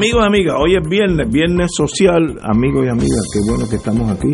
[0.00, 4.10] Amigos y amigas, hoy es viernes, viernes social, amigos y amigas, qué bueno que estamos
[4.10, 4.32] aquí.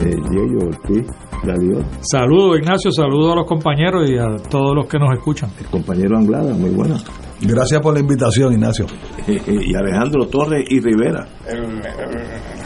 [0.00, 1.06] Eh, Yello Ortiz,
[1.44, 5.50] Darío, Saludos, Ignacio, saludos a los compañeros y a todos los que nos escuchan.
[5.60, 6.96] el compañero Anglada, muy buena.
[7.42, 8.86] Gracias por la invitación, Ignacio.
[9.28, 11.26] Eh, eh, y Alejandro Torres y Rivera.
[11.46, 12.56] el, el-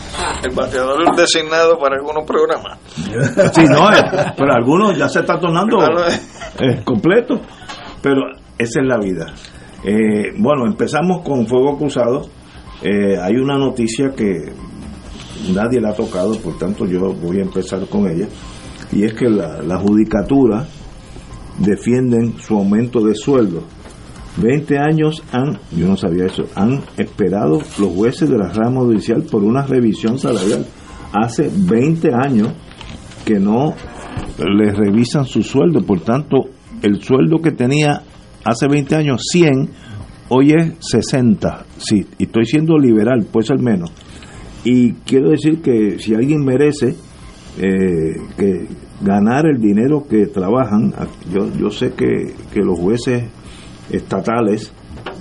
[0.49, 2.79] el bateador designado para algunos programas.
[3.55, 5.79] Sí, no, eh, pero algunos ya se está tornando
[6.61, 7.41] eh, completo,
[8.01, 8.21] pero
[8.57, 9.27] esa es la vida.
[9.85, 12.29] Eh, bueno, empezamos con Fuego Cruzado.
[12.83, 14.53] Eh, hay una noticia que
[15.55, 18.27] nadie la ha tocado, por tanto yo voy a empezar con ella,
[18.93, 20.67] y es que la, la judicatura
[21.59, 23.63] defienden su aumento de sueldo.
[24.37, 29.23] 20 años han, yo no sabía eso, han esperado los jueces de la rama judicial
[29.23, 30.65] por una revisión salarial.
[31.13, 32.49] Hace 20 años
[33.25, 33.75] que no
[34.39, 36.49] les revisan su sueldo, por tanto,
[36.83, 38.03] el sueldo que tenía
[38.45, 39.69] hace 20 años 100,
[40.29, 41.65] hoy es 60.
[41.79, 43.91] Sí, y estoy siendo liberal, puede ser menos.
[44.65, 46.95] Y quiero decir que si alguien merece
[47.59, 48.67] eh, que
[49.03, 50.93] ganar el dinero que trabajan,
[51.33, 53.25] yo, yo sé que, que los jueces
[53.91, 54.73] estatales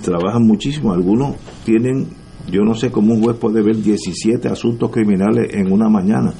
[0.02, 2.06] trabajan muchísimo, algunos tienen,
[2.50, 6.32] yo no sé cómo un juez puede ver 17 asuntos criminales en una mañana,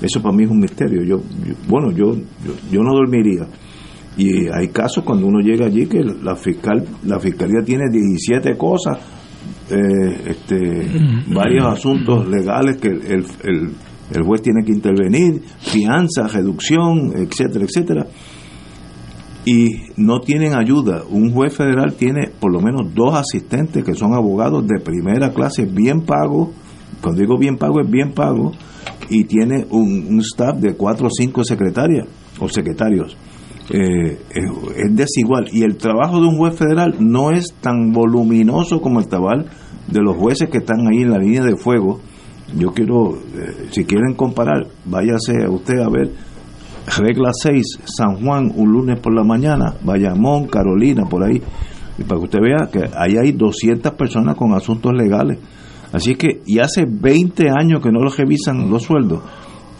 [0.00, 2.14] eso para mí es un misterio, yo, yo- bueno, yo,
[2.44, 3.46] yo, yo no dormiría.
[4.18, 8.98] Y hay casos cuando uno llega allí que la fiscal la fiscalía tiene 17 cosas,
[9.70, 10.88] eh, este,
[11.32, 13.70] varios asuntos legales que el, el,
[14.12, 18.06] el juez tiene que intervenir, fianza, reducción, etcétera, etcétera.
[19.44, 21.04] Y no tienen ayuda.
[21.08, 25.64] Un juez federal tiene por lo menos dos asistentes que son abogados de primera clase,
[25.64, 26.48] bien pagos.
[27.00, 28.50] Cuando digo bien pago, es bien pago.
[29.08, 32.08] Y tiene un, un staff de cuatro o cinco secretarias
[32.40, 33.16] o secretarios
[33.70, 34.44] eh, es,
[34.76, 39.08] es desigual y el trabajo de un juez federal no es tan voluminoso como el
[39.08, 39.46] tabal
[39.86, 42.00] de los jueces que están ahí en la línea de fuego.
[42.56, 46.12] Yo quiero, eh, si quieren comparar, váyase a usted a ver
[46.96, 51.42] regla 6, San Juan, un lunes por la mañana, Bayamón, Carolina, por ahí,
[51.98, 55.38] y para que usted vea que ahí hay 200 personas con asuntos legales.
[55.92, 59.20] Así que, y hace 20 años que no los revisan los sueldos.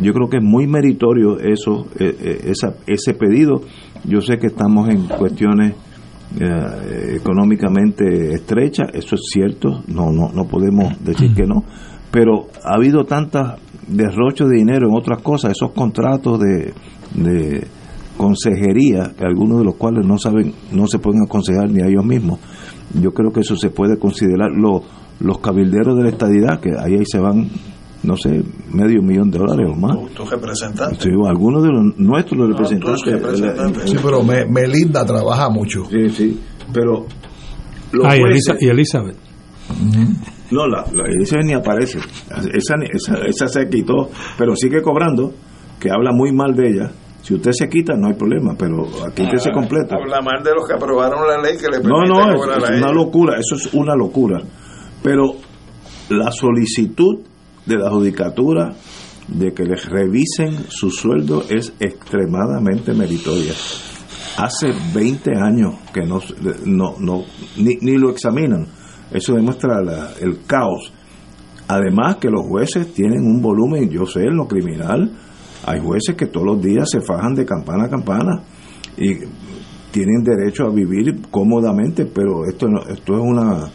[0.00, 3.62] Yo creo que es muy meritorio eso, eh, eh, esa, ese pedido.
[4.04, 5.74] Yo sé que estamos en cuestiones
[6.40, 11.64] eh, económicamente estrechas, eso es cierto, no, no, no podemos decir que no,
[12.10, 13.58] pero ha habido tantas
[13.88, 16.72] derrochos de dinero en otras cosas, esos contratos de,
[18.16, 22.04] consejería, que algunos de los cuales no saben, no se pueden aconsejar ni a ellos
[22.04, 22.38] mismos.
[23.00, 24.50] Yo creo que eso se puede considerar.
[24.52, 24.82] Lo-
[25.20, 27.48] los cabilderos de la estadidad, que ahí, ahí se van,
[28.08, 28.42] no sé,
[28.72, 29.94] medio millón de dólares o más.
[29.96, 30.96] Tu, tu representante.
[31.00, 33.02] Sí, algunos de los nuestros No, representantes.
[33.02, 33.90] tus representantes.
[33.90, 35.84] Sí, pero Me- Melinda trabaja mucho.
[35.90, 36.40] Sí, sí,
[36.72, 37.04] pero
[37.92, 39.16] los Ah, y, jueces- Elisa- y Elizabeth.
[40.50, 41.98] no, la, la Elizabeth ni aparece.
[41.98, 45.32] Esa, ni- esa, esa se quitó, pero sigue cobrando,
[45.78, 46.90] que habla muy mal de ella.
[47.22, 49.96] Si usted se quita, no hay problema, pero aquí que se completa.
[49.96, 52.72] Habla mal de los que aprobaron la ley que le No, permite no, es, cobrar
[52.74, 54.38] es una locura, eso es una locura.
[55.02, 55.34] Pero
[56.08, 57.18] la solicitud
[57.68, 58.72] de la judicatura
[59.28, 63.52] de que les revisen su sueldo es extremadamente meritoria.
[64.38, 66.20] Hace 20 años que no,
[66.64, 67.24] no, no
[67.58, 68.66] ni, ni lo examinan.
[69.10, 70.92] Eso demuestra la- el caos.
[71.66, 75.12] Además que los jueces tienen un volumen, yo sé, en lo criminal,
[75.66, 78.42] hay jueces que todos los días se fajan de campana a campana
[78.96, 79.14] y
[79.90, 83.68] tienen derecho a vivir cómodamente, pero esto no, esto es una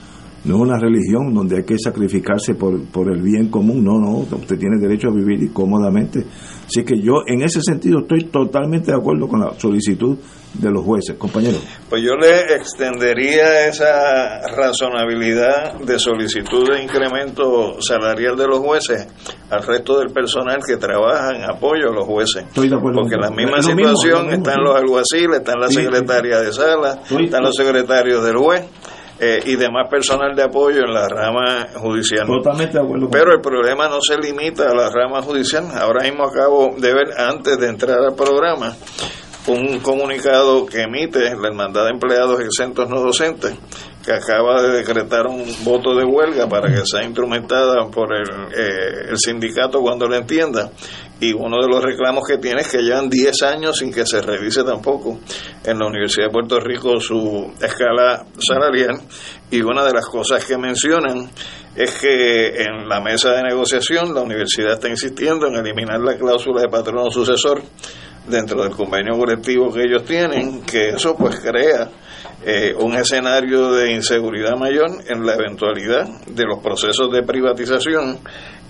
[0.46, 4.18] no es una religión donde hay que sacrificarse por, por el bien común, no, no,
[4.20, 6.26] usted tiene derecho a vivir cómodamente.
[6.66, 10.18] Así que yo en ese sentido estoy totalmente de acuerdo con la solicitud
[10.54, 11.62] de los jueces, compañeros.
[11.90, 19.08] Pues yo le extendería esa razonabilidad de solicitud de incremento salarial de los jueces
[19.50, 22.44] al resto del personal que trabaja en apoyo a los jueces.
[22.44, 24.62] Estoy de acuerdo Porque con- la misma lo situación mismo, es lo mismo, están sí.
[24.64, 28.64] los alguaciles, están la secretaria de sala, Estoy- están los secretarios del juez
[29.26, 32.28] eh, y demás personal de apoyo en la rama judicial.
[32.28, 35.66] Totalmente de acuerdo con Pero el problema no se limita a la rama judicial.
[35.74, 38.76] Ahora mismo acabo de ver, antes de entrar al programa,
[39.48, 43.56] un comunicado que emite la Hermandad de Empleados Exentos No Docentes,
[44.04, 49.10] que acaba de decretar un voto de huelga para que sea instrumentada por el, eh,
[49.10, 50.72] el sindicato cuando lo entienda.
[51.20, 54.22] Y uno de los reclamos que tiene es que llevan 10 años sin que se
[54.22, 55.20] revise tampoco
[55.64, 59.00] en la Universidad de Puerto Rico su escala salarial.
[59.50, 61.30] Y una de las cosas que mencionan
[61.76, 66.62] es que en la mesa de negociación la universidad está insistiendo en eliminar la cláusula
[66.62, 67.64] de patrono sucesor
[68.28, 71.90] dentro del convenio colectivo que ellos tienen, que eso pues crea
[72.46, 78.20] eh, un escenario de inseguridad mayor en la eventualidad de los procesos de privatización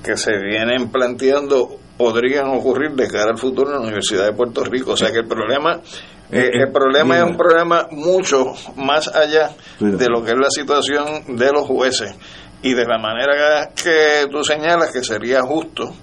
[0.03, 4.63] que se vienen planteando podrían ocurrir de cara al futuro en la Universidad de Puerto
[4.63, 4.91] Rico.
[4.91, 5.81] O sea que el problema,
[6.31, 11.37] eh, el problema es un problema mucho más allá de lo que es la situación
[11.37, 12.15] de los jueces
[12.61, 15.93] y de la manera que tú señalas que sería justo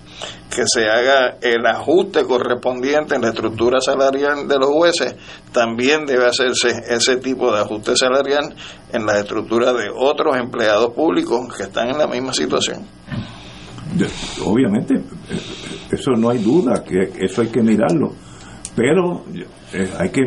[0.55, 5.15] que se haga el ajuste correspondiente en la estructura salarial de los jueces,
[5.53, 8.55] también debe hacerse ese tipo de ajuste salarial
[8.93, 12.85] en la estructura de otros empleados públicos que están en la misma situación.
[13.95, 14.09] De-
[14.45, 14.95] obviamente,
[15.91, 18.13] eso no hay duda, que eso hay que mirarlo.
[18.77, 19.25] Pero
[19.73, 20.23] eh, hay que.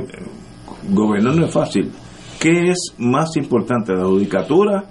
[0.90, 1.92] Gobernar no es fácil.
[2.40, 4.84] ¿Qué es más importante, la judicatura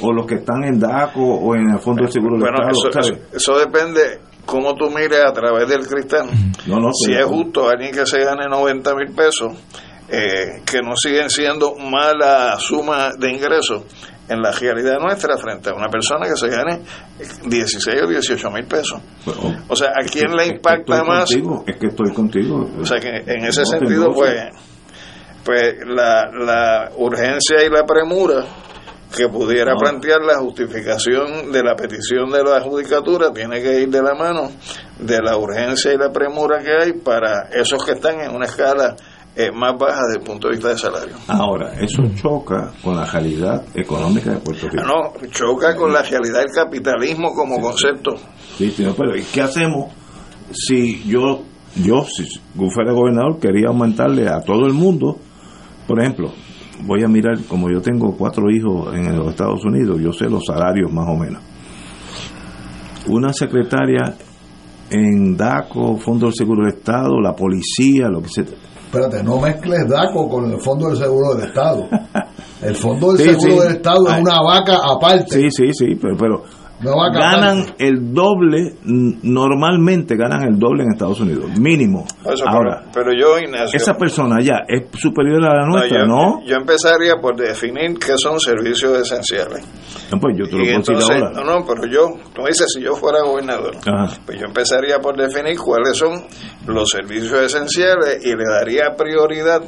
[0.00, 3.18] o los que están en DACO o en el Fondo de Seguro Bueno, eso, Estado?
[3.32, 4.00] eso depende
[4.46, 6.28] cómo tú mires a través del cristal.
[6.66, 9.52] No, no, si es justo alguien que se gane 90 mil pesos,
[10.08, 13.82] eh, que no siguen siendo mala suma de ingresos
[14.28, 16.80] en la realidad nuestra frente a una persona que se gane
[17.44, 19.00] 16 o 18 mil pesos.
[19.26, 21.30] Bueno, O sea, ¿a quién le es que impacta más?
[21.30, 22.70] contigo, es que estoy contigo.
[22.80, 24.34] O sea, que en ese No, sentido, pues,
[25.44, 28.44] pues la, la urgencia y la premura
[29.16, 29.78] que pudiera No.
[29.78, 34.50] plantear la justificación de la petición de la judicatura tiene que ir de la mano
[34.98, 38.96] de la urgencia y la premura que hay para esos que están en una escala
[39.36, 41.16] eh, más baja desde el punto de vista de salario.
[41.26, 44.84] Ahora, eso choca con la realidad económica de Puerto Rico.
[44.84, 48.12] No, choca con la realidad del capitalismo como concepto.
[48.56, 49.92] Sí, sí, no, pero ¿y ¿qué hacemos
[50.52, 51.42] si yo,
[51.76, 52.28] yo si
[52.72, 55.18] fuera gobernador, quería aumentarle a todo el mundo?
[55.88, 56.32] Por ejemplo,
[56.82, 60.44] voy a mirar, como yo tengo cuatro hijos en los Estados Unidos, yo sé los
[60.46, 61.42] salarios más o menos.
[63.08, 64.14] Una secretaria
[64.90, 68.40] en DACO, Fondo del Seguro del Estado, la policía, lo que se...
[68.42, 71.88] Espérate, no mezcles DACO con el Fondo del Seguro del Estado.
[72.62, 73.68] El Fondo del Sí, Seguro sí.
[73.68, 74.14] del Estado Ay.
[74.14, 75.34] es una vaca aparte.
[75.34, 76.44] Sí, sí, sí, pero, pero
[76.84, 82.04] Ganan el doble, normalmente ganan el doble en Estados Unidos, mínimo.
[82.24, 86.06] Eso, Ahora, pero, pero yo, Ignacio, esa persona ya es superior a la nuestra, yo,
[86.06, 86.44] ¿no?
[86.44, 89.64] yo empezaría por definir qué son servicios esenciales.
[90.12, 91.30] No, pues yo te lo entonces, ahora.
[91.30, 94.20] no, no, pero yo, tú dices, si yo fuera gobernador, Ajá.
[94.26, 96.22] pues yo empezaría por definir cuáles son
[96.66, 99.62] los servicios esenciales y le daría prioridad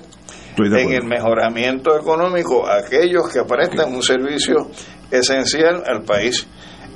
[0.59, 4.69] en el mejoramiento económico a aquellos que prestan un servicio
[5.11, 6.47] esencial al país.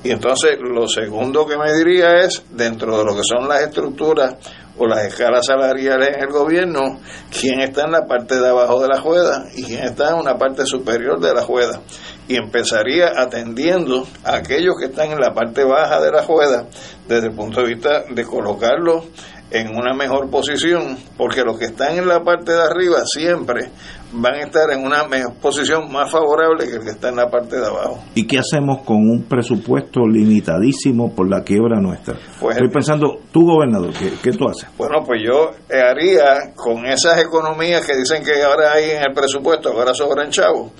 [0.03, 4.37] Y entonces lo segundo que me diría es, dentro de lo que son las estructuras
[4.79, 7.01] o las escalas salariales en el gobierno,
[7.39, 10.39] quién está en la parte de abajo de la juega y quién está en una
[10.39, 11.81] parte superior de la juega.
[12.29, 16.67] Y empezaría atendiendo a aquellos que están en la parte baja de la juega
[17.07, 19.05] desde el punto de vista de colocarlos
[19.51, 23.71] en una mejor posición, porque los que están en la parte de arriba siempre
[24.13, 27.29] van a estar en una mejor posición más favorable que el que está en la
[27.29, 27.99] parte de abajo.
[28.15, 32.15] ¿Y qué hacemos con un presupuesto limitadísimo por la quiebra nuestra?
[32.41, 34.69] Pues- Estoy pensando, tú gobernador, ¿qué, qué tú haces?
[34.79, 39.71] Bueno, pues yo haría con esas economías que dicen que ahora hay en el presupuesto,
[39.73, 40.73] ahora sobran chavos,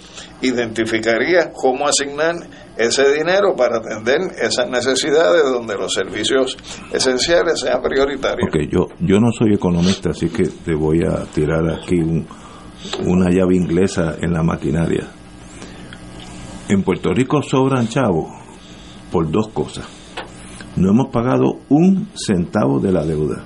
[0.43, 2.35] identificaría cómo asignar
[2.81, 6.57] ese dinero para atender esas necesidades donde los servicios
[6.93, 8.49] esenciales sean prioritarios.
[8.51, 12.27] Porque yo, yo no soy economista, así que te voy a tirar aquí un-
[13.07, 15.07] una llave inglesa en la maquinaria.
[16.69, 18.31] En Puerto Rico sobran chavos
[19.11, 19.87] por dos cosas.
[20.77, 23.45] No hemos pagado un centavo de la deuda.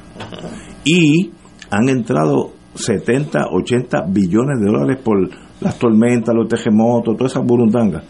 [0.84, 1.32] Y
[1.70, 5.16] han entrado 70, 80 billones de dólares por
[5.60, 8.04] las tormentas, los terremotos, todas esas burundangas.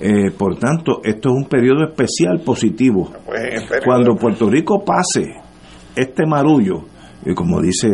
[0.00, 3.12] Eh, por tanto, esto es un periodo especial positivo.
[3.26, 5.34] Pues, el periodo- Cuando Puerto Rico pase
[5.94, 6.82] este marullo,
[7.24, 7.88] y como dice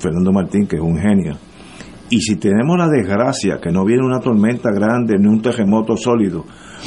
[0.00, 1.34] Fernando Martín, que es un genio,
[2.10, 6.44] y si tenemos la desgracia que no viene una tormenta grande ni un terremoto sólido,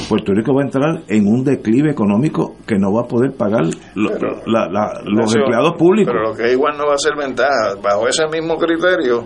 [0.08, 3.64] Puerto Rico va a entrar en un declive económico que no va a poder pagar
[3.94, 6.12] lo- Pero- la- la- los Eso- empleados públicos.
[6.14, 7.74] Pero lo que igual no va a ser ventaja.
[7.82, 9.24] Bajo ese mismo criterio,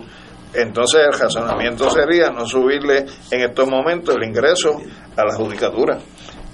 [0.55, 4.79] entonces el razonamiento sería no subirle en estos momentos el ingreso
[5.15, 5.97] a la judicatura.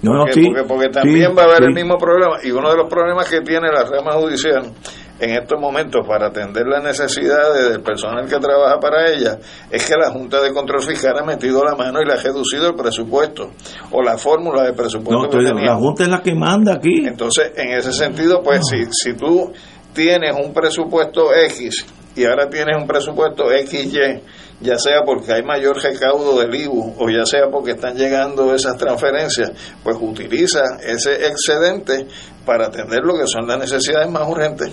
[0.02, 2.38] No, no, porque, sí, porque, porque sí, también va a haber el mismo problema.
[2.44, 4.72] Y uno de los problemas que tiene la rama judicial
[5.20, 9.38] en estos momentos para atender las necesidades del personal que trabaja para ella
[9.70, 12.70] es que la Junta de Control Fiscal ha metido la mano y le ha reducido
[12.70, 13.52] el presupuesto
[13.92, 15.72] o la fórmula de presupuesto No, que tenía.
[15.72, 17.06] la Junta es la que manda aquí.
[17.06, 19.52] Entonces, en ese sentido, pues si, si tú
[19.94, 21.86] tienes un presupuesto X
[22.20, 24.22] y ahora tienes un presupuesto XY,
[24.60, 28.76] ya sea porque hay mayor recaudo del IBU o ya sea porque están llegando esas
[28.76, 32.08] transferencias, pues utiliza ese excedente
[32.46, 34.70] para atender lo que son las necesidades más urgentes.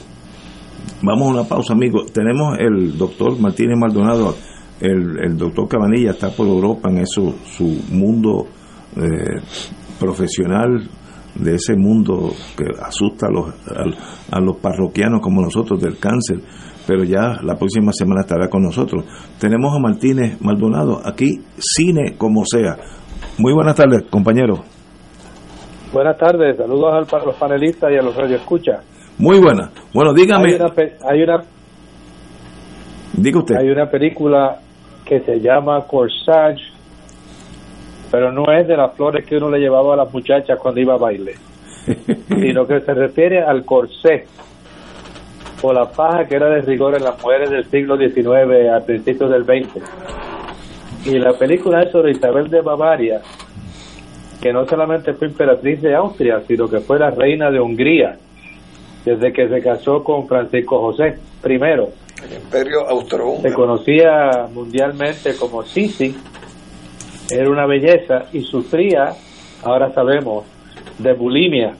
[1.02, 2.12] Vamos a una pausa, amigos.
[2.12, 4.34] Tenemos el doctor Martínez Maldonado,
[4.80, 8.48] el, el doctor Cabanilla está por Europa en eso, su mundo
[8.96, 9.40] eh,
[10.00, 10.88] profesional,
[11.38, 16.40] de ese mundo que asusta a los, a, a los parroquianos como nosotros del cáncer,
[16.86, 19.04] pero ya la próxima semana estará con nosotros.
[19.40, 22.76] Tenemos a Martínez Maldonado aquí, cine como sea.
[23.38, 24.60] Muy buenas tardes, compañero.
[25.92, 28.84] Buenas tardes, saludos al- a los panelistas y a los radioescuchas.
[29.18, 29.70] Muy buenas.
[29.94, 30.72] Bueno, dígame, Hay una,
[31.08, 31.42] hay una
[33.14, 33.56] diga usted.
[33.56, 34.58] hay una película
[35.04, 36.60] que se llama Corsage,
[38.10, 40.94] pero no es de las flores que uno le llevaba a las muchachas cuando iba
[40.94, 41.34] a baile,
[42.28, 44.26] sino que se refiere al corsé
[45.62, 49.30] o la paja que era de rigor en las mujeres del siglo XIX a principios
[49.30, 49.82] del XX.
[51.06, 53.20] Y la película es sobre Isabel de Bavaria,
[54.40, 58.16] que no solamente fue emperatriz de Austria, sino que fue la reina de Hungría,
[59.04, 61.54] desde que se casó con Francisco José I.
[61.54, 63.54] El imperio Se austrohúngaro.
[63.54, 66.16] conocía mundialmente como Sisi,
[67.30, 69.12] era una belleza y sufría,
[69.62, 70.44] ahora sabemos,
[70.98, 71.74] de bulimia.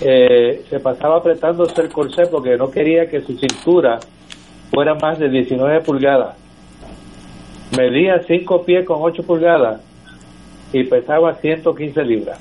[0.00, 4.00] Eh, se pasaba apretándose el corsé porque no quería que su cintura
[4.70, 6.36] fuera más de 19 pulgadas.
[7.76, 9.80] Medía 5 pies con 8 pulgadas
[10.72, 12.38] y pesaba 115 libras.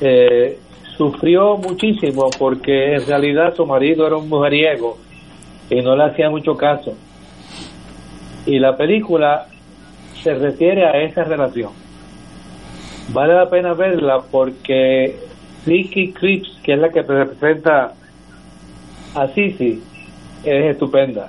[0.00, 0.58] Eh,
[0.96, 4.98] sufrió muchísimo porque en realidad su marido era un mujeriego
[5.70, 6.94] y no le hacía mucho caso.
[8.46, 9.46] Y la película
[10.22, 11.70] se refiere a esa relación.
[13.12, 15.16] Vale la pena verla porque
[15.64, 17.92] Vicky Cripps, que es la que representa
[19.14, 19.82] a Sisi,
[20.44, 21.28] es estupenda.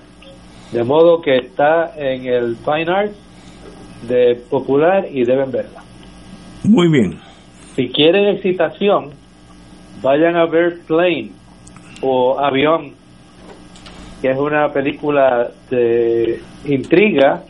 [0.71, 3.15] De modo que está en el Fine Arts
[4.07, 5.83] de Popular y deben verla.
[6.63, 7.19] Muy bien.
[7.75, 9.11] Si quieren excitación,
[10.01, 11.31] vayan a ver Plane
[12.01, 12.93] o Avión,
[14.21, 17.43] que es una película de intriga.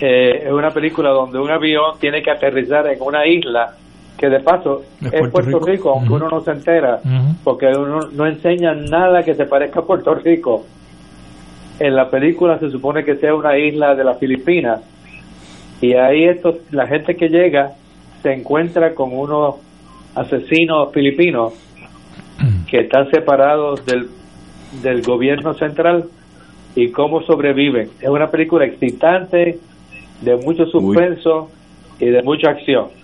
[0.00, 3.76] Eh, es una película donde un avión tiene que aterrizar en una isla
[4.20, 5.66] que de paso Es es Puerto Puerto, Rico.
[5.66, 7.00] Rico, aunque uno no se entera,
[7.42, 10.66] porque uno no enseña nada que se parezca a Puerto Rico.
[11.78, 14.82] En la película se supone que sea una isla de las Filipinas
[15.80, 17.72] y ahí estos, la gente que llega
[18.22, 19.54] se encuentra con unos
[20.14, 21.54] asesinos filipinos
[22.68, 24.10] que están separados del,
[24.82, 26.04] del gobierno central
[26.74, 27.88] y cómo sobreviven.
[27.98, 29.58] Es una película excitante,
[30.20, 31.48] de mucho suspenso
[31.98, 32.99] y de mucha acción.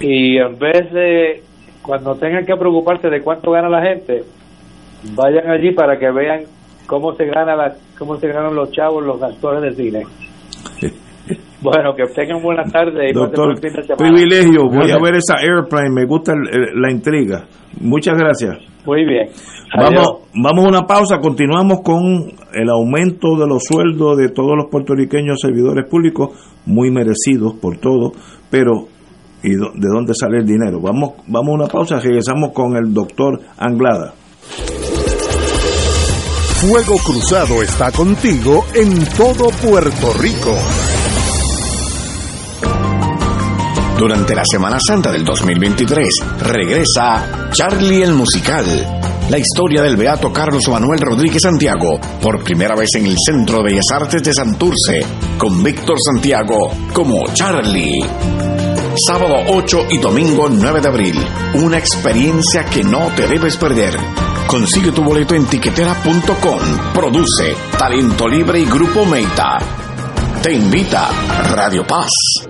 [0.00, 1.42] Y en vez de,
[1.82, 4.22] cuando tengan que preocuparse de cuánto gana la gente,
[5.14, 6.40] vayan allí para que vean
[6.86, 10.02] cómo se gana la, cómo se ganan los chavos, los actores de cine.
[11.62, 13.96] Bueno, que tengan buenas tardes y Doctor, fin de semana.
[13.96, 14.62] privilegio.
[14.70, 15.90] Voy a ver esa airplane.
[15.90, 17.44] Me gusta el- la intriga.
[17.80, 18.56] Muchas gracias.
[18.86, 19.28] Muy bien.
[19.74, 19.94] Adiós.
[19.94, 20.08] Vamos,
[20.42, 21.18] vamos a una pausa.
[21.20, 22.00] Continuamos con
[22.54, 26.30] el aumento de los sueldos de todos los puertorriqueños servidores públicos,
[26.64, 28.12] muy merecidos por todo,
[28.50, 28.86] pero
[29.42, 30.80] ¿y de dónde sale el dinero?
[30.80, 31.98] Vamos, vamos a una pausa.
[31.98, 34.14] Regresamos con el doctor Anglada.
[36.60, 40.54] Fuego Cruzado está contigo en todo Puerto Rico.
[43.98, 46.08] Durante la Semana Santa del 2023
[46.40, 48.64] regresa Charlie el Musical,
[49.30, 53.64] la historia del beato Carlos Manuel Rodríguez Santiago, por primera vez en el Centro de
[53.64, 55.00] Bellas Artes de Santurce,
[55.38, 58.49] con Víctor Santiago como Charlie.
[59.06, 61.14] Sábado 8 y domingo 9 de abril,
[61.54, 63.96] una experiencia que no te debes perder.
[64.46, 66.92] Consigue tu boleto en tiquetera.com.
[66.92, 69.58] Produce Talento Libre y Grupo Meita.
[70.42, 71.08] Te invita
[71.54, 72.49] Radio Paz.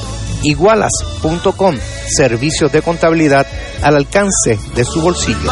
[0.43, 1.77] Igualas.com,
[2.07, 3.47] servicios de contabilidad
[3.81, 5.51] al alcance de su bolsillo.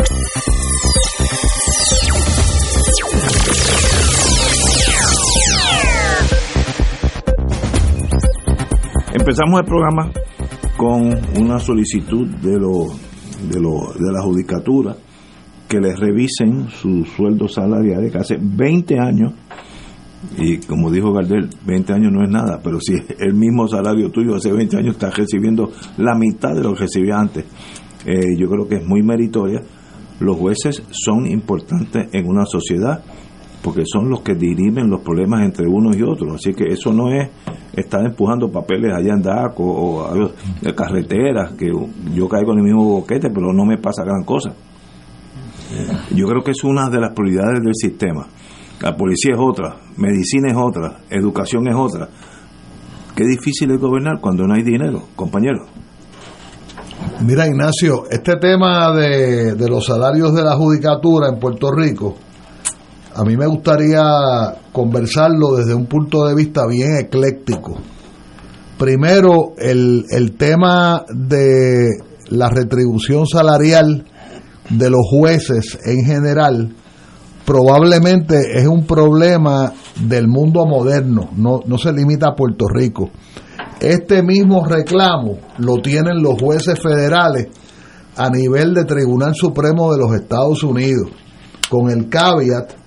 [9.31, 10.11] Empezamos el programa
[10.75, 12.87] con una solicitud de, lo,
[13.49, 14.93] de, lo, de la judicatura
[15.69, 19.33] que les revisen su sueldo salarial que hace 20 años,
[20.37, 24.35] y como dijo Gardel, 20 años no es nada, pero si el mismo salario tuyo
[24.35, 27.45] hace 20 años estás recibiendo la mitad de lo que recibía antes,
[28.05, 29.61] eh, yo creo que es muy meritoria.
[30.19, 33.01] Los jueces son importantes en una sociedad
[33.63, 36.35] porque son los que dirimen los problemas entre unos y otros.
[36.35, 37.29] Así que eso no es
[37.73, 42.83] estar empujando papeles allá en DACO o de carreteras, que yo caigo en el mismo
[42.83, 44.53] boquete, pero no me pasa gran cosa.
[46.13, 48.27] Yo creo que es una de las prioridades del sistema.
[48.81, 52.09] La policía es otra, medicina es otra, educación es otra.
[53.15, 55.65] Qué difícil es gobernar cuando no hay dinero, compañero.
[57.25, 62.15] Mira, Ignacio, este tema de, de los salarios de la judicatura en Puerto Rico,
[63.13, 64.01] a mí me gustaría
[64.71, 67.77] conversarlo desde un punto de vista bien ecléctico.
[68.77, 71.89] Primero, el, el tema de
[72.29, 74.05] la retribución salarial
[74.69, 76.75] de los jueces en general
[77.45, 83.09] probablemente es un problema del mundo moderno, no, no se limita a Puerto Rico.
[83.79, 87.47] Este mismo reclamo lo tienen los jueces federales
[88.15, 91.09] a nivel de Tribunal Supremo de los Estados Unidos,
[91.69, 92.80] con el caveat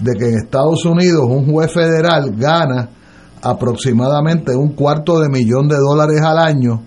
[0.00, 2.88] de que en Estados Unidos un juez federal gana
[3.42, 6.82] aproximadamente un cuarto de millón de dólares al año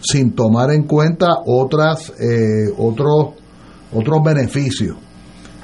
[0.00, 3.34] sin tomar en cuenta otras eh, otros
[3.92, 4.96] otros beneficios.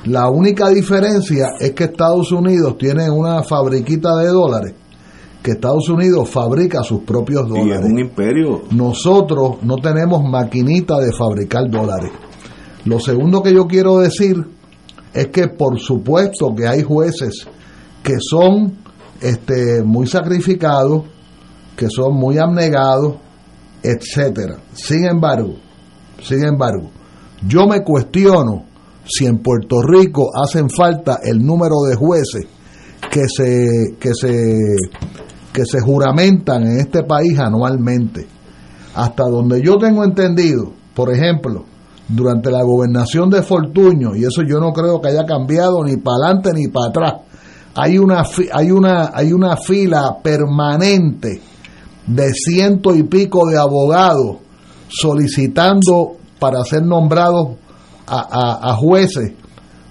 [0.04, 4.74] La única diferencia es que Estados Unidos tiene una fabriquita de dólares,
[5.42, 7.84] que Estados Unidos fabrica sus propios Y dólares.
[7.84, 8.62] es un imperio.
[8.70, 12.12] Nosotros no tenemos maquinita de fabricar dólares.
[12.86, 14.42] Lo segundo que yo quiero decir
[15.12, 17.46] es que por supuesto que hay jueces
[18.02, 18.78] que son
[19.20, 21.04] este, muy sacrificados,
[21.76, 23.16] que son muy abnegados,
[23.82, 24.58] etcétera.
[24.72, 25.56] Sin embargo,
[26.22, 26.90] sin embargo,
[27.46, 28.64] yo me cuestiono
[29.04, 32.46] si en Puerto Rico hacen falta el número de jueces
[33.10, 34.56] que se que se
[35.52, 38.26] que se juramentan en este país anualmente.
[38.94, 41.64] Hasta donde yo tengo entendido, por ejemplo,
[42.12, 46.26] durante la gobernación de Fortuño, y eso yo no creo que haya cambiado ni para
[46.26, 47.14] adelante ni para atrás,
[47.74, 51.40] hay una, hay, una, hay una fila permanente
[52.06, 54.38] de ciento y pico de abogados
[54.88, 57.56] solicitando para ser nombrados
[58.06, 59.34] a jueces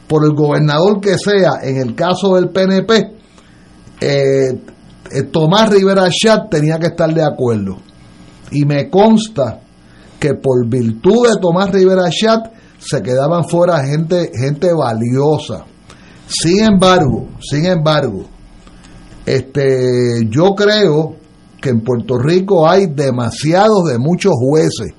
[0.10, 3.13] por el gobernador que sea, en el caso del PNP,
[4.01, 4.60] eh,
[5.12, 7.77] eh, Tomás Rivera Chat tenía que estar de acuerdo.
[8.51, 9.60] Y me consta
[10.19, 15.65] que por virtud de Tomás Rivera Chat se quedaban fuera gente, gente valiosa.
[16.27, 18.25] Sin embargo, sin embargo,
[19.25, 21.15] este, yo creo
[21.62, 24.93] que en Puerto Rico hay demasiados de muchos jueces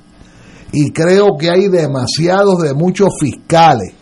[0.72, 3.92] y creo que hay demasiados de muchos fiscales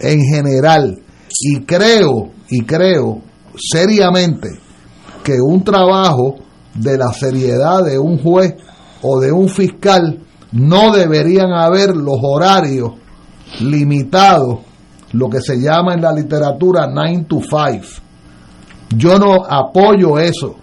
[0.00, 1.02] en general
[1.40, 3.20] y creo y creo
[3.56, 4.50] seriamente
[5.22, 6.36] que un trabajo
[6.74, 8.54] de la seriedad de un juez
[9.06, 10.18] o de un fiscal
[10.52, 12.92] no deberían haber los horarios
[13.60, 14.60] limitados,
[15.12, 17.84] lo que se llama en la literatura 9 to 5.
[18.96, 20.56] Yo no apoyo eso.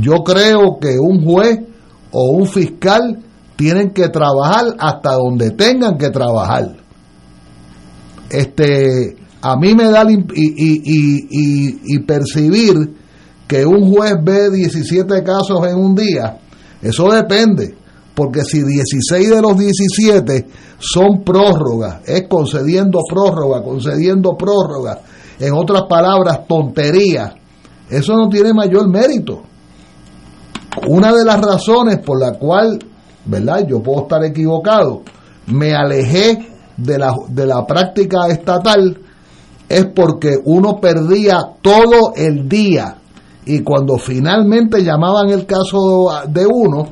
[0.00, 1.60] Yo creo que un juez
[2.12, 3.18] o un fiscal
[3.56, 6.76] tienen que trabajar hasta donde tengan que trabajar.
[8.30, 12.74] Este, a mí me da y- y- y- y percibir
[13.46, 16.38] que un juez ve 17 casos en un día,
[16.82, 17.76] eso depende,
[18.14, 25.00] porque si 16 de los 17 son prórrogas, es concediendo prórroga, concediendo prórroga,
[25.38, 27.34] en otras palabras, tontería,
[27.90, 29.42] eso no tiene mayor mérito.
[30.88, 32.78] Una de las razones por la cual,
[33.24, 33.66] ¿verdad?
[33.66, 35.02] Yo puedo estar equivocado,
[35.46, 38.98] me alejé de la, de la práctica estatal
[39.68, 42.96] es porque uno perdía todo el día
[43.48, 46.88] y cuando finalmente llamaban el caso de uno,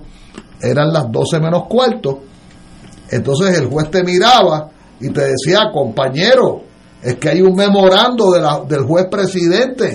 [0.60, 2.20] eran las 12 menos cuarto,
[3.10, 4.68] entonces el juez te miraba
[5.00, 6.62] y te decía, compañero,
[7.02, 9.94] es que hay un memorando de la- del juez presidente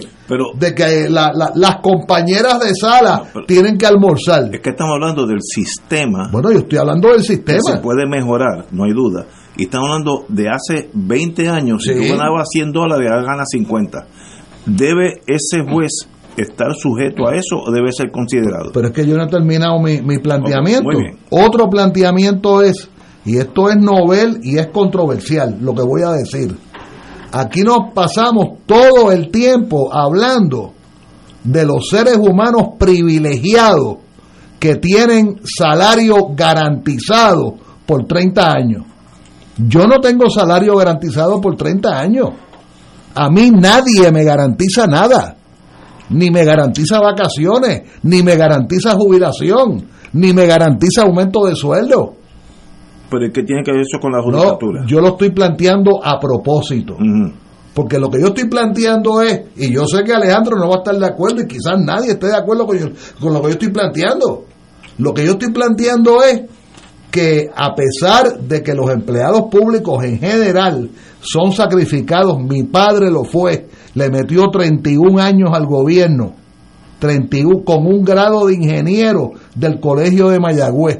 [0.56, 4.43] de que la- la- las compañeras de sala tienen que almorzar.
[4.54, 6.30] Es que estamos hablando del sistema.
[6.32, 7.82] Bueno, yo estoy hablando del que se sistema.
[7.82, 9.26] puede mejorar, no hay duda.
[9.58, 11.84] Y estamos hablando de hace 20 años.
[11.84, 14.06] Si tú ganabas 100 dólares, ahora ganas 50.
[14.65, 18.72] ¿Debe ese juez estar sujeto a eso o debe ser considerado?
[18.74, 20.89] Pero es que yo no he terminado mi, mi planteamiento.
[21.30, 22.89] Otro planteamiento es,
[23.26, 26.56] y esto es novel y es controversial, lo que voy a decir.
[27.32, 30.74] Aquí nos pasamos todo el tiempo hablando
[31.44, 33.98] de los seres humanos privilegiados
[34.60, 38.84] que tienen salario garantizado por 30 años.
[39.58, 42.30] Yo no tengo salario garantizado por 30 años.
[43.15, 45.36] A mí nadie me garantiza nada.
[46.12, 52.13] Ni me garantiza vacaciones, ni me garantiza jubilación, ni me garantiza aumento de sueldo.
[53.10, 54.84] Pero es que tiene que ver eso con la No, judicatura.
[54.88, 56.97] yo lo estoy planteando a propósito.
[57.74, 60.78] Porque lo que yo estoy planteando es, y yo sé que Alejandro no va a
[60.80, 63.54] estar de acuerdo y quizás nadie esté de acuerdo con, yo- con lo que yo
[63.54, 64.45] estoy planteando.
[64.97, 66.41] Lo que yo estoy planteando es
[67.10, 70.89] que a pesar de que los empleados públicos en general
[71.21, 76.34] son sacrificados, mi padre lo fue, le metió 31 años al gobierno,
[76.99, 80.99] 31 con un grado de ingeniero del colegio de Mayagüez.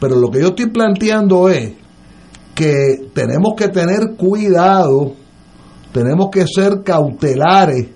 [0.00, 1.72] Pero lo que yo estoy planteando es
[2.54, 5.12] que tenemos que tener cuidado,
[5.92, 7.88] tenemos que ser cautelares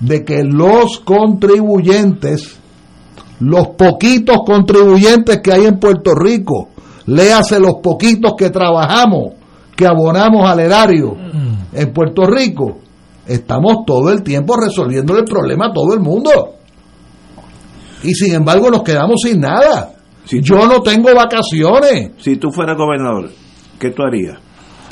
[0.00, 2.58] de que los contribuyentes,
[3.38, 6.70] los poquitos contribuyentes que hay en Puerto Rico,
[7.06, 9.34] léase los poquitos que trabajamos,
[9.76, 11.16] que abonamos al erario
[11.72, 12.78] en Puerto Rico,
[13.26, 16.30] estamos todo el tiempo resolviendo el problema a todo el mundo.
[18.02, 19.90] Y sin embargo nos quedamos sin nada.
[20.28, 22.12] Yo no tengo vacaciones.
[22.18, 23.30] Si tú fueras gobernador,
[23.78, 24.38] ¿qué tú harías?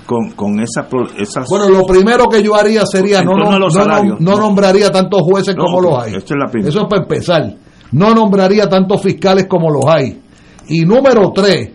[0.07, 0.89] Con, con esa,
[1.19, 1.49] esas...
[1.49, 4.37] Bueno, lo primero que yo haría sería no, no, no- no No.
[4.39, 6.15] nombraría tantos jueces como los hay.
[6.17, 6.69] esta es la primera.
[6.71, 7.55] Eso es para empezar.
[7.93, 10.21] No nombraría tantos fiscales como los hay.
[10.69, 11.71] Y número tres,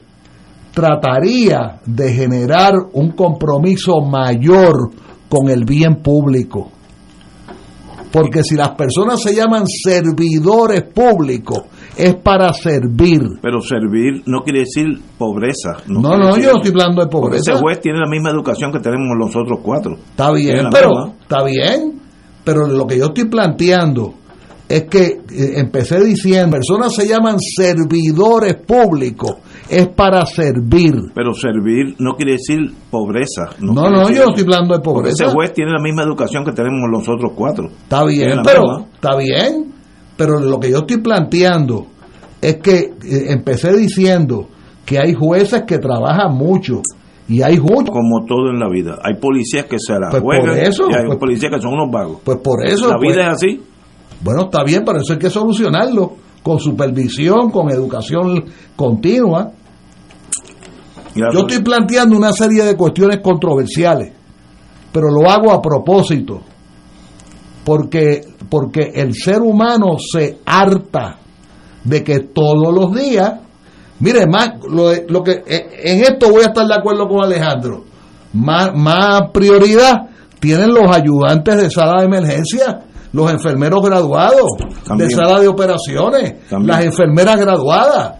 [0.73, 4.91] trataría de generar un compromiso mayor
[5.29, 6.71] con el bien público.
[8.11, 11.63] Porque si las personas se llaman servidores públicos,
[11.97, 13.21] es para servir.
[13.41, 14.85] Pero servir no quiere decir
[15.17, 15.77] pobreza.
[15.87, 17.53] No, no, yo no estoy hablando de pobreza.
[17.53, 19.95] ese juez tiene la misma educación que tenemos los otros cuatro.
[19.95, 21.13] Está bien, pero misma.
[21.21, 21.99] está bien,
[22.43, 24.13] pero lo que yo estoy planteando
[24.67, 29.35] es que eh, empecé diciendo, personas se llaman servidores públicos,
[29.69, 30.95] es para servir.
[31.13, 33.49] Pero servir no quiere decir pobreza.
[33.59, 35.25] No, no, yo no estoy hablando de pobreza.
[35.25, 37.67] ese juez tiene la misma educación que tenemos los otros cuatro.
[37.67, 38.85] Está bien, pero misma.
[38.93, 39.73] está bien,
[40.15, 41.87] pero lo que yo estoy planteando
[42.41, 42.91] es que eh,
[43.29, 44.47] empecé diciendo
[44.85, 46.81] que hay jueces que trabajan mucho
[47.27, 48.99] y hay jueces Como todo en la vida.
[49.03, 51.73] Hay policías que se la Pues por juegan eso, y hay pues- policías que son
[51.73, 52.19] unos vagos.
[52.23, 52.89] Pues por eso.
[52.89, 53.63] La vida pues, es así.
[54.21, 59.51] Bueno, está bien, pero eso hay que solucionarlo con supervisión, con educación continua.
[61.15, 64.13] Yo estoy planteando una serie de cuestiones controversiales,
[64.91, 66.41] pero lo hago a propósito,
[67.63, 71.17] porque, porque el ser humano se harta
[71.83, 73.39] de que todos los días,
[73.99, 77.85] mire, más, lo, lo que, eh, en esto voy a estar de acuerdo con Alejandro,
[78.33, 82.83] más, más prioridad tienen los ayudantes de sala de emergencia,
[83.15, 84.43] los enfermeros graduados
[84.85, 85.09] También.
[85.09, 86.67] de sala de operaciones, También.
[86.67, 88.19] las enfermeras graduadas,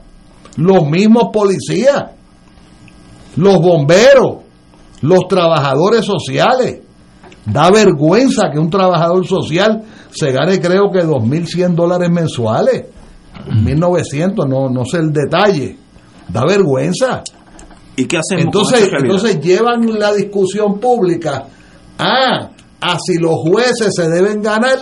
[0.56, 2.12] los mismos policías,
[3.36, 4.38] los bomberos,
[5.02, 6.80] los trabajadores sociales.
[7.46, 12.86] Da vergüenza que un trabajador social se gane creo que 2.100 dólares mensuales,
[13.50, 15.78] 1.900, no, no sé el detalle.
[16.30, 17.22] Da vergüenza.
[17.98, 21.46] ¿Y qué hacemos Entonces, entonces llevan la discusión pública
[22.00, 22.50] a,
[22.94, 24.78] a si los jueces se deben ganar,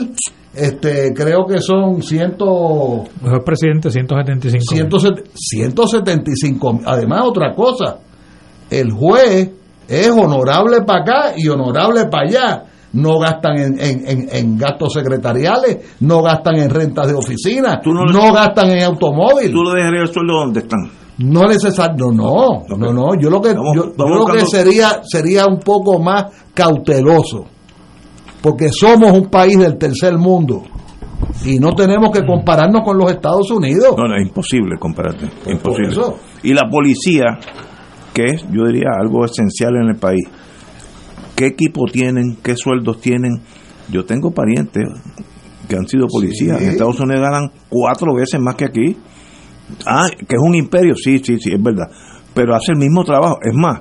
[0.53, 4.63] este creo que son ciento, Mejor presidente, 175.
[4.75, 6.79] 170 175.
[6.85, 7.97] Además, otra cosa,
[8.69, 9.49] el juez
[9.87, 12.63] es honorable para acá y honorable para allá.
[12.93, 18.05] No gastan en, en- en- en gastos secretariales, no gastan en rentas de oficina, no
[18.05, 19.51] no, le- gastan en automóvil.
[19.51, 20.91] ¿Tú le dejarías el sueldo donde están?
[21.17, 23.19] No necesario, no, no, no, no.
[23.19, 27.45] Yo lo que Vamos- yo, yo vamos lo que sería sería un poco más cauteloso,
[28.43, 30.63] porque somos un país del tercer mundo
[31.45, 33.95] y no tenemos que compararnos con los Estados Unidos.
[33.97, 35.29] No, no, es imposible compararte.
[35.49, 35.93] Imposible.
[35.93, 36.19] eso.
[36.43, 37.39] Y la policía,
[38.13, 40.27] que es, yo diría, algo esencial en el país.
[41.37, 42.37] ¿Qué equipo tienen?
[42.43, 43.41] ¿Qué sueldos tienen?
[43.89, 44.83] Yo tengo parientes
[45.69, 46.59] que han sido policías.
[46.59, 46.65] Sí.
[46.65, 48.97] En Estados Unidos ganan cuatro veces más que aquí.
[49.85, 51.87] Ah, que es un imperio, sí, sí, sí, es verdad.
[52.33, 53.37] Pero hace el mismo trabajo.
[53.41, 53.79] Es más,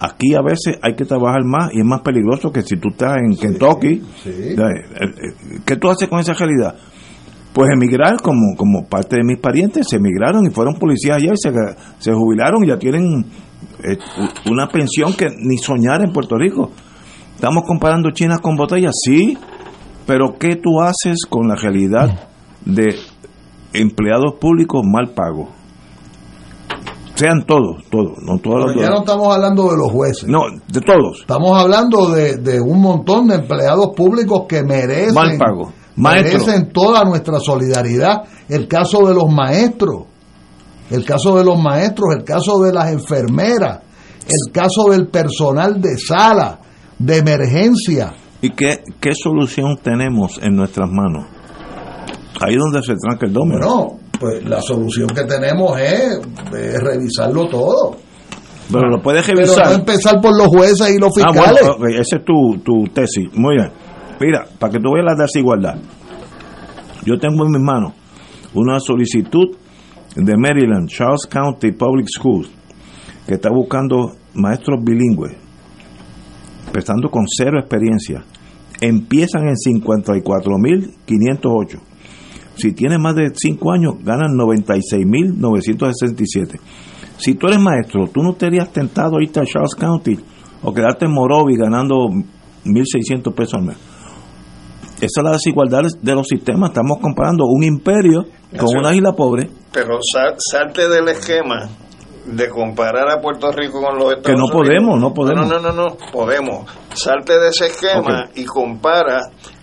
[0.00, 3.18] aquí a veces hay que trabajar más y es más peligroso que si tú estás
[3.18, 4.02] en Kentucky.
[4.24, 6.74] Eh, eh, ¿Qué tú haces con esa realidad?
[7.52, 11.36] Pues emigrar, como, como parte de mis parientes, se emigraron y fueron policías allá y
[11.36, 11.52] se,
[11.98, 13.26] se jubilaron y ya tienen
[13.84, 13.98] eh,
[14.50, 16.70] una pensión que ni soñar en Puerto Rico.
[17.34, 19.36] Estamos comparando chinas con botellas, sí,
[20.06, 22.28] pero ¿qué tú haces con la realidad
[22.64, 22.94] de
[23.72, 25.59] empleados públicos mal pagos?
[27.20, 30.26] Sean todos, todos, no todos los Pero ya no estamos hablando de los jueces.
[30.26, 31.20] No, de todos.
[31.20, 35.70] Estamos hablando de, de un montón de empleados públicos que merecen, Mal pago.
[35.96, 38.22] Merecen toda nuestra solidaridad.
[38.48, 40.04] El caso de los maestros,
[40.90, 43.80] el caso de los maestros, el caso de las enfermeras,
[44.24, 46.58] el caso del personal de sala,
[46.98, 48.14] de emergencia.
[48.40, 51.26] ¿Y qué, qué solución tenemos en nuestras manos?
[52.40, 53.58] Ahí donde se tranca el domo.
[53.58, 56.20] Bueno, pues la solución que tenemos es,
[56.52, 57.96] es revisarlo todo.
[58.72, 59.66] Pero lo puedes Pero revisar.
[59.66, 61.62] no empezar por los jueces y los Ah, fiscales.
[61.78, 63.28] bueno, esa es tu, tu tesis.
[63.34, 63.72] Muy bien.
[64.20, 65.74] Mira, para que tú veas la desigualdad.
[67.04, 67.94] Yo tengo en mis manos
[68.54, 69.56] una solicitud
[70.14, 72.48] de Maryland, Charles County Public Schools,
[73.26, 75.32] que está buscando maestros bilingües,
[76.66, 78.22] empezando con cero experiencia.
[78.80, 81.80] Empiezan en 54.508.
[82.56, 86.58] Si tienes más de 5 años, ganan 96.967.
[87.18, 90.18] Si tú eres maestro, tú no te harías tentado a irte a Charles County
[90.62, 92.08] o quedarte en Morovi ganando
[92.64, 93.76] 1.600 pesos al mes.
[94.96, 96.70] Esa es la desigualdad de los sistemas.
[96.70, 98.24] Estamos comparando un imperio
[98.58, 99.48] con una isla pobre.
[99.72, 101.68] Pero sal- salte del esquema
[102.26, 104.52] de comparar a Puerto Rico con los Estados Que no Unidos.
[104.52, 105.48] podemos, no podemos.
[105.48, 106.66] No, no, no, no, podemos.
[106.94, 109.20] Salte de ese esquema y compara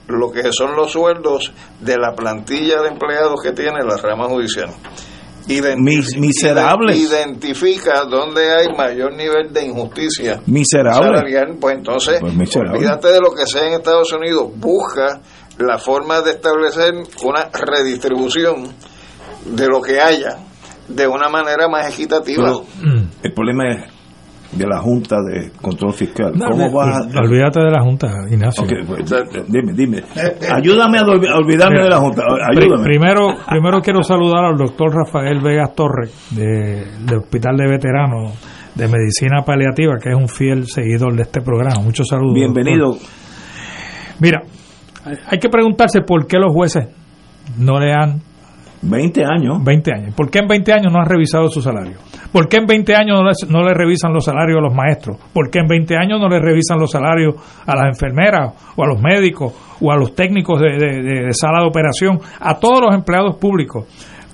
[0.08, 4.70] lo que son los sueldos de la plantilla de empleados que tiene la rama judicial.
[5.50, 6.98] ident- Mis- miserables.
[6.98, 11.06] identifica dónde hay mayor nivel de injusticia Miserable.
[11.06, 12.80] salarial, pues entonces Pues miserable.
[12.80, 15.22] olvídate de lo que sea en Estados Unidos, busca
[15.58, 16.94] la forma de establecer
[17.24, 18.68] una redistribución
[19.46, 20.38] de lo que haya
[20.90, 22.44] de una manera más equitativa.
[22.44, 22.66] Pero
[23.24, 23.94] el problema es
[24.52, 26.32] de la Junta de Control Fiscal.
[26.36, 27.20] No, ¿Cómo vas a.?
[27.20, 28.64] Olvídate de la Junta, Ignacio.
[28.88, 29.14] Pues,
[29.48, 30.04] dime, dime.
[30.54, 32.24] Ayúdame a olvi- a olvidarme de la Junta.
[32.50, 32.84] Ayúdame.
[32.84, 38.34] Primero, primero quiero saludar al doctor Rafael Vegas Torres de- del Hospital de Veteranos
[38.76, 41.82] de Medicina Paliativa, que es un fiel seguidor de este programa.
[41.84, 42.36] Muchos saludos.
[42.36, 42.92] Bienvenido.
[42.92, 43.08] doctor.
[44.20, 44.42] Mira,
[45.30, 46.88] hay que preguntarse por qué los jueces
[47.58, 48.22] no le han
[48.90, 49.64] 20 años.
[49.64, 50.14] 20 años.
[50.16, 51.98] ¿Por qué en 20 años no han revisado su salario?
[52.32, 55.18] ¿Por qué en 20 años no le, no le revisan los salarios a los maestros?
[55.34, 58.88] ¿Por qué en 20 años no le revisan los salarios a las enfermeras o a
[58.88, 60.78] los médicos o a los técnicos de-
[61.26, 62.20] de sala de operación?
[62.40, 63.86] A todos los empleados públicos.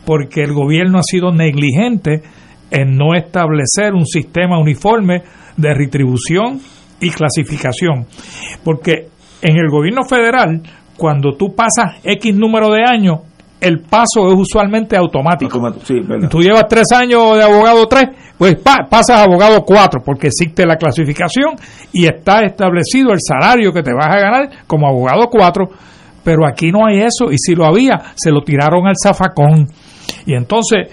[0.05, 2.21] Porque el gobierno ha sido negligente
[2.71, 5.21] en no establecer un sistema uniforme
[5.55, 6.59] de retribución
[6.99, 8.05] y clasificación.
[8.63, 9.07] Porque
[9.41, 10.61] en el gobierno federal,
[10.97, 13.19] cuando tú pasas X número de años,
[13.63, 15.59] el paso es usualmente automático.
[15.83, 15.95] Sí.
[16.29, 20.65] Tú llevas tres años de abogado tres, pues pa- pasas a abogado cuatro, porque existe
[20.65, 21.55] la clasificación
[21.91, 25.69] y está establecido el salario que te vas a ganar como abogado cuatro.
[26.23, 29.67] Pero aquí no hay eso, y si lo había, se lo tiraron al zafacón.
[30.25, 30.87] Y entonces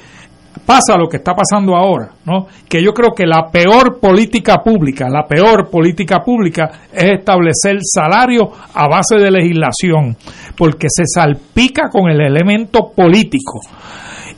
[0.70, 2.46] pasa lo que está pasando ahora, ¿no?
[2.68, 8.52] Que yo creo que la peor política pública, la peor política pública es establecer salario
[8.72, 10.16] a base de legislación,
[10.56, 13.58] porque se salpica con el elemento político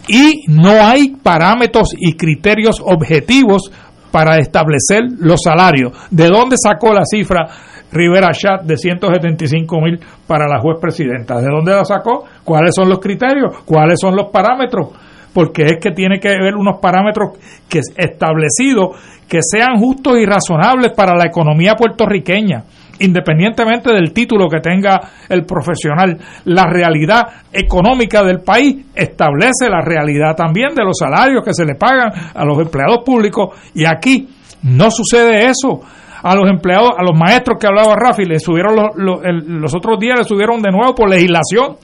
[0.08, 3.70] y no hay parámetros y criterios objetivos
[4.10, 5.92] para establecer los salarios.
[6.10, 7.46] ¿De dónde sacó la cifra
[7.92, 11.42] Rivera Chat de 175 mil para la juez presidenta?
[11.42, 12.24] ¿De dónde la sacó?
[12.42, 13.54] ¿Cuáles son los criterios?
[13.66, 15.11] ¿Cuáles son los parámetros?
[15.32, 18.96] Porque es que tiene que haber unos parámetros que establecidos
[19.28, 22.64] que sean justos y razonables para la economía puertorriqueña
[23.02, 30.36] independientemente del título que tenga el profesional, la realidad económica del país establece la realidad
[30.36, 34.28] también de los salarios que se le pagan a los empleados públicos y aquí
[34.62, 35.80] no sucede eso.
[36.22, 39.98] A los empleados, a los maestros que hablaba Rafi, le subieron los, los, los otros
[39.98, 41.78] días, le subieron de nuevo por legislación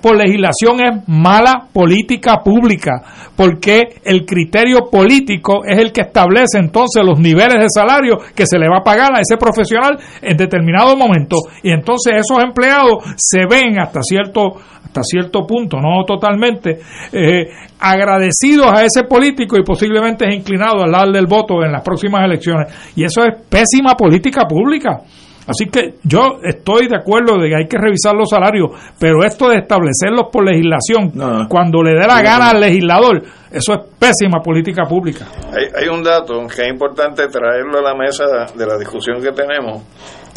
[0.00, 3.02] por legislación es mala política pública,
[3.36, 8.58] porque el criterio político es el que establece entonces los niveles de salario que se
[8.58, 11.36] le va a pagar a ese profesional en determinado momento.
[11.62, 16.78] Y entonces esos empleados se ven hasta cierto, hasta cierto punto, no totalmente,
[17.12, 17.48] eh,
[17.80, 22.24] agradecidos a ese político y posiblemente es inclinado al darle el voto en las próximas
[22.24, 22.72] elecciones.
[22.94, 25.00] Y eso es pésima política pública.
[25.46, 29.48] Así que yo estoy de acuerdo de que hay que revisar los salarios, pero esto
[29.48, 31.12] de establecerlos por legislación,
[31.48, 35.26] cuando le dé la gana al legislador, eso es pésima política pública.
[35.52, 38.24] Hay, hay un dato que es importante traerlo a la mesa
[38.54, 39.82] de la discusión que tenemos,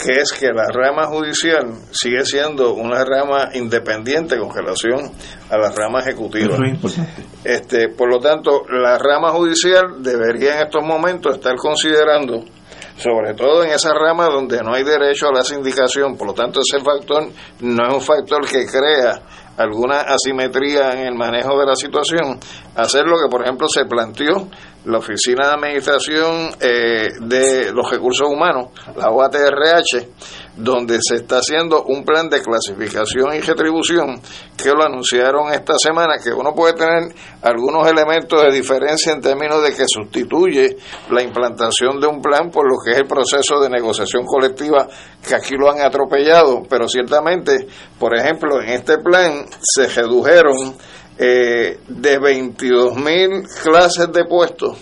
[0.03, 5.11] que es que la rama judicial sigue siendo una rama independiente con relación
[5.49, 6.55] a la rama ejecutiva.
[6.55, 7.23] Eso es importante.
[7.43, 12.43] Este, por lo tanto, la rama judicial debería en estos momentos estar considerando,
[12.97, 16.61] sobre todo en esa rama donde no hay derecho a la sindicación, por lo tanto
[16.61, 17.27] ese factor
[17.61, 19.21] no es un factor que crea
[19.57, 22.39] alguna asimetría en el manejo de la situación,
[22.75, 24.47] hacer lo que por ejemplo se planteó
[24.85, 30.07] la Oficina de Administración eh, de los Recursos Humanos, la OATRH,
[30.57, 34.21] donde se está haciendo un plan de clasificación y retribución
[34.55, 39.61] que lo anunciaron esta semana, que uno puede tener algunos elementos de diferencia en términos
[39.63, 40.77] de que sustituye
[41.09, 44.87] la implantación de un plan por lo que es el proceso de negociación colectiva
[45.27, 47.67] que aquí lo han atropellado, pero ciertamente,
[47.99, 50.75] por ejemplo, en este plan se redujeron
[51.17, 54.77] eh, de 22 mil clases de puestos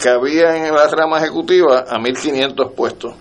[0.00, 3.14] que había en la rama ejecutiva a 1.500 puestos.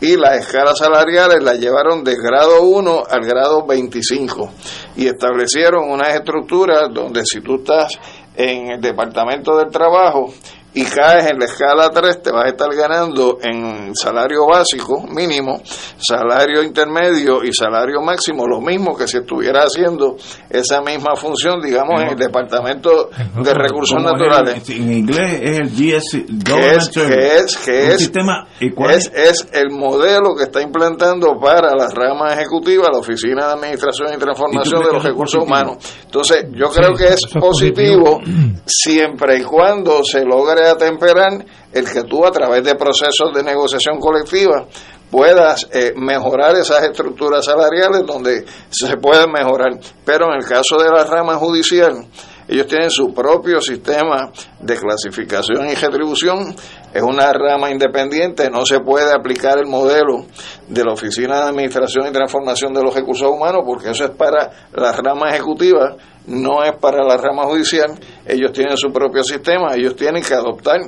[0.00, 4.50] Y las escalas salariales las llevaron del grado 1 al grado 25
[4.96, 7.92] y establecieron unas estructuras donde si tú estás
[8.34, 10.32] en el departamento del trabajo
[10.76, 15.62] y caes en la escala 3 te vas a estar ganando en salario básico mínimo,
[15.96, 20.16] salario intermedio y salario máximo lo mismo que si estuviera haciendo
[20.50, 23.08] esa misma función, digamos, en el departamento
[23.42, 24.68] de recursos naturales.
[24.68, 28.96] En, en inglés es el GS, que es, que es, que es, sistema, ¿y cuál
[28.96, 34.10] es, es el modelo que está implantando para la rama ejecutiva la Oficina de Administración
[34.14, 35.42] y Transformación ¿Y tú de los Recursos?
[35.42, 35.78] Humanos.
[36.04, 38.20] Entonces, yo creo que es positivo
[38.66, 43.98] siempre y cuando se logre atemperar el que tú a través de procesos de negociación
[43.98, 44.66] colectiva
[45.10, 49.78] puedas eh, mejorar esas estructuras salariales donde se pueden mejorar.
[50.04, 52.06] Pero en el caso de la rama judicial,
[52.48, 56.54] Ellos tienen su propio sistema de clasificación y retribución.
[56.96, 60.24] Es una rama independiente, no se puede aplicar el modelo
[60.68, 64.50] de la Oficina de Administración y Transformación de los Recursos Humanos porque eso es para
[64.74, 67.90] la rama ejecutiva, no es para la rama judicial.
[68.26, 70.78] Ellos tienen su propio sistema, ellos tienen que adoptar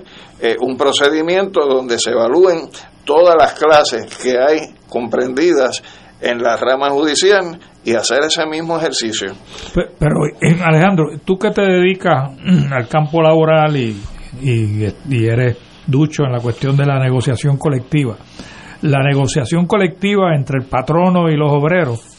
[0.41, 2.69] eh, un procedimiento donde se evalúen
[3.05, 5.83] todas las clases que hay comprendidas
[6.21, 9.33] en la rama judicial y hacer ese mismo ejercicio.
[9.75, 12.31] Pe- Pero, eh, Alejandro, tú que te dedicas
[12.73, 13.97] al campo laboral y,
[14.43, 15.57] y, y eres
[15.89, 18.17] ducho en la cuestión de la negociación colectiva,
[18.83, 22.19] la negociación colectiva entre el patrono y los obreros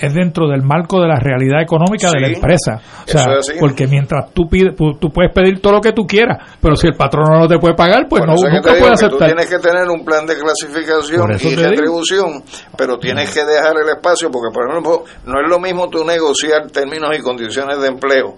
[0.00, 2.80] es dentro del marco de la realidad económica de la empresa.
[3.04, 3.26] O sea,
[3.58, 6.94] porque mientras tú pides, tú puedes pedir todo lo que tú quieras, pero si el
[6.94, 9.28] patrono no te puede pagar, pues no, nunca digo puede tú aceptar.
[9.28, 12.44] tienes que tener un plan de clasificación y retribución,
[12.76, 16.70] pero tienes que dejar el espacio, porque por ejemplo, no es lo mismo tú negociar
[16.70, 18.36] términos y condiciones de empleo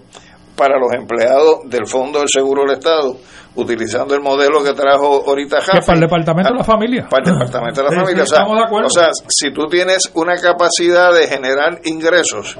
[0.61, 3.15] para los empleados del Fondo del Seguro del Estado,
[3.55, 7.07] utilizando el modelo que trajo ahorita Que Jaffe, para el departamento de la familia.
[7.09, 8.23] para el departamento de la familia.
[8.23, 8.87] o, sea, estamos de acuerdo.
[8.87, 12.57] o sea, si tú tienes una capacidad de generar ingresos,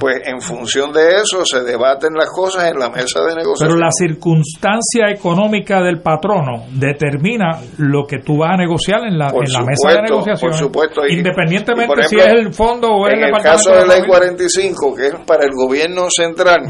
[0.00, 3.68] pues en función de eso se debaten las cosas en la mesa de negociación.
[3.68, 9.30] Pero la circunstancia económica del patrono determina lo que tú vas a negociar en la,
[9.30, 10.50] Por en la mesa de negociación.
[10.50, 11.00] por supuesto.
[11.08, 13.76] Y- Independientemente y, por si es el fondo o es el en el caso de
[13.76, 14.18] la ley familia.
[14.18, 16.60] 45, que es para el gobierno central,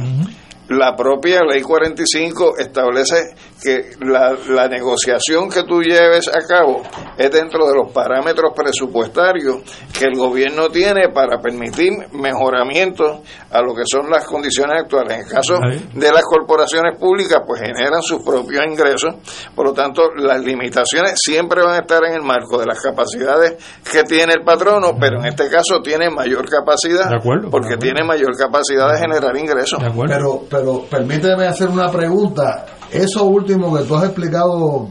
[0.68, 6.82] la propia ley 45 establece que la, la negociación que tú lleves a cabo
[7.16, 9.58] es dentro de los parámetros presupuestarios
[9.98, 15.12] que el gobierno tiene para permitir mejoramientos a lo que son las condiciones actuales.
[15.18, 15.58] En el caso
[15.94, 19.14] de las corporaciones públicas, pues generan sus propios ingresos,
[19.54, 23.56] por lo tanto, las limitaciones siempre van a estar en el marco de las capacidades
[23.90, 27.74] que tiene el patrono, pero en este caso tiene mayor capacidad, De acuerdo, porque de
[27.74, 27.94] acuerdo.
[27.94, 29.80] tiene mayor capacidad de generar ingresos.
[29.80, 30.14] De acuerdo.
[30.14, 32.66] Pero, pero permíteme hacer una pregunta.
[32.90, 34.88] Eso último que tú has explicado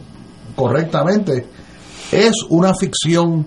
[0.56, 1.48] correctamente
[2.12, 3.46] es una ficción.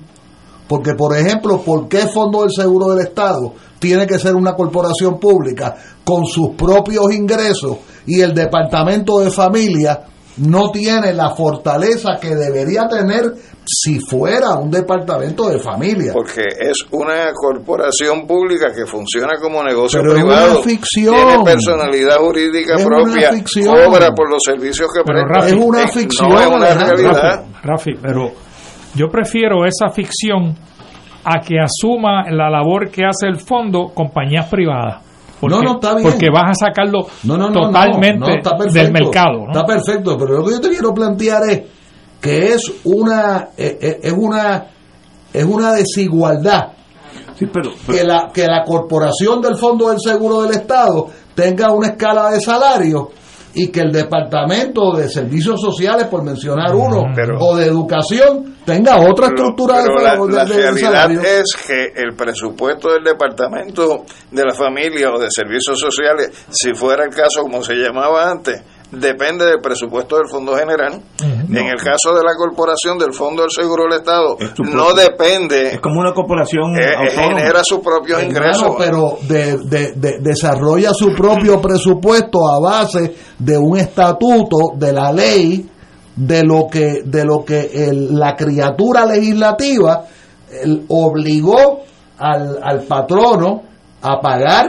[0.66, 5.18] Porque, por ejemplo, ¿por qué Fondo del Seguro del Estado tiene que ser una corporación
[5.18, 5.74] pública
[6.04, 10.04] con sus propios ingresos y el Departamento de Familia
[10.38, 13.34] no tiene la fortaleza que debería tener
[13.68, 16.12] si fuera un departamento de familia?
[16.12, 20.52] Porque es una corporación pública que funciona como negocio Pero es privado.
[20.54, 21.14] una ficción.
[21.14, 23.28] Tiene personalidad jurídica Es propia.
[23.28, 23.66] una ficción.
[23.76, 25.34] Cobra por los servicios que Pero, presta.
[25.46, 27.44] Rafi, Es una Eh, ficción, No es una realidad.
[27.62, 28.30] Rafi, pero
[28.94, 30.54] yo prefiero esa ficción
[31.24, 35.02] a que asuma la labor que hace el fondo compañías privadas.
[35.40, 36.10] Porque, No, no, está bien.
[36.10, 39.38] Porque vas a sacarlo No, no, no, totalmente no, no, está perfecto, del mercado.
[39.44, 39.52] ¿no?
[39.52, 41.62] Está perfecto, pero lo que yo te quiero plantear es
[42.20, 44.66] que es una eh, eh, es una
[45.32, 46.72] es una desigualdad
[47.38, 51.88] Sí, pero, que la que la corporación del Fondo del Seguro del Estado tenga una
[51.88, 53.10] escala de salario
[53.54, 58.96] y que el departamento de servicios sociales por mencionar uno Pero- o de educación tenga
[58.98, 61.20] otra Pero- estructura pero de, la, de- la de- salario.
[61.22, 67.04] es que el presupuesto del Departamento de la Familia o de Servicios Sociales, si fuera
[67.04, 68.60] el caso como se llamaba antes,
[68.90, 71.00] depende del presupuesto del Fondo General.
[71.20, 75.74] En el caso de la corporación del Fondo del Seguro del Estado, Es no depende,
[75.74, 77.38] es como una corporación eh, autónoma.
[77.40, 78.74] genera sus propios ingresos.
[78.78, 85.12] pero de, de- de- desarrolla su propio presupuesto a base de un estatuto de la
[85.12, 85.68] ley
[86.16, 90.04] de lo que de lo que el- la criatura legislativa
[90.62, 91.80] el, obligó
[92.18, 93.62] al, al patrono
[94.02, 94.66] a pagar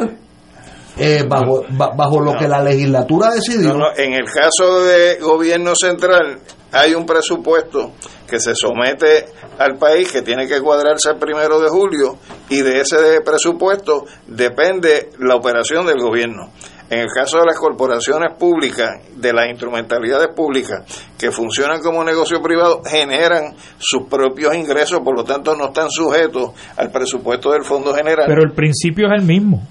[1.00, 5.18] eh, bajo ba- bajo lo que la legislatura decidió No, no, en el caso de
[5.22, 6.39] gobierno central
[6.72, 7.93] hay un presupuesto
[8.28, 9.26] que se somete
[9.58, 12.18] al país que tiene que cuadrarse el primero de julio
[12.50, 16.52] y de ese presupuesto depende la operación del gobierno.
[16.91, 20.82] En el caso de las corporaciones públicas, de las instrumentalidades públicas
[21.20, 26.52] que funcionan como negocio privado, generan sus propios ingresos, por lo tanto no están sujetos
[26.78, 28.26] al presupuesto del Fondo General.
[28.28, 29.62] Pero el principio es el mismo.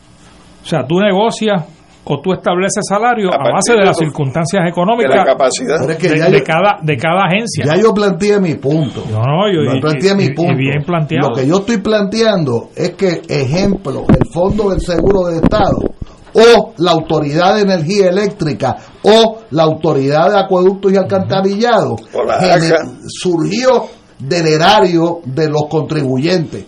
[0.62, 1.64] O sea, tú negocias
[2.10, 5.24] o tú estableces salario A a, base de de las tu- circunstancias de económicas la
[5.24, 5.76] capacidad.
[5.80, 7.64] Pero es que de, de cada, de cada agencia.
[7.66, 9.04] Ya yo planteé mi punto.
[9.10, 10.56] No, no, yo- Yo y- planteé y- mi y punto.
[10.56, 11.28] bien planteado.
[11.28, 15.76] Lo que yo estoy planteando es que, ejemplo, el Fondo del Seguro del Estado
[16.34, 21.96] o la Autoridad de Energía Eléctrica o la Autoridad de Acueductos y Alcantarillado
[23.06, 23.86] surgió
[24.18, 26.64] del erario de los contribuyentes.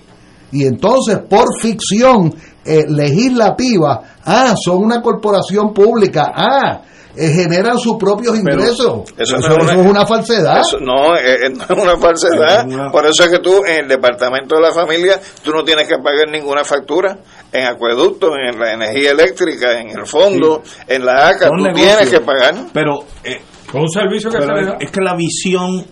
[0.53, 2.34] Y entonces, por ficción
[2.70, 6.82] eh, legislativa, ah, son una corporación pública, ah,
[7.16, 9.02] eh, generan sus propios ingresos.
[9.18, 10.60] Eso Eso, no es eso una- es una falsedad.
[10.60, 12.66] Eso no, eh, eh, no es una falsedad.
[12.92, 15.96] Por eso es que tú en el departamento de la familia, tú no tienes que
[15.98, 17.18] pagar ninguna factura
[17.52, 21.88] en acueducto, en la energía eléctrica, en el fondo, en la ACA, Son tú negocios.
[21.96, 22.54] tienes que pagar.
[22.72, 23.40] Pero, eh,
[23.72, 25.84] Con un servicio que pero se le es, es que la visión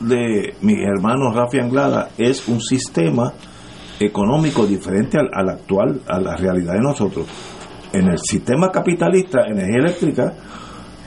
[0.00, 3.32] de mi hermano Rafi Anglada es un sistema
[4.00, 7.26] económico diferente al, al actual, a la realidad de nosotros.
[7.92, 10.32] En el sistema capitalista, energía eléctrica,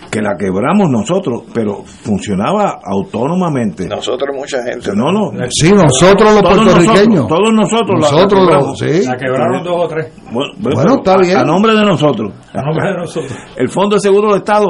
[0.10, 3.88] que la quebramos nosotros, pero funcionaba autónomamente.
[3.88, 4.90] Nosotros, mucha gente.
[4.96, 5.30] No, no.
[5.52, 7.26] Sí, nosotros los Todos puertorriqueños.
[7.26, 8.00] nosotros, todos nosotros.
[8.02, 8.80] la- Nosotros la quebramos.
[8.80, 9.06] sí.
[9.06, 10.14] La quebraron dos o tres.
[10.32, 11.38] Bueno, Bueno, está a- bien.
[11.38, 12.34] A nombre de nosotros.
[12.54, 13.38] A nombre de nosotros.
[13.56, 14.66] El Fondo de Seguro del Estado,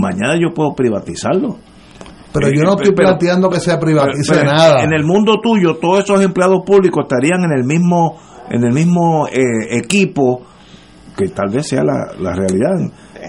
[0.00, 1.56] mañana yo puedo privatizarlo.
[2.32, 4.84] Pero Eh, yo no eh, estoy pero- planteando que se privatice Pero nada.
[4.84, 8.16] En el mundo tuyo, todos esos empleados públicos estarían en el mismo,
[8.50, 10.42] en el mismo eh, equipo,
[11.16, 12.70] que tal vez sea la, la realidad,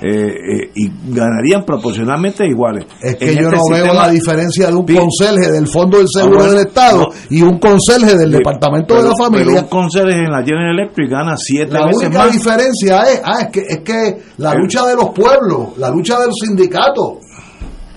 [0.01, 2.85] eh, eh, y ganarían proporcionalmente iguales.
[3.01, 6.07] Es que En yo este no veo la diferencia de un conserje del Fondo del
[6.09, 7.07] Seguro bueno, del Estado no.
[7.29, 9.61] y un conserje del Departamento de la Pero Familia.
[9.61, 12.31] un conserje en la General Electric gana siete La veces única más.
[12.33, 16.31] diferencia es, ah, es que es que la lucha de los pueblos, la lucha del
[16.33, 17.19] sindicato.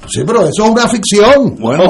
[0.08, 1.56] Sí, pero eso es una ficción.
[1.58, 1.84] Bueno,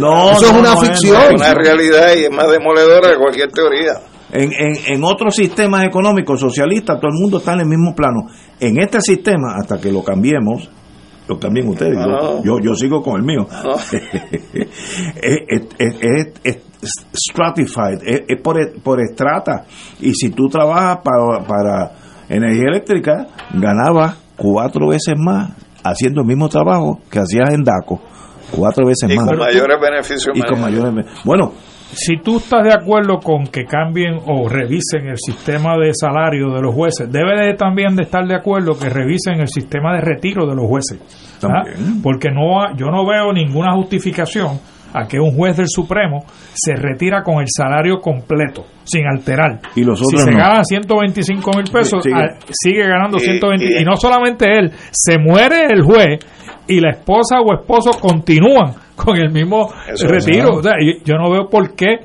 [0.00, 1.16] No, eso es una no ficción.
[1.22, 3.92] Es una realidad y es más demoledora que cualquier teoría.
[4.32, 8.26] En, en, en otros sistemas económicos socialistas, todo el mundo está en el mismo plano.
[8.58, 10.68] En este sistema, hasta que lo cambiemos,
[11.28, 12.42] lo cambien ustedes, yo- No.
[12.44, 13.46] yo, yo, sigo con el mío.
[13.64, 13.74] No.
[13.76, 13.92] es,
[15.22, 16.58] es- es- es- es
[17.14, 19.64] stratified, es, es por, por estrata.
[20.00, 21.92] Y si tú trabajas para, para
[22.28, 25.52] energía eléctrica, ganabas cuatro veces más
[25.84, 28.00] haciendo el mismo trabajo que hacías en DACO.
[28.50, 29.26] Cuatro veces Y más.
[29.26, 30.30] con mayores beneficios.
[30.36, 31.06] Y con mayores.
[31.24, 31.52] Bueno,
[31.96, 36.60] Si tú estás de acuerdo con que cambien o revisen el sistema de salario de
[36.60, 40.44] los jueces, debe de también de estar de acuerdo que revisen el sistema de retiro
[40.46, 40.98] de los jueces.
[41.44, 41.62] ¿ah?
[41.62, 42.02] También.
[42.02, 44.58] Porque no ha- yo no veo ninguna justificación
[44.94, 46.24] a que un juez del Supremo
[46.54, 49.60] se retira con el salario completo, sin alterar.
[49.74, 50.38] Y los si otros se no.
[50.38, 52.14] gana 125 mil pesos, sigue.
[52.50, 53.64] sigue ganando Y- 120.
[53.64, 56.20] y- y no solamente él, se muere el juez
[56.68, 60.54] y la esposa o esposo continúan con el mismo Eso retiro.
[60.54, 61.98] O sea, yo, yo no veo por qué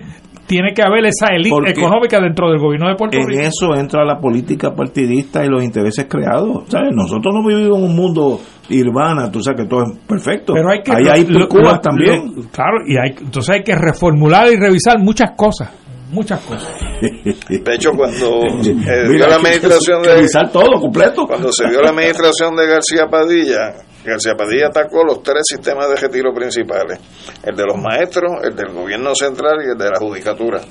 [0.49, 3.41] tiene que haber esa élite Porque económica dentro del gobierno de Puerto en Rico.
[3.43, 6.63] eso entra la política partidista y los intereses creados.
[6.69, 6.89] ¿sabes?
[6.91, 8.41] Nosotros no vivimos en un mundo
[8.71, 10.53] urbana, tú sabes que todo es perfecto.
[10.53, 11.47] Pero hay que Ahí hay lo-
[11.79, 12.33] también.
[12.35, 15.69] lo- claro, y hay, entonces hay que reformular y revisar muchas cosas,
[16.11, 16.67] muchas cosas.
[17.47, 18.75] De hecho, cuando eh, dio
[19.11, 21.27] Mira, la hay que administración de, revisar todo completo.
[21.27, 23.73] Cuando se dio la administración de García Padilla,
[24.03, 26.99] García Padilla atacó los tres sistemas de retiro principales,
[27.43, 30.61] el de los maestros, el del gobierno central y el de la judicatura.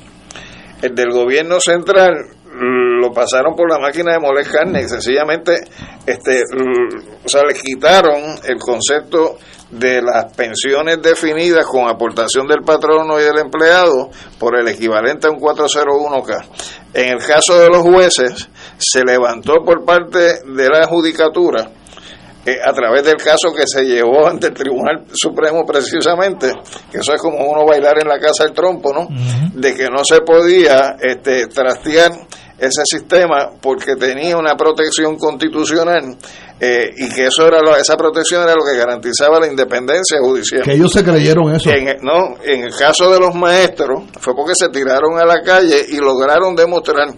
[0.80, 2.14] El del gobierno central
[2.60, 5.60] lo pasaron por la máquina de moler carne y sencillamente
[6.06, 6.42] este,
[7.24, 9.38] o sea, le quitaron el concepto
[9.70, 15.30] de las pensiones definidas con aportación del patrono y del empleado por el equivalente a
[15.30, 16.44] un 401k.
[16.94, 18.48] En el caso de los jueces,
[18.78, 21.70] se levantó por parte de la judicatura
[22.50, 26.52] eh, a través del caso que se llevó ante el Tribunal Supremo precisamente,
[26.90, 29.08] que eso es como uno bailar en la casa del trompo, ¿no?
[29.54, 32.12] De que no se podía este, trastear
[32.58, 36.16] ese sistema porque tenía una protección constitucional
[36.60, 40.62] eh, y que eso era lo- esa protección era lo que garantizaba la independencia judicial.
[40.64, 41.70] Que ellos se creyeron eso.
[41.70, 45.86] En, no, en el caso de los maestros fue porque se tiraron a la calle
[45.88, 47.08] y lograron demostrar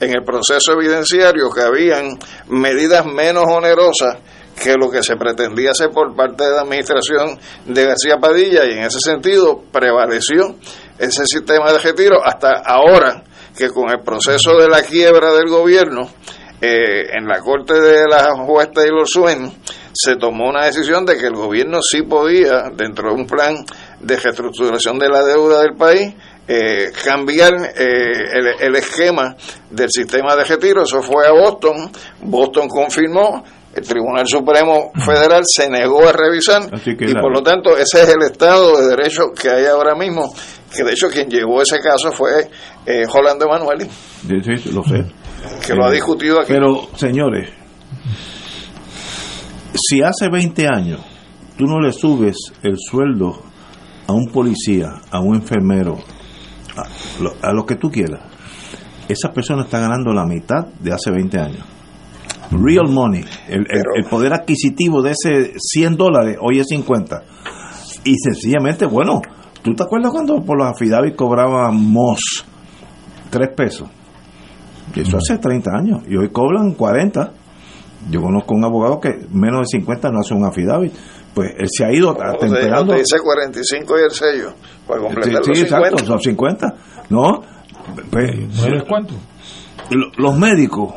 [0.00, 2.18] en el proceso evidenciario que habían
[2.48, 4.16] medidas menos onerosas
[4.62, 8.72] que lo que se pretendía hacer por parte de la administración de García Padilla y
[8.72, 10.56] en ese sentido prevaleció
[10.98, 13.22] ese sistema de retiro hasta ahora
[13.56, 16.08] que con el proceso de la quiebra del gobierno
[16.60, 19.52] eh, en la corte de la juez Taylor Swain
[19.92, 23.64] se tomó una decisión de que el gobierno sí podía, dentro de un plan
[24.00, 26.14] de reestructuración de la deuda del país,
[26.46, 29.36] eh, cambiar eh, el, el esquema
[29.70, 30.82] del sistema de retiro.
[30.82, 31.90] Eso fue a Boston.
[32.22, 33.44] Boston confirmó.
[33.74, 38.22] El Tribunal Supremo Federal se negó a revisar y por lo tanto ese es el
[38.22, 40.32] estado de derecho que hay ahora mismo,
[40.74, 42.48] que de hecho quien llevó ese caso fue
[42.86, 45.04] eh, Emanueli, Sí, sí, lo sé.
[45.64, 46.52] que lo ha Eh, discutido aquí.
[46.52, 47.50] Pero, señores,
[49.74, 51.00] si hace 20 años
[51.56, 53.42] tú no le subes el sueldo
[54.06, 55.98] a un policía, a un enfermero,
[56.76, 58.20] a lo, a lo que tú quieras,
[59.08, 61.64] esa persona está ganando la mitad de hace 20 años.
[62.50, 67.22] Real money, el, el- Pero- el poder adquisitivo de ese 100 dólares hoy es 50.
[68.04, 69.20] Y sencillamente, bueno,
[69.62, 72.46] ¿tú te acuerdas cuando por los affidavits cobrábamos
[73.30, 73.88] 3 pesos?
[74.94, 76.00] Y Eso hace 30 años.
[76.08, 77.32] Y hoy cobran 40.
[78.10, 80.92] Yo conozco un abogado que menos de 50 no hace un affidavit.
[81.34, 82.94] Pues él se ha ido atemperando.
[82.94, 84.54] Te dice 45 y el sello,
[84.86, 85.76] para completar sí, los 50.
[85.88, 86.74] exacto, son 50.
[87.10, 87.42] No,
[88.10, 88.30] pues,
[88.88, 89.14] cuánto?
[90.16, 90.94] Los médicos,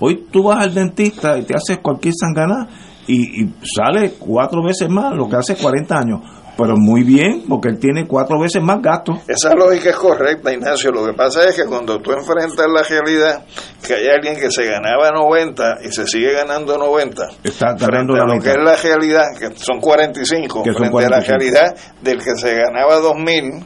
[0.00, 2.68] hoy tú vas al dentista y te haces cualquier sangana
[3.06, 6.20] y, y sale cuatro veces más lo que hace 40 años
[6.56, 9.18] pero muy bien, porque él tiene cuatro veces más gastos.
[9.28, 10.90] Esa lógica es correcta, Ignacio.
[10.90, 13.44] Lo que pasa es que cuando tú enfrentas la realidad
[13.86, 18.34] que hay alguien que se ganaba 90 y se sigue ganando 90, está ganando la
[18.34, 22.34] lo que es la realidad, que son 45, que frente a la realidad del que
[22.36, 23.64] se ganaba 2000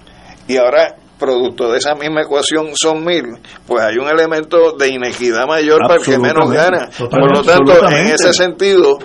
[0.49, 5.47] y ahora producto de esa misma ecuación son mil, pues hay un elemento de inequidad
[5.47, 6.89] mayor para el que menos gana.
[6.99, 8.99] Por lo tanto, en ese sentido,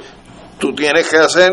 [0.58, 1.52] tú tienes que hacer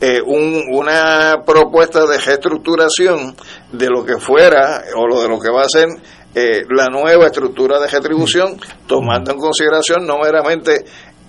[0.00, 3.34] eh, un, una propuesta de reestructuración
[3.72, 5.86] de lo que fuera o lo de lo que va a ser
[6.34, 8.56] eh, la nueva estructura de retribución,
[8.86, 10.84] tomando en consideración no meramente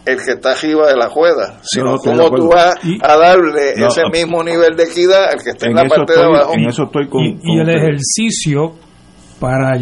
[0.06, 4.44] el que está arriba de la juega, sino cómo tú vas a darle ese mismo
[4.44, 6.54] nivel de equidad al que está en, la parte de abajo.
[7.42, 8.74] y, el ejercicio
[9.40, 9.78] para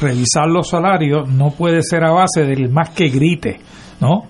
[0.00, 3.60] revisar los salarios no puede ser a base del más que grite
[4.00, 4.24] ¿no?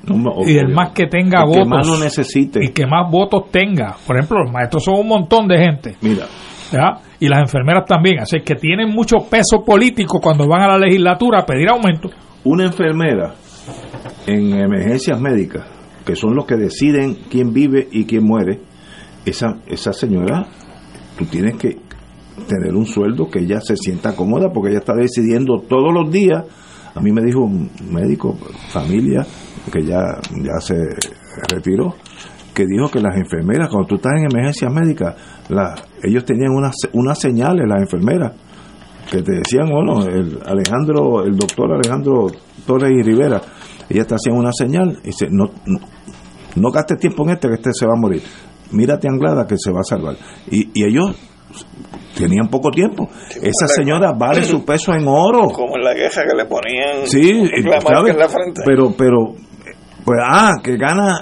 [0.47, 1.69] y el más que tenga votos.
[1.69, 2.65] más lo necesite.
[2.65, 3.97] Y que más votos tenga.
[4.07, 5.97] Por ejemplo, los maestros son un montón de gente.
[6.01, 6.27] Mira.
[7.21, 8.21] Y las enfermeras también.
[8.21, 12.09] Así que tienen mucho peso político cuando van a la legislatura a pedir aumento.
[12.45, 13.35] Una enfermera
[14.27, 15.65] en emergencias médicas,
[16.05, 18.61] que son los que deciden quién vive y quién muere,
[19.25, 20.47] esa, esa señora,
[21.19, 21.77] tú tienes que
[22.47, 26.45] tener un sueldo que ella se sienta cómoda porque ella está decidiendo todos los días.
[26.95, 28.37] A mí me dijo un médico,
[28.71, 29.27] familia,
[29.71, 30.01] que ya,
[30.43, 30.77] ya se
[31.51, 31.95] retiró,
[32.55, 35.15] que dijo que las enfermeras, cuando tú estás en emergencia médica,
[35.49, 38.33] la, ellos tenían unas, unas señales, las enfermeras,
[39.11, 42.27] que te decían, bueno, el Alejandro, el doctor Alejandro
[42.67, 43.41] Torres y Rivera,
[43.89, 45.51] ella te hacían una señal y dice, no,
[46.57, 48.23] no, gastes tiempo en este, que este se va a morir.
[48.73, 50.17] Mírate Anglada que se va a salvar.
[50.51, 51.17] Y, y ellos
[52.17, 53.09] tenían poco tiempo.
[53.41, 55.49] Esa señora vale su peso en oro.
[55.51, 58.63] Como en la queja que le ponían sí, En la frente.
[58.65, 59.35] Pero, pero
[60.05, 61.21] pues, ah, que gana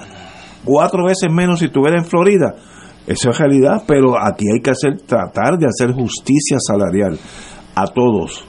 [0.63, 2.55] cuatro veces menos si estuviera en Florida.
[3.05, 7.17] Eso es realidad, pero aquí hay que hacer, tratar de hacer justicia salarial
[7.73, 8.45] a todos.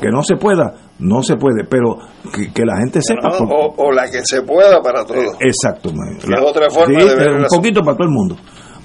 [0.00, 1.98] Que no se pueda, no se puede, pero
[2.32, 3.30] que, la gente sepa.
[3.38, 5.36] o, la que se pueda para todos.
[5.40, 5.90] Exacto,
[6.26, 8.36] la, otra forma de ver Un poquito para todo el mundo.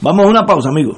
[0.01, 0.97] Vamos a una pausa, amigos.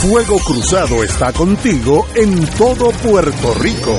[0.00, 3.96] Fuego Cruzado está contigo en todo Puerto Rico.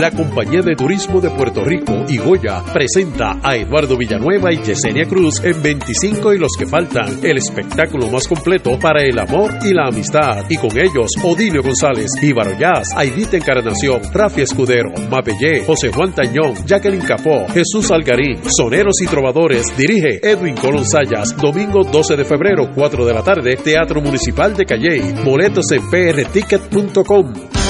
[0.00, 5.04] La Compañía de Turismo de Puerto Rico y Goya presenta a Eduardo Villanueva y Yesenia
[5.04, 9.74] Cruz en 25 y los que faltan, el espectáculo más completo para el amor y
[9.74, 10.46] la amistad.
[10.48, 16.54] Y con ellos, Odilio González, Íbaro Jazz, Aidita Encarnación, Rafi Escudero, Mapellé, José Juan Tañón,
[16.64, 22.70] Jacqueline Capó, Jesús Algarín, Soneros y Trovadores, dirige Edwin Colón Sayas, domingo 12 de febrero,
[22.74, 27.59] 4 de la tarde, Teatro Municipal de Calley, boletos en prticket.com.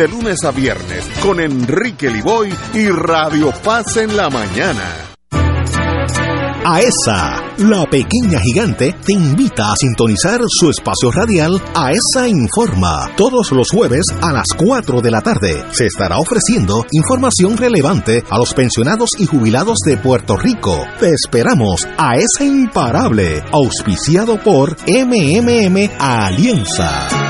[0.00, 5.12] de lunes a viernes con Enrique Liboy y Radio Paz en la mañana.
[6.64, 13.10] AESA, la pequeña gigante, te invita a sintonizar su espacio radial AESA Informa.
[13.14, 18.38] Todos los jueves a las 4 de la tarde se estará ofreciendo información relevante a
[18.38, 20.82] los pensionados y jubilados de Puerto Rico.
[20.98, 27.29] Te esperamos a esa imparable, auspiciado por MMM Alianza.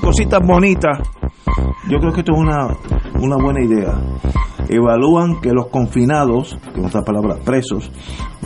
[0.00, 0.98] Cositas bonitas.
[1.88, 2.68] Yo creo que esto es una,
[3.20, 3.94] una buena idea.
[4.68, 7.90] Evalúan que los confinados, en otras palabras, presos,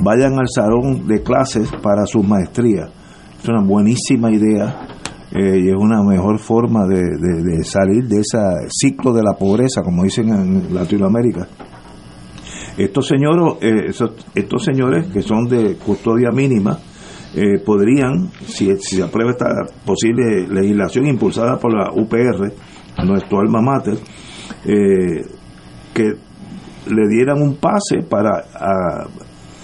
[0.03, 2.89] vayan al salón de clases para su maestría.
[3.43, 4.87] Es una buenísima idea
[5.33, 8.39] eh, y es una mejor forma de, salir de ese
[8.69, 11.47] ciclo de la pobreza, como dicen en Latinoamérica.
[12.77, 16.79] Estos señores, eh, estos señores que son de custodia mínima,
[17.35, 19.47] eh, podrían, si, se aprueba esta
[19.85, 22.53] posible legislación impulsada por la UPR,
[23.07, 23.95] nuestro alma mater,
[24.65, 25.25] eh,
[25.95, 26.13] que
[26.89, 29.07] le dieran un pase para a-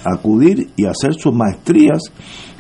[0.05, 1.99] acudir y hacer sus maestrías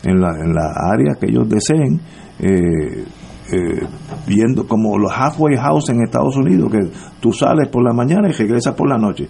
[0.03, 2.01] en la, en la área que ellos deseen,
[2.41, 3.05] eh,
[3.53, 3.87] eh,
[4.27, 6.91] viendo como los halfway house en Estados Unidos, que
[7.21, 9.29] tú sales por la mañana y regresas por la noche.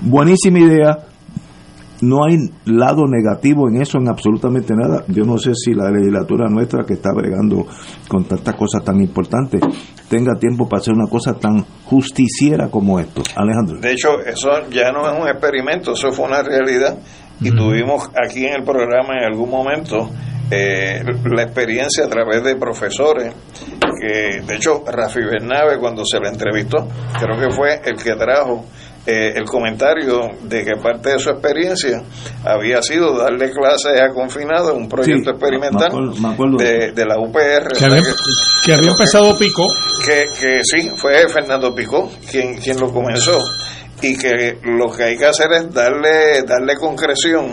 [0.00, 0.98] Buenísima idea,
[2.02, 2.36] no hay
[2.66, 5.04] lado negativo en eso, en absolutamente nada.
[5.08, 7.66] Yo no sé si la legislatura nuestra, que está bregando
[8.08, 9.60] con tantas cosas tan importantes,
[10.08, 13.22] tenga tiempo para hacer una cosa tan justiciera como esto.
[13.36, 13.78] Alejandro.
[13.80, 16.98] De hecho, eso ya no es un experimento, eso fue una realidad.
[17.40, 20.08] Y tuvimos aquí en el programa en algún momento
[20.50, 23.34] eh, la experiencia a través de profesores,
[24.00, 26.86] que de hecho Rafi Bernabe cuando se le entrevistó,
[27.18, 28.64] creo que fue el que trajo
[29.06, 32.02] eh, el comentario de que parte de su experiencia
[32.44, 36.56] había sido darle clases a confinados en un proyecto Sí, experimental me acuerdo- me acuerdo.
[36.58, 37.76] de, de la UPR.
[37.76, 38.12] Que había, que-
[38.64, 39.66] que había empezado Pico.
[40.06, 43.40] que, que sí, fue Fernando Picó quien, quien lo comenzó
[44.00, 47.50] y que lo que hay que hacer es darle, darle concreción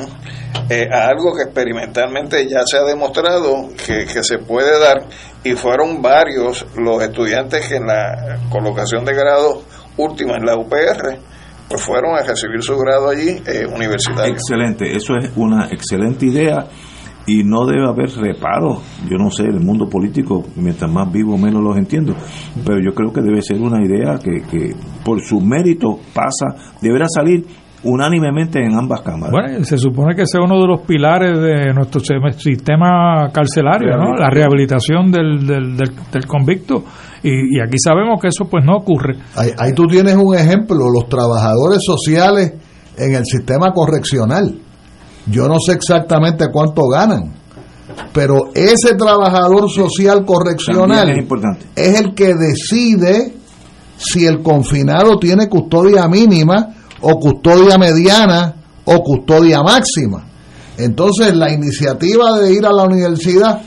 [0.70, 5.04] eh, a algo que experimentalmente ya se ha demostrado que, que se puede dar
[5.44, 9.64] y fueron varios los estudiantes que en la colocación de grado
[9.98, 11.20] última en la UPR
[11.78, 14.34] fueron a recibir su grado allí eh, universitario.
[14.34, 16.68] Excelente, eso es una excelente idea
[17.26, 18.80] y no debe haber reparos.
[19.10, 22.16] Yo no sé, el mundo político, mientras más vivo, menos los entiendo,
[22.66, 27.06] pero yo creo que debe ser una idea que, que por su mérito pasa, deberá
[27.08, 27.46] salir
[27.84, 29.32] unánimemente en ambas cámaras.
[29.32, 34.16] Bueno, se supone que sea uno de los pilares de nuestro sistema carcelario, ¿no?
[34.16, 36.84] La rehabilitación del, del, del, del convicto.
[37.24, 39.16] Y, y aquí sabemos que eso pues no ocurre.
[39.36, 42.54] Ahí, ahí tú tienes un ejemplo, los trabajadores sociales
[42.98, 44.60] en el sistema correccional.
[45.28, 47.34] Yo no sé exactamente cuánto ganan,
[48.14, 51.66] pero ese trabajador social correccional es importante.
[51.76, 53.34] es el que decide
[53.98, 56.68] si el confinado tiene custodia mínima
[57.02, 60.26] o custodia mediana o custodia máxima.
[60.78, 63.62] Entonces la iniciativa de ir a la universidad,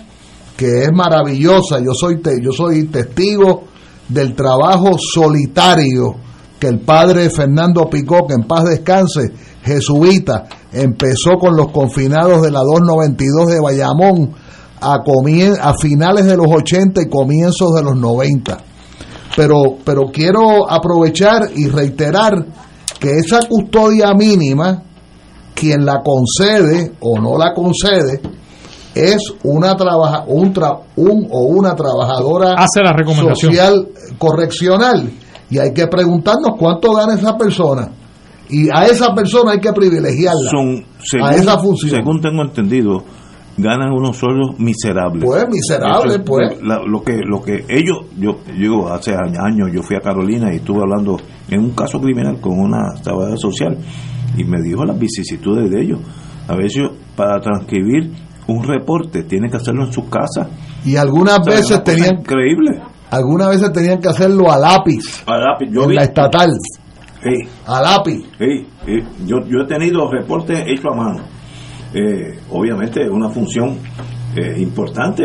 [0.57, 3.65] que es maravillosa, yo soy, te- yo soy testigo
[4.09, 6.15] del trabajo solitario
[6.59, 9.33] que el padre Fernando Picó, que en paz descanse,
[9.65, 14.31] jesuita, empezó con los confinados de la 292 de Bayamón
[14.81, 18.59] a, comien- a finales de los 80 y comienzos de los 90
[19.35, 22.35] pero, pero quiero aprovechar y reiterar
[23.03, 24.83] que esa custodia mínima,
[25.55, 28.21] quien la concede o no la concede,
[28.95, 33.53] es una trabaja, un, tra- un o una trabajadora Hace la recomendación.
[33.53, 33.89] social
[34.19, 35.11] correccional
[35.51, 37.89] y hay que preguntarnos cuánto gana esa persona
[38.49, 41.91] y a esa persona hay que privilegiarla Son, según, a esa función.
[41.91, 43.03] según tengo entendido,
[43.57, 45.25] ganan unos sueldos miserables.
[45.25, 46.63] Pues, miserables, Eso pues.
[46.63, 50.57] la- lo que lo que ellos, yo, yo hace años yo fui a Carolina y
[50.57, 53.77] estuve hablando en un caso criminal con una trabajadora social
[54.37, 55.99] y me dijo las vicisitudes de ellos.
[56.49, 58.11] A veces para transcribir
[58.49, 60.49] un reporte tienen que hacerlo en sus casas.
[60.85, 62.81] y algunas O sea, veces tenían increíble.
[63.11, 65.69] algunas veces tenían que hacerlo a lápiz A lápiz.
[65.71, 66.51] Yo en vi- la estatal
[67.23, 67.49] Sí.
[67.67, 68.99] a lápiz Sí, sí.
[69.27, 71.21] Yo, yo he tenido reportes hechos a mano.
[71.95, 73.79] Eh, obviamente es una función
[74.37, 75.25] eh, importante.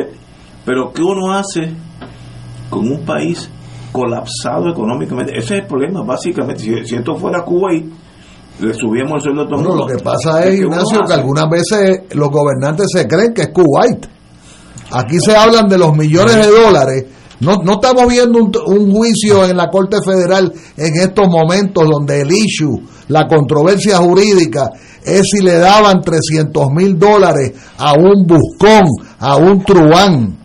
[0.66, 1.72] Pero ¿qué uno hace
[2.70, 3.50] con un país
[3.92, 5.38] colapsado económicamente?
[5.38, 6.62] Ese es el problema, básicamente.
[6.62, 7.44] Si, si esto fuera
[7.74, 7.90] y
[8.60, 9.88] le subíamos el sueldo a todo el Bueno, mundo.
[9.88, 13.44] lo que pasa es, ¿qué uno Ignacio, que algunas veces los gobernantes se creen que
[13.44, 14.06] es Kuwait.
[14.92, 17.06] Aquí se hablan de los millones de dólares.
[17.40, 22.32] No, no estamos viendo un, juicio en la Corte Federal en estos momentos donde el
[22.32, 24.72] issue, la controversia jurídica,
[25.04, 28.86] es si le daban 300 mil dólares a un buscón,
[29.20, 30.36] a un truán,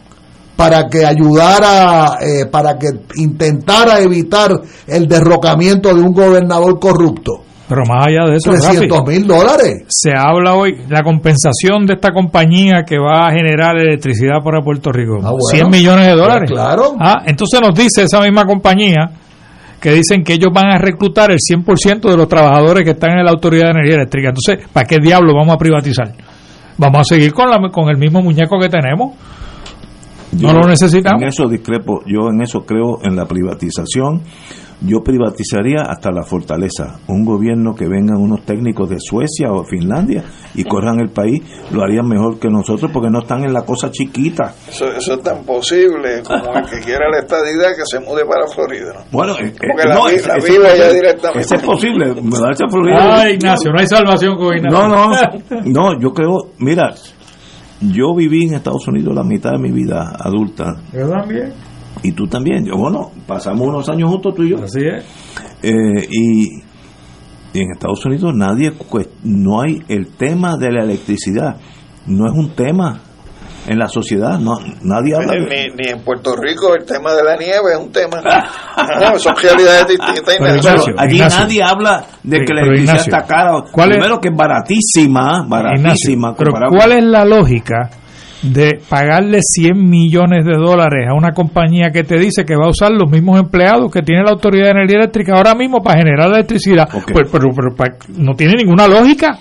[0.54, 4.52] para que ayudara, eh, para que intentara evitar
[4.86, 7.51] el derrocamiento de un gobernador corrupto.
[7.72, 9.84] Pero más allá de eso, 300 Rafi, mil dólares.
[9.88, 14.92] se habla hoy la compensación de esta compañía que va a generar electricidad para Puerto
[14.92, 15.14] Rico.
[15.22, 15.38] Ah, bueno.
[15.50, 16.50] 100 millones de dólares.
[16.50, 16.94] Pues claro.
[17.00, 19.10] Ah, entonces nos dice esa misma compañía
[19.80, 23.24] que dicen que ellos van a reclutar el 100% de los trabajadores que están en
[23.24, 24.28] la Autoridad de Energía Eléctrica.
[24.28, 26.12] Entonces, ¿para qué diablo vamos a privatizar?
[26.76, 29.14] Vamos a seguir con, la, con el mismo muñeco que tenemos.
[30.32, 31.22] Yo no lo necesitamos.
[31.22, 34.22] En eso discrepo, yo en eso creo en la privatización.
[34.84, 36.98] Yo privatizaría hasta la fortaleza.
[37.06, 40.24] Un gobierno que vengan unos técnicos de Suecia o Finlandia
[40.56, 43.92] y corran el país, lo harían mejor que nosotros porque no están en la cosa
[43.92, 44.52] chiquita.
[44.68, 48.48] Eso, eso es tan posible como el que quiera la estadidad que se mude para
[48.48, 48.92] Florida.
[48.92, 49.00] ¿no?
[49.12, 51.40] Bueno, eh, Porque eh, la no, vi- la vive es directamente.
[51.42, 53.20] Ese es posible, mudarse a Florida.
[53.22, 54.78] Ay, Ignacio, no hay salvación con Ignacio.
[54.88, 56.92] No, no, no, yo creo, mira,
[57.82, 61.52] yo viví en Estados Unidos la mitad de mi vida adulta Yo también.
[62.02, 62.64] y tú también.
[62.64, 64.62] Yo, bueno, pasamos unos años juntos tú y yo.
[64.62, 65.04] Así es.
[65.62, 66.44] Eh, y,
[67.54, 68.72] y en Estados Unidos nadie,
[69.24, 71.56] no hay el tema de la electricidad,
[72.06, 73.00] no es un tema
[73.66, 77.22] en la sociedad, no, nadie habla Ni, de ni en Puerto Rico el tema de
[77.22, 78.20] la nieve es un tema.
[79.00, 80.36] No, son realidades distintas.
[80.38, 80.94] Pero, Ignacio.
[80.98, 81.40] Allí Ignacio.
[81.44, 83.52] nadie habla de Sí, que la pero, electricidad Ignacio, está cara.
[83.70, 86.28] ¿cuál es- Primero que es baratísima, baratísima.
[86.30, 87.90] Ignacio, pero ¿cuál es la lógica
[88.42, 92.70] de pagarle 100 millones de dólares a una compañía que te dice que va a
[92.70, 96.28] usar los mismos empleados que tiene la Autoridad de Energía Eléctrica ahora mismo para generar
[96.28, 96.88] electricidad?
[96.90, 99.38] Pues, pero, pero, pa- no tiene ninguna lógica.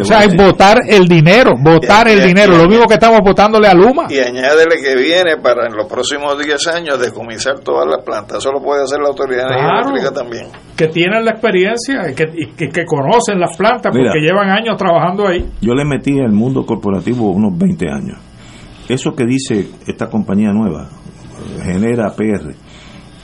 [0.00, 3.74] O sea, es votar el dinero, votar el dinero, lo mismo que estamos votándole a
[3.74, 4.06] Luma.
[4.08, 8.38] Y añádele que viene para en los próximos 10 años decomisar todas las plantas.
[8.38, 9.88] Eso lo puede hacer la Autoridad Claro.
[9.90, 10.46] Eléctrica también.
[10.76, 14.10] Que tienen la experiencia y que, y que, que conocen las plantas Mira.
[14.12, 15.44] porque llevan años trabajando ahí.
[15.60, 18.18] Yo le metí al mundo corporativo unos 20 años.
[18.88, 20.88] Eso que dice esta compañía nueva,
[21.62, 22.54] genera PR,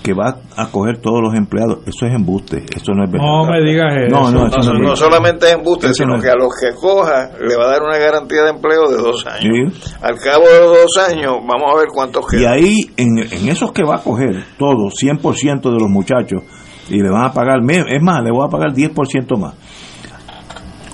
[0.05, 3.27] que va a coger todos los empleados, eso es embuste, eso no es verdad.
[3.27, 4.15] No me digas eso.
[4.15, 6.23] No, no, eso No, no, no, es solamente es embuste, Eso sino no.
[6.23, 9.25] que a los que coja le va a dar una garantía de empleo de dos
[9.27, 9.73] años.
[9.83, 9.95] Sí.
[10.03, 12.53] Al cabo de los dos años, vamos a ver cuántos Y quedan.
[12.53, 16.43] ahí, en, en esos que va a coger, todos, 100% de los muchachos,
[16.91, 19.55] y le van a pagar, es más, le voy a pagar 10% más.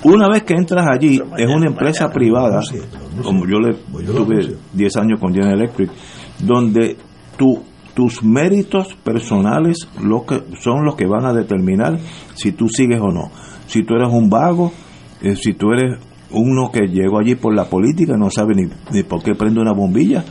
[0.05, 2.61] Una vez que entras allí, es una empresa privada,
[3.25, 5.91] como yo le tuve 10 años con General Electric,
[6.39, 6.97] donde
[7.37, 7.63] tu,
[7.95, 9.89] tus méritos personales
[10.29, 11.99] que, son los que van a determinar
[12.35, 13.31] si tú sigues o no.
[13.67, 14.73] Si tú eres un vago,
[15.23, 15.99] eh, si tú eres
[16.31, 19.73] uno que llegó allí por la política, no sabe ni, ni por qué prende una
[19.73, 20.25] bombilla,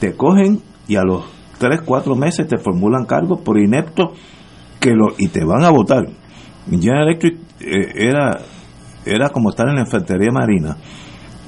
[0.00, 1.24] te cogen y a los
[1.58, 4.12] 3, 4 meses te formulan cargos por inepto
[4.80, 6.04] que lo, y te van a votar.
[6.68, 8.40] General Electric eh, era,
[9.04, 10.76] era como estar en la infantería marina.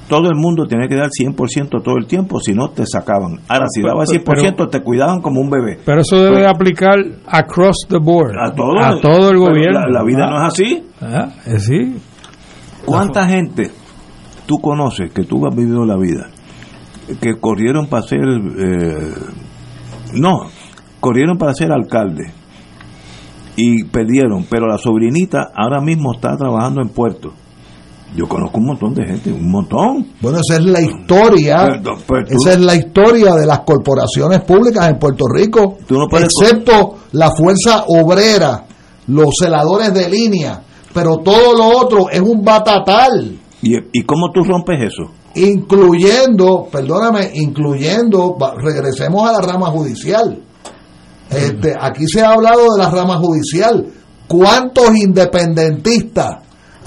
[0.09, 3.41] Todo el mundo tenía que dar 100% todo el tiempo, si no te sacaban.
[3.49, 5.81] Ahora, si Pero- dabas pero- 100%, te cuidaban como un bebé.
[5.85, 6.95] Pero eso debe aplicar
[7.27, 8.37] across the board.
[8.39, 9.81] A todo, a todo el pero gobierno.
[9.81, 10.85] La, la vida Ah, no es así.
[11.01, 11.97] ah, eh, sí.
[12.85, 13.71] ¿Cuánta gente
[14.47, 16.29] tú conoces que tú has vivido la vida?
[17.21, 18.21] Que corrieron para ser.
[18.21, 19.13] eh,
[20.15, 20.39] no,
[21.01, 22.33] corrieron para ser alcalde
[23.57, 27.33] y perdieron, pero la sobrinita ahora mismo está trabajando en Puerto.
[28.15, 30.07] Yo conozco un montón de gente, un montón.
[30.21, 31.57] Bueno, esa es la historia.
[31.83, 35.77] Pero- pero tú- esa es la historia de las corporaciones públicas en Puerto Rico.
[35.87, 38.65] Tú no puedes- excepto la fuerza obrera,
[39.09, 40.63] los celadores de línea.
[40.95, 43.39] Pero todo lo otro es un batatal.
[43.61, 45.11] ¿Y, ¿Y cómo tú rompes eso?
[45.35, 50.43] Incluyendo, perdóname, incluyendo, regresemos a la rama judicial.
[51.29, 53.87] Este, aquí se ha hablado de la rama judicial.
[54.27, 56.37] ¿Cuántos independentistas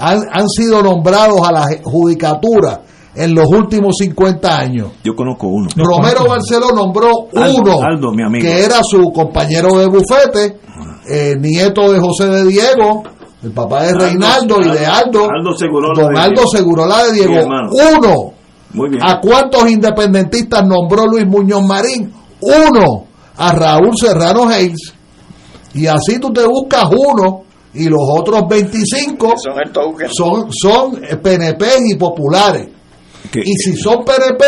[0.00, 2.82] han, han sido nombrados a la judicatura
[3.14, 4.88] en los últimos 50 años?
[5.04, 5.68] Yo conozco uno.
[5.76, 8.42] Romero Barceló nombró Aldo, uno, Aldo, mi amigo.
[8.44, 10.58] que era su compañero de bufete,
[11.08, 13.02] eh, nieto de José de Diego,
[13.42, 16.50] el papá de Aldo- Reinaldo y de Aldo, Aldo Segurola don de Aldo Diego.
[16.50, 17.34] Segurola de Diego,
[17.96, 18.32] uno.
[18.72, 19.02] Muy bien.
[19.04, 22.12] ¿A cuántos independentistas nombró Luis Muñoz Marín?
[22.40, 23.04] Uno.
[23.36, 24.94] A Raúl Serrano Hayes.
[25.74, 27.42] Y así tú te buscas uno
[27.74, 30.08] y los otros 25 Son el token.
[30.10, 32.68] son, son PNP y populares.
[33.34, 34.44] Y si son PNP,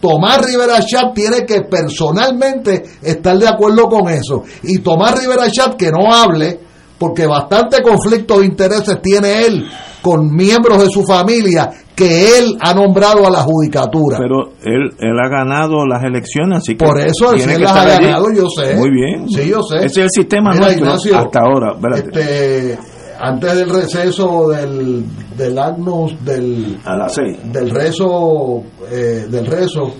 [0.00, 4.44] Tomás Rivera Chat tiene que personalmente estar de acuerdo con eso.
[4.62, 6.60] Y Tomás Rivera Chat que no hable,
[6.98, 9.66] porque bastante conflicto de intereses tiene él
[10.02, 14.18] con miembros de su familia que él ha nombrado a la judicatura.
[14.18, 16.84] Pero él, él ha ganado las elecciones, así que.
[16.84, 18.04] Por eso él tiene se que las ha allí.
[18.04, 18.76] ganado, yo sé.
[18.76, 19.28] Muy bien.
[19.30, 19.76] Sí, yo sé.
[19.78, 21.74] Ese es el sistema Mira, nuestro Ignacio, hasta ahora.
[21.96, 22.78] Este,
[23.18, 25.04] antes del receso del,
[25.38, 27.38] del Agnus, del, A las seis.
[27.50, 29.94] del rezo, eh, del rezo,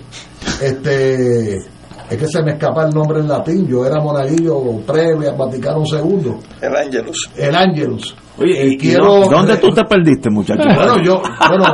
[0.61, 1.57] este,
[2.09, 5.83] es que se me escapa el nombre en latín, yo era monaguillo previo al Vaticano
[5.91, 6.31] II,
[6.61, 7.29] El Ángelus.
[7.35, 8.15] el Ángelus.
[8.39, 10.61] Oye, Eh, ¿y quiero- dó- ¿dónde tú te perdiste, muchacho?
[10.63, 11.65] Bueno, yo, bueno,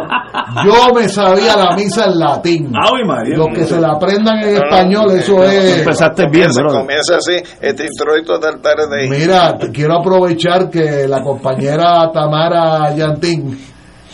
[0.65, 2.71] yo me sabía la misa en latín.
[2.73, 3.35] Ave María.
[3.37, 5.77] Los que se la aprendan en No, español, eh, eso no, es.
[5.79, 6.71] Empezaste bien, Comienza, bro.
[6.79, 9.09] comienza así, este introito del tarde.
[9.09, 13.59] Mira, te quiero aprovechar que la compañera Tamara Yantín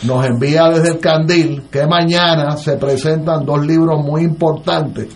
[0.02, 5.06] nos envía desde el Candil que mañana se presentan dos libros muy importantes.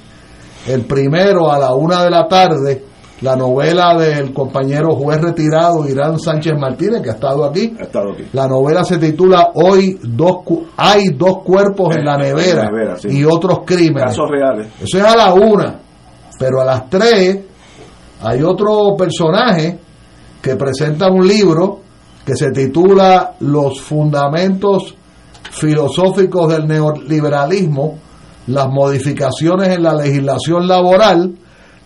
[0.67, 2.85] El primero a la una de la tarde,
[3.21, 7.75] la novela del compañero juez retirado Irán Sánchez Martínez, que ha estado aquí.
[7.79, 8.25] Ha estado aquí.
[8.33, 12.71] La novela se titula Hoy dos cu- hay dos cuerpos en la En la nevera,
[12.71, 13.09] nevera, sí.
[13.11, 14.05] y otros crímenes.
[14.05, 14.69] Casos reales.
[14.83, 15.81] Eso es a la una.
[16.39, 17.39] Pero a las tres
[18.23, 19.79] hay otro personaje
[20.43, 21.81] que presenta un libro
[22.25, 24.95] que se titula Los fundamentos
[25.51, 27.99] filosóficos del neoliberalismo,
[28.47, 31.35] las modificaciones en la legislación laboral,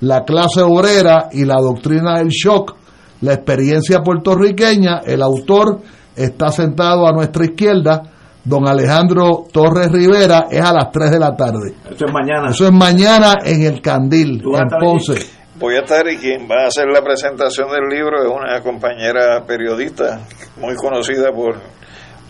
[0.01, 2.77] la clase obrera y la doctrina del shock,
[3.21, 4.99] la experiencia puertorriqueña.
[5.05, 5.81] El autor
[6.15, 8.03] está sentado a nuestra izquierda,
[8.45, 11.75] don Alejandro Torres Rivera, es a las 3 de la tarde.
[11.91, 12.51] Eso es mañana.
[12.51, 15.39] Eso es mañana en el Candil, ¿Tú vas a en Ponce.
[15.59, 19.45] Voy a estar y quien va a hacer la presentación del libro es una compañera
[19.45, 20.21] periodista
[20.61, 21.57] muy conocida por,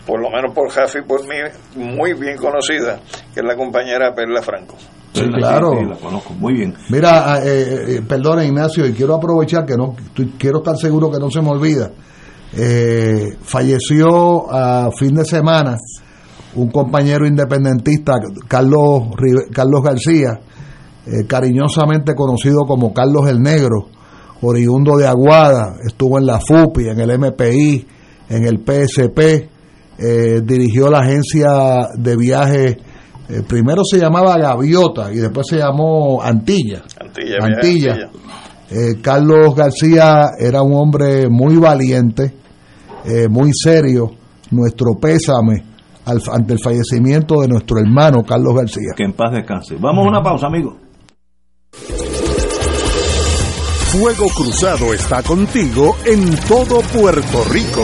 [0.09, 1.35] por lo menos por Jaffe y por mí,
[1.75, 2.99] muy bien conocida,
[3.31, 4.75] que es la compañera Perla Franco.
[5.13, 5.73] Sí, claro.
[5.77, 6.33] Sí, la conozco.
[6.33, 6.73] Muy bien.
[6.89, 11.11] Mira, ah, eh, eh, perdona Ignacio, y quiero aprovechar que no, estoy- quiero estar seguro
[11.11, 11.91] que no se me olvida.
[12.57, 15.77] Eh, falleció a fin de semana
[16.55, 18.13] un compañero independentista,
[18.47, 19.03] Carlos,
[19.53, 20.39] Carlos García,
[21.05, 23.85] eh, cariñosamente conocido como Carlos el Negro,
[24.41, 27.87] oriundo de Aguada, estuvo en la FUPI, en el MPI,
[28.29, 29.49] en el PSP,
[30.01, 32.77] eh, dirigió la agencia de viajes,
[33.29, 36.83] eh, primero se llamaba Gaviota y después se llamó Antilla.
[36.99, 37.91] Antilla, Antilla.
[37.93, 38.09] Antilla.
[38.71, 42.33] Eh, Carlos García era un hombre muy valiente,
[43.05, 44.11] eh, muy serio.
[44.51, 45.63] Nuestro pésame
[46.05, 48.93] al- ante el fallecimiento de nuestro hermano Carlos García.
[48.95, 49.75] Que en paz descanse.
[49.79, 50.77] Vamos a una pausa, amigo.
[53.91, 57.83] Fuego Cruzado está contigo en todo Puerto Rico.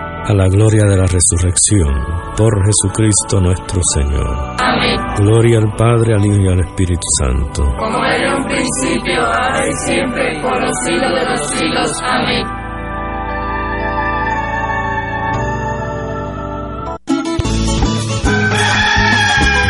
[0.23, 1.93] a la gloria de la resurrección,
[2.37, 4.55] por Jesucristo nuestro Señor.
[4.59, 4.99] Amén.
[5.17, 7.63] Gloria al Padre, al Hijo y al Espíritu Santo.
[7.77, 11.91] Como era en un principio, ahora y siempre, por los siglos de los siglos.
[12.03, 12.60] Amén.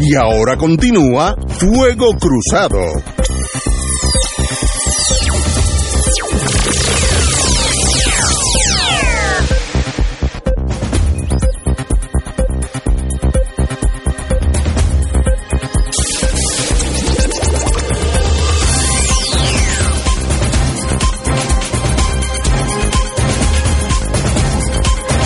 [0.00, 3.15] Y ahora continúa Fuego Cruzado.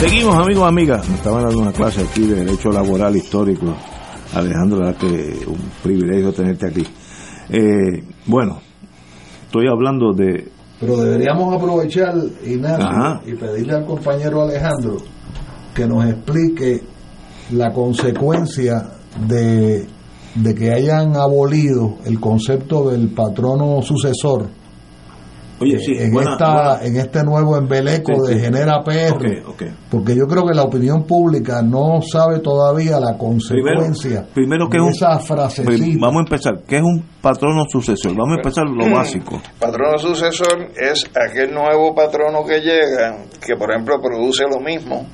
[0.01, 1.07] Seguimos, amigos, amigas.
[1.11, 3.77] Me estaban dando una clase aquí de Derecho Laboral Histórico.
[4.33, 6.87] Alejandro, la que un privilegio tenerte aquí.
[7.51, 8.61] Eh, bueno,
[9.45, 10.51] estoy hablando de...
[10.81, 12.15] Pero deberíamos aprovechar,
[12.47, 13.21] Ignacio, Ajá.
[13.27, 14.97] y pedirle al compañero Alejandro
[15.75, 16.81] que nos explique
[17.51, 18.93] la consecuencia
[19.29, 19.87] de,
[20.35, 24.49] de que hayan abolido el concepto del patrono sucesor
[25.61, 28.45] Oye, sí, en, buena- esta, buena- en este nuevo embeleco Sí, de sí.
[28.47, 29.43] Genera PR.
[29.91, 34.85] Porque yo creo que la opinión pública no sabe todavía la consecuencia Primero que de
[34.85, 34.91] un...
[34.91, 35.71] esa frasecita.
[35.71, 36.55] Prim- Vamos a empezar.
[36.67, 38.13] ¿Qué es un patrono sucesor?
[38.17, 38.93] Vamos a empezar lo Mm.
[38.95, 39.41] básico.
[39.59, 45.07] Patrono sucesor es aquel nuevo patrono que llega, que por ejemplo produce lo mismo,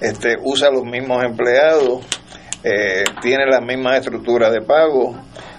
[0.00, 2.04] este, usa los mismos empleados,
[2.62, 5.16] eh, tiene las mismas estructuras de pago,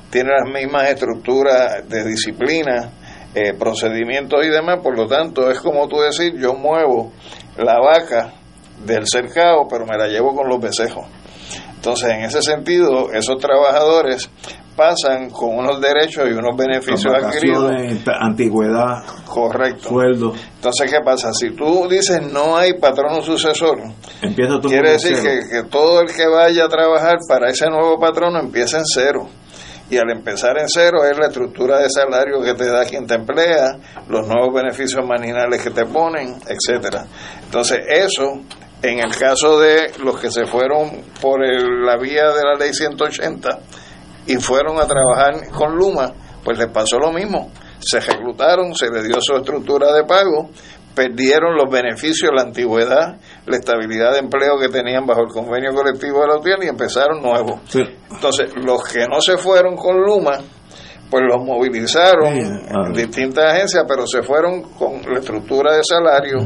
[0.10, 2.92] tiene las mismas estructuras de disciplina,
[3.36, 7.12] eh, procedimientos y demás, por lo tanto es como tú decir, yo muevo
[7.58, 8.34] la vaca
[8.86, 11.06] del cercado, pero me la llevo con los becejos.
[11.76, 14.30] Entonces, en ese sentido, esos trabajadores
[14.76, 17.72] pasan con unos derechos y unos beneficios adquiridos.
[18.20, 19.90] Antigüedad, Correcto.
[19.90, 20.34] sueldo.
[20.56, 21.32] Entonces, ¿qué pasa?
[21.34, 23.78] Si tú dices no hay patrono sucesor,
[24.22, 28.00] Empieza quiere de decir que, que todo el que vaya a trabajar para ese nuevo
[28.00, 29.28] patrono empieza en cero.
[29.90, 33.16] Y al empezar en cero es la estructura de salario que te da quien te
[33.16, 33.78] emplea,
[34.08, 37.06] los nuevos beneficios marginales que te ponen, etcétera.
[37.44, 38.42] Entonces, eso,
[38.84, 43.50] en el caso de los que se fueron por la vía de la ley 180
[44.28, 46.14] y fueron a trabajar con Luma,
[46.44, 47.52] pues les pasó lo mismo.
[47.80, 50.52] Se reclutaron, se les dio su estructura de pago,
[50.94, 53.18] perdieron los beneficios, la antigüedad,
[53.50, 57.22] la estabilidad de empleo que tenían bajo el convenio colectivo de la UTIEN y empezaron
[57.22, 57.60] nuevos.
[58.12, 60.38] Entonces, los que no se fueron con Luma,
[61.10, 66.38] pues los movilizaron en distintas agencias, pero se fueron con la estructura de salario,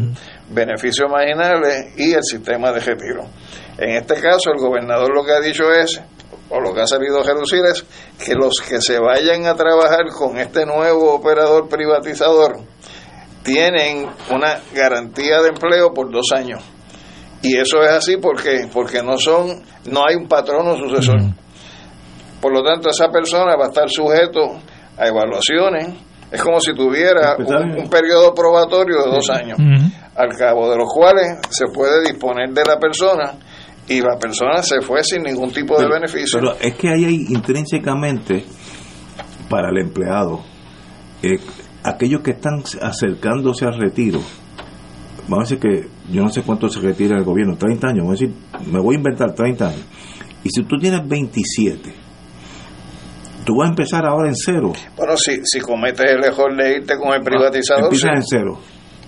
[0.49, 3.25] beneficios marginales y el sistema de retiro.
[3.77, 6.01] En este caso, el gobernador lo que ha dicho es,
[6.49, 7.85] o lo que ha salido a reducir es,
[8.23, 12.61] que los que se vayan a trabajar con este nuevo operador privatizador
[13.43, 16.63] tienen una garantía de empleo por dos años.
[17.43, 19.61] Y eso es así porque porque no son
[19.91, 21.19] no hay un patrono sucesor.
[22.41, 24.59] Por lo tanto, esa persona va a estar sujeto
[24.97, 25.89] a evaluaciones.
[26.31, 29.57] Es como si tuviera un, un periodo probatorio de dos años,
[30.15, 33.33] al cabo de los cuales se puede disponer de la persona
[33.87, 36.39] y la persona se fue sin ningún tipo de Pero- beneficio.
[36.39, 38.45] Pero es que ahí hay intrínsecamente
[39.49, 40.41] para el empleado
[41.21, 41.37] eh,
[41.83, 44.19] aquellos que están acercándose al retiro.
[45.27, 48.19] Vamos a decir que yo no sé cuánto se retira el gobierno, 30 años, vamos
[48.21, 48.35] a decir,
[48.71, 49.85] me voy a inventar 30 años.
[50.43, 51.93] Y si tú tienes 27,
[53.45, 54.73] tú vas a empezar ahora en cero.
[54.97, 58.15] Bueno, si, si cometes el error de irte con el privatizador, Empiezas sí.
[58.17, 58.59] en cero.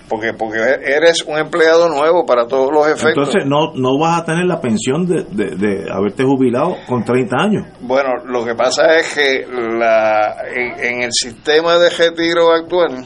[0.08, 3.28] porque porque eres un empleado nuevo para todos los efectos.
[3.28, 7.36] Entonces no, no vas a tener la pensión de, de, de haberte jubilado con 30
[7.38, 7.66] años.
[7.80, 9.46] Bueno, lo que pasa es que
[9.78, 13.04] la en, en el sistema de retiro actual,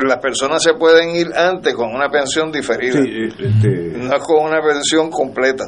[0.00, 3.08] las personas se pueden ir antes con una pensión diferida, Sí,
[3.38, 5.64] este, no con una pensión completa.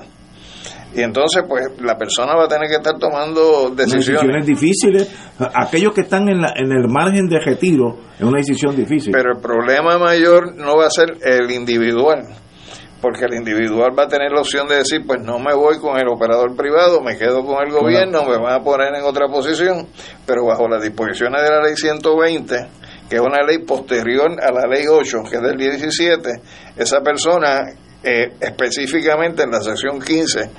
[0.95, 4.07] Y entonces, pues, la persona va a tener que estar tomando decisiones.
[4.07, 5.31] decisiones difíciles.
[5.39, 9.13] Aquellos que están en, la, en el margen de retiro es una decisión difícil.
[9.13, 12.23] Pero el problema mayor no va a ser el individual,
[13.01, 15.99] porque el individual va a tener la opción de decir, pues no me voy con
[15.99, 19.89] el operador privado, me quedo con el gobierno, me van a poner en otra posición,
[20.25, 22.69] pero bajo las disposiciones de la ley 120,
[23.15, 26.31] que es una ley posterior a la ley 8, que es del 17,
[26.77, 27.63] esa persona,
[28.03, 30.51] eh, específicamente en la sección 15,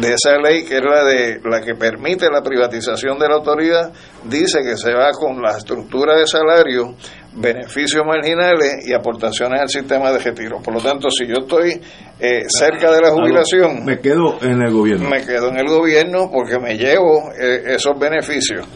[0.00, 3.92] de esa ley que es la de la que permite la privatización de la autoridad
[4.24, 6.96] dice que se va con la estructura de salario
[7.34, 10.62] beneficios marginales y aportaciones al sistema de retiro.
[10.62, 11.78] Por lo tanto si yo estoy
[12.18, 15.08] eh, cerca de la jubilación me quedo en el gobierno.
[15.10, 18.66] me quedo en el gobierno porque me llevo eh, esos beneficios.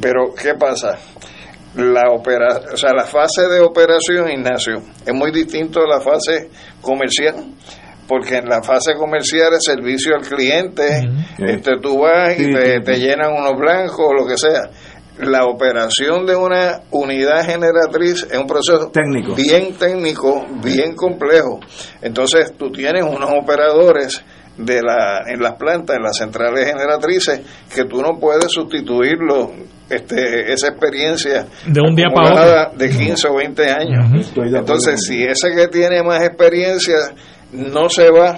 [0.00, 0.96] Pero qué pasa
[1.74, 6.50] la opera, o sea, la fase de operación, Ignacio, es muy distinto a la fase
[6.80, 7.34] comercial
[8.06, 10.84] porque en la fase comercial es servicio al cliente,
[11.38, 14.68] este tú vas y Sí, te, sí, te llenan unos blancos o lo que sea.
[15.18, 19.34] La operación de una unidad generatriz es un proceso Técnico.
[19.34, 21.60] bien técnico, bien complejo.
[22.00, 24.22] Entonces tú tienes unos operadores
[24.56, 27.40] de la en las plantas, en las centrales generatrices,
[27.74, 29.52] que tú no puedes sustituirlo,
[29.88, 32.78] este, esa experiencia De un día para otro.
[32.78, 34.28] de 15 o 20 años.
[34.36, 36.96] Entonces, si ese que tiene más experiencia
[37.52, 38.36] no se va,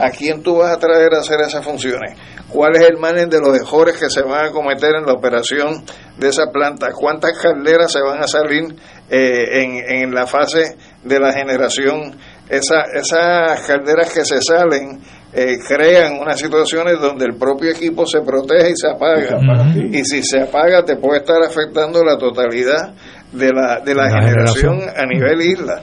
[0.00, 2.18] ¿a quién tú vas a traer a hacer esas funciones?
[2.48, 5.84] ¿Cuál es el margen de los errores que se van a cometer en la operación
[6.16, 6.88] de esa planta?
[6.92, 8.74] ¿Cuántas calderas se van a salir
[9.10, 12.16] eh, en, en la fase de la generación?
[12.48, 14.98] Esa, esas calderas que se salen
[15.40, 19.38] eh, crean unas situaciones donde el propio equipo se protege y se apaga.
[19.92, 22.92] Y si se apaga te puede estar afectando la totalidad
[23.30, 24.96] de la, de la, La generación, generación.
[24.96, 25.82] a nivel isla.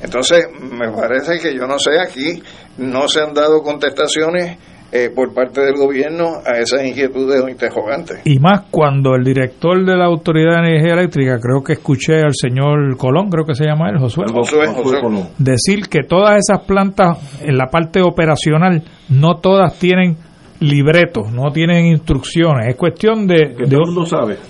[0.00, 2.42] Entonces, me parece que yo no sé, aquí
[2.78, 4.58] no se han dado contestaciones
[4.92, 8.20] eh, por parte del gobierno a esas inquietudes o interrogantes.
[8.24, 12.34] Y más cuando el director de la Autoridad de Energía Eléctrica, creo que escuché al
[12.34, 15.00] señor Colón, creo que se llama él, Josué, Josué, Josué.
[15.38, 20.16] decir que todas esas plantas en la parte operacional no todas tienen
[20.60, 22.68] libretos, no tienen instrucciones.
[22.68, 23.66] Es cuestión de, de,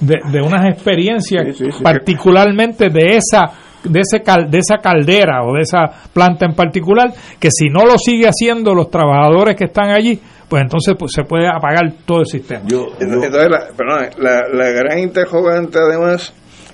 [0.01, 1.82] de, de unas experiencias, Sí, sí, sí.
[1.82, 3.44] particularmente de esa
[3.84, 7.84] de ese cal- de esa caldera o de esa planta en particular, que si no
[7.84, 12.20] lo sigue haciendo los trabajadores que están allí, pues entonces pues, se puede apagar todo
[12.20, 12.62] el sistema.
[12.66, 16.32] Yo, yo- Entonces, la, perdón, la, la gran interrogante además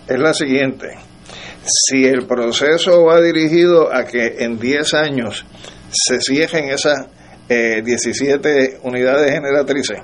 [0.08, 0.88] es la siguiente.
[1.64, 5.44] Si el proceso va dirigido a que en 10 años
[5.90, 7.06] se cierren esas
[7.48, 9.98] eh, 17 unidades generatrices,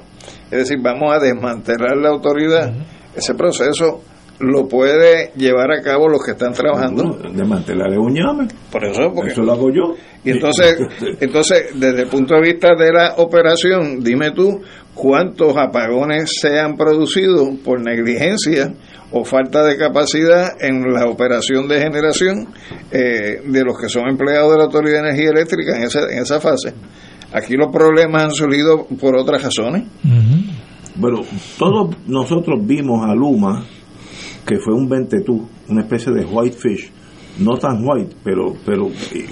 [0.51, 2.73] es decir, vamos a desmantelar la autoridad,
[3.15, 4.03] ese proceso
[4.41, 7.19] lo puede llevar a cabo los que están trabajando.
[7.33, 8.49] desmantelar es un llame.
[8.71, 9.95] Por eso, porque Eso lo hago yo.
[10.25, 10.77] y entonces,
[11.21, 14.61] entonces, desde el punto de vista de la operación, dime tú
[14.95, 18.73] cuántos apagones se han producido por negligencia
[19.13, 22.49] o falta de capacidad en la operación de generación
[22.91, 26.19] eh, de los que son empleados de la Autoridad de Energía Eléctrica en esa, en
[26.23, 26.75] esa fase.
[27.33, 29.85] Aquí los problemas han surgido por otras razones.
[31.01, 31.23] Pero
[31.59, 33.65] todos nosotros vimos a Luma,
[34.47, 36.91] que fue un ventetú, una especie de whitefish,
[37.41, 39.27] no tan white, pero pero eh,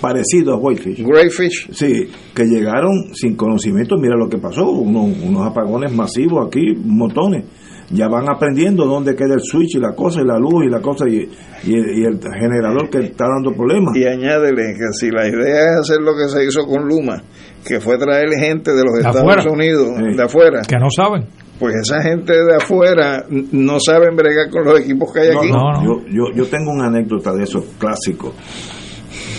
[0.00, 1.04] parecido a whitefish.
[1.06, 1.70] Greyfish.
[1.72, 7.44] Sí, que llegaron sin conocimiento, mira lo que pasó, unos, unos apagones masivos aquí, montones.
[7.90, 10.80] Ya van aprendiendo dónde queda el switch y la cosa y la luz y la
[10.80, 11.16] cosa y,
[11.64, 13.94] y el, y el generador que está dando problemas.
[13.94, 17.22] Y añádele que si la idea es hacer lo que se hizo con Luma,
[17.64, 19.44] que fue traer gente de los De Estados afuera.
[19.52, 20.16] Unidos, Sí.
[20.16, 21.26] de afuera, Que no saben.
[21.58, 25.50] Pues esa gente de afuera no saben bregar con los equipos que hay No, aquí.
[25.52, 28.32] no, Yo, yo, yo tengo una anécdota de esos clásicos.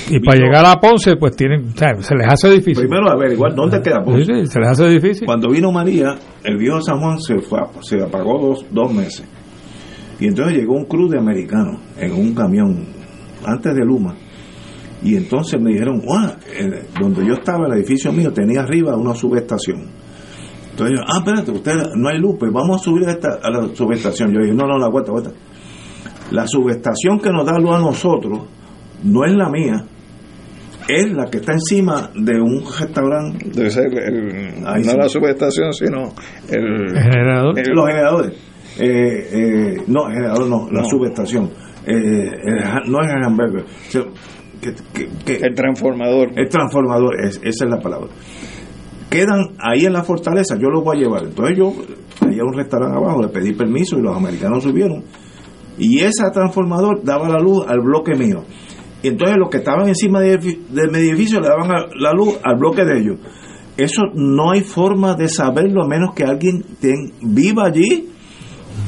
[0.10, 2.88] Y para llegar a Ponce, pues tienen, o sea, se les hace difícil.
[2.88, 4.24] Primero averiguar dónde queda Ponce.
[4.26, 5.26] Sí, sí, se les hace difícil.
[5.26, 9.26] Cuando vino María, el viejo San Juan se, fue, se apagó dos, dos meses.
[10.20, 12.86] Y entonces llegó un cruz de americanos en un camión
[13.46, 14.16] antes de Luma.
[15.04, 19.14] Y entonces me dijeron, "Guau, eh, donde yo estaba, el edificio mío tenía arriba una
[19.16, 19.88] subestación.
[20.76, 23.50] Entonces yo, ah, espérate, usted no hay luz, pues vamos a subir a, esta, a
[23.50, 24.34] la subestación.
[24.34, 25.32] Yo dije, no, no, la vuelta, vuelta.
[26.32, 28.40] La subestación que nos da luz a nosotros
[29.04, 29.86] no es la mía,
[30.90, 33.46] es la que está encima de un restaurante.
[33.54, 34.98] Debe ser el- Ahí no sí.
[34.98, 36.14] la subestación, sino
[36.50, 36.66] el,
[36.96, 37.58] El generador.
[37.60, 38.34] el- los generadores.
[38.78, 40.90] Eh, eh, no, generador no, la No.
[40.90, 41.50] subestación.
[41.88, 41.94] eh,
[42.44, 46.30] el- no es el hamburger, que- que- que- El transformador.
[46.36, 48.08] el transformador, es- esa es la palabra.
[49.16, 51.24] Quedan ahí en la fortaleza, yo los voy a llevar.
[51.24, 51.74] Entonces yo,
[52.22, 55.04] había un restaurante abajo, le pedí permiso y los americanos subieron.
[55.78, 58.44] Y ese transformador daba la luz al bloque mío.
[59.04, 61.70] Y entonces los que estaban encima de, de mi edificio le daban
[62.00, 63.18] la luz al bloque de ellos.
[63.78, 68.10] Eso no hay forma de saberlo a menos que alguien ten- viva allí.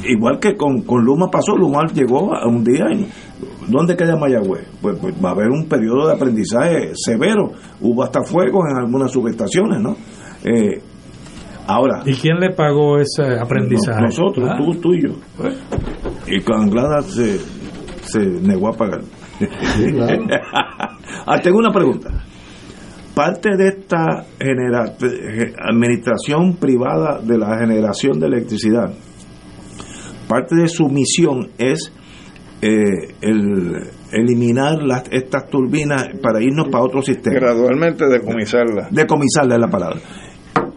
[0.06, 3.08] Igual que con, con Luma pasó, Luma llegó a un día y
[3.68, 4.66] ¿dónde queda Mayagüez?
[4.82, 7.52] Pues, pues va a haber un periodo de aprendizaje severo.
[7.82, 9.96] Hubo hasta fuego en algunas subestaciones, ¿no?
[10.44, 10.82] Eh,
[11.68, 14.00] ahora, ¿Y quién le pagó ese aprendizaje?
[14.02, 14.58] no- nosotros, Ah.
[14.58, 15.14] tú, tú y yo.
[16.28, 17.40] Y con Anglada se,
[18.04, 19.02] se negó a pagar.
[21.26, 22.10] ah, tengo una pregunta.
[23.14, 24.94] Parte de esta genera-
[25.70, 28.94] administración privada de la generación de electricidad,
[30.28, 31.92] parte de su misión es
[32.62, 33.74] eh, el
[34.12, 37.36] eliminar las, estas turbinas para irnos para otro sistema.
[37.40, 38.88] Gradualmente decomisarla.
[38.92, 40.00] Decomisarla es la palabra.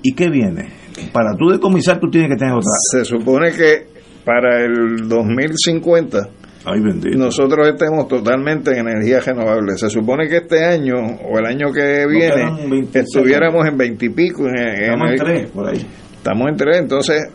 [0.03, 0.69] ¿Y qué viene?
[1.13, 2.71] Para tú decomisar tú tienes que tener otra.
[2.93, 3.87] Se supone que
[4.25, 6.19] para el 2050
[7.17, 9.77] nosotros estemos totalmente en energía renovable.
[9.79, 14.09] Se supone que este año o el año que viene 26 estuviéramos en 20 y
[14.11, 14.47] pico.
[14.47, 15.87] en- en- Estamos en tres, por ahí.
[16.17, 16.79] Estamos en tres.
[16.81, 17.29] Entonces,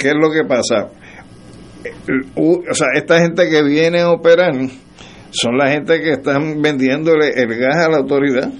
[0.00, 0.88] ¿qué es lo que pasa?
[2.36, 4.52] U- O sea, esta gente que viene a operar
[5.30, 8.52] son la gente que están vendiéndole el gas a la autoridad.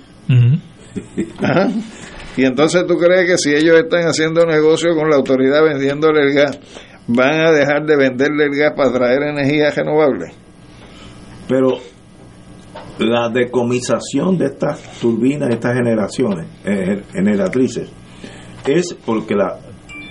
[1.41, 1.69] Ajá.
[2.37, 6.35] Y entonces tú crees que si ellos están haciendo negocio con la autoridad vendiéndole el
[6.35, 6.59] gas,
[7.07, 10.33] van a dejar de venderle el gas para traer energía renovable.
[11.49, 11.79] Pero
[12.99, 17.91] la decomisación de estas turbinas, estas generaciones, eh, generatrices,
[18.67, 19.59] es porque la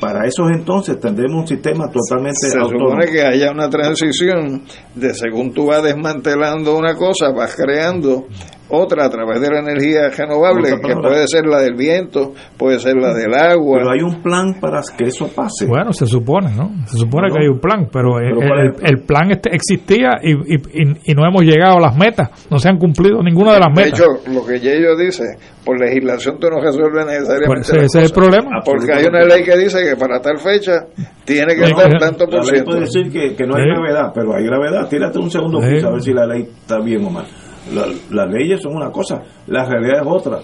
[0.01, 2.89] para esos entonces tendremos un sistema totalmente Se autónomo.
[2.89, 4.63] supone que haya una transición
[4.95, 8.25] de según tú vas desmantelando una cosa, vas creando
[8.71, 12.95] otra a través de la energía renovable, que puede ser la del viento, puede ser
[12.97, 13.79] la del agua.
[13.79, 15.65] Pero hay un plan para que eso pase.
[15.67, 16.71] Bueno, se supone, ¿no?
[16.87, 17.35] Se supone No.
[17.35, 18.89] que hay un plan, pero, el, Pero ¿cuál el- el plan?
[18.91, 22.57] el plan este existía y, y, y- y no hemos llegado a las metas, no
[22.57, 23.99] se han cumplido ninguna de las De metas.
[23.99, 25.23] hecho, lo que ellos dice,
[25.65, 27.47] por legislación tú no resuelves necesariamente.
[27.47, 28.61] Pues ese- es el problema.
[28.63, 30.85] Porque hay una ley que dice que para tal fecha
[31.25, 31.97] tiene que estar sí.
[31.99, 32.65] tanto por ciento.
[32.71, 33.69] puede decir que, que no hay Sí.
[33.69, 34.87] gravedad, pero hay gravedad.
[34.89, 35.69] Tírate un segundo Sí.
[35.75, 37.25] piso a ver si la ley está bien o mal.
[37.73, 40.39] La- las leyes son una cosa, la realidad es otra.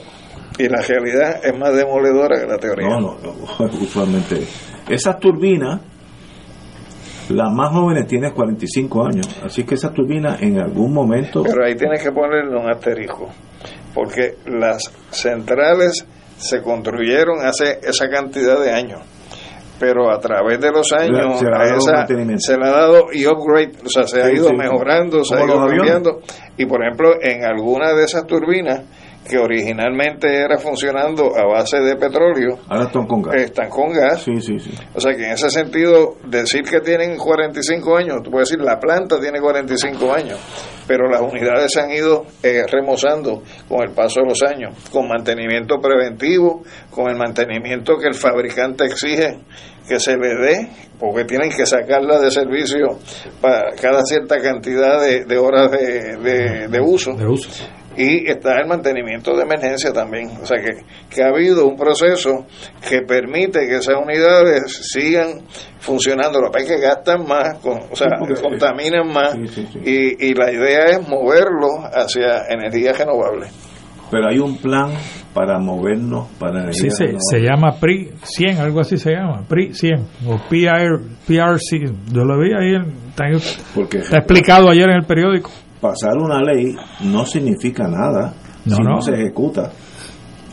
[0.59, 2.87] Y la realidad es más demoledora que la teoría.
[2.89, 4.41] No, no, no, usualmente.
[4.89, 5.81] Esas turbinas,
[7.29, 11.43] las más jóvenes tienen 45 años, así que esas turbinas en algún momento...
[11.43, 13.29] Pero ahí tienes que ponerle un asterisco,
[13.93, 16.05] porque las centrales
[16.37, 19.01] se construyeron hace esa cantidad de años,
[19.79, 23.05] pero a través de los años Se le ha a dado se le ha dado
[23.11, 24.55] y upgrade, o sea, se ha ido sí.
[24.55, 26.21] mejorando, se ha ido cambiando,
[26.57, 28.81] y por ejemplo, en alguna de esas turbinas
[29.29, 33.35] que originalmente era funcionando a base de petróleo, Ahora están con gas.
[33.35, 34.21] están con gas.
[34.23, 34.71] Sí, sí, sí.
[34.95, 38.79] O sea que en ese sentido, decir que tienen 45 años, tú puedes decir la
[38.79, 40.39] planta tiene 45 años,
[40.87, 45.07] pero las unidades se han ido eh, remozando con el paso de los años, con
[45.07, 49.39] mantenimiento preventivo, con el mantenimiento que el fabricante exige
[49.87, 52.99] que se le dé, porque tienen que sacarla de servicio
[53.41, 57.13] para cada cierta cantidad de, de horas de, de- de uso.
[57.13, 57.49] De uso.
[57.97, 60.29] Y está el mantenimiento de emergencia también.
[60.41, 62.45] O sea que, que ha habido un proceso
[62.87, 65.41] que permite que esas unidades sigan
[65.79, 66.39] funcionando.
[66.39, 69.31] Lo que es que gastan más, con- o sea, Sí, contaminan más.
[69.33, 69.79] Sí, sí, sí.
[69.83, 73.47] Y, y la idea es moverlo hacia energía renovable.
[74.11, 74.91] Pero hay un plan
[75.33, 77.21] para movernos para energía Sí, se, renovable.
[77.29, 79.95] se llama PRI 100, algo así se llama, PRI 100
[80.27, 81.91] o PR, PRC.
[82.13, 83.25] Yo lo vi ahí, en- está,
[83.75, 85.49] Porque está explicado ayer en el periódico.
[85.81, 86.75] Pasar una ley
[87.05, 88.33] no significa nada
[88.65, 88.89] No, si no.
[88.95, 89.01] no.
[89.01, 89.71] se ejecuta.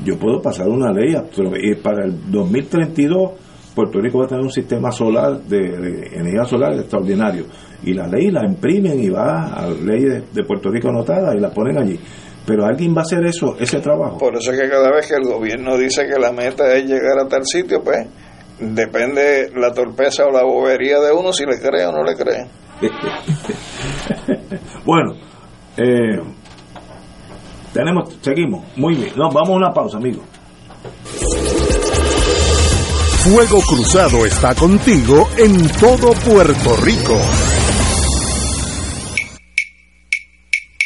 [0.05, 1.15] Yo puedo pasar una ley
[1.63, 3.33] y para el 2032
[3.75, 7.47] Puerto Rico va a tener un sistema solar de, de energía solar extraordinario
[7.83, 11.35] y la ley la imprimen y va a la ley de, de Puerto Rico anotada
[11.37, 11.99] y la ponen allí.
[12.47, 14.19] Pero alguien va a hacer eso, ese trabajo.
[14.19, 17.19] Por eso es que cada vez que el gobierno dice que la meta es llegar
[17.19, 18.07] a tal sitio, pues
[18.61, 22.47] depende la torpeza o la bobería de uno si le cree o no le cree.
[24.85, 25.15] bueno,
[25.77, 26.21] eh,
[27.73, 29.13] tenemos, seguimos, muy bien.
[29.17, 30.25] No, vamos a una pausa, amigos.
[33.25, 37.19] Fuego Cruzado está contigo en todo Puerto Rico.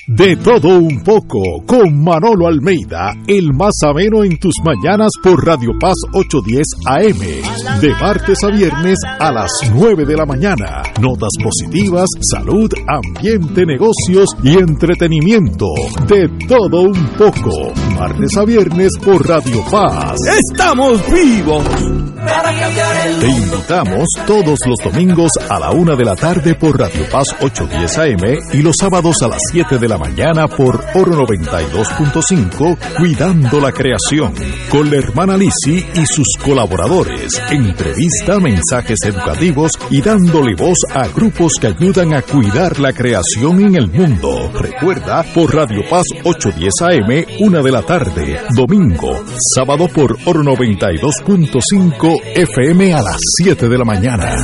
[0.08, 5.72] De todo un poco, con Manolo Almeida, el más ameno en tus mañanas por Radio
[5.78, 7.80] Paz 810 AM.
[7.82, 10.82] De martes a viernes a las 9 de la mañana.
[10.98, 15.66] Notas positivas, salud, ambiente, negocios y entretenimiento.
[16.06, 17.74] De todo un poco.
[17.98, 20.16] Martes a viernes por Radio Paz.
[20.26, 21.66] ¡Estamos vivos!
[23.20, 27.98] Te invitamos todos los domingos a la una de la tarde por Radio Paz 810
[27.98, 33.72] AM y los sábados a las 7 de la mañana por Oro 92.5 Cuidando la
[33.72, 34.32] Creación
[34.70, 37.40] con la hermana Lisi y sus colaboradores.
[37.50, 43.76] Entrevista, mensajes educativos y dándole voz a grupos que ayudan a cuidar la creación en
[43.76, 44.50] el mundo.
[44.54, 52.22] Recuerda por Radio Paz 810 AM, una de la tarde, domingo, sábado por Oro 92.5
[52.36, 54.36] FM a las 7 de la mañana.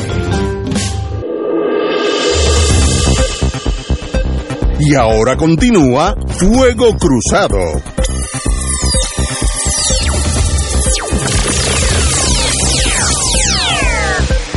[4.81, 7.98] Y ahora continúa Fuego Cruzado.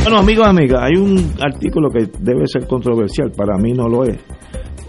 [0.02, 4.18] Bueno, amigos, amigas, hay un artículo que debe ser controversial, para mí no lo es,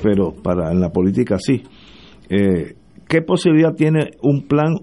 [0.01, 1.61] pero para en la política sí.
[2.27, 2.75] Eh,
[3.07, 4.73] ¿Qué posibilidad tiene un plan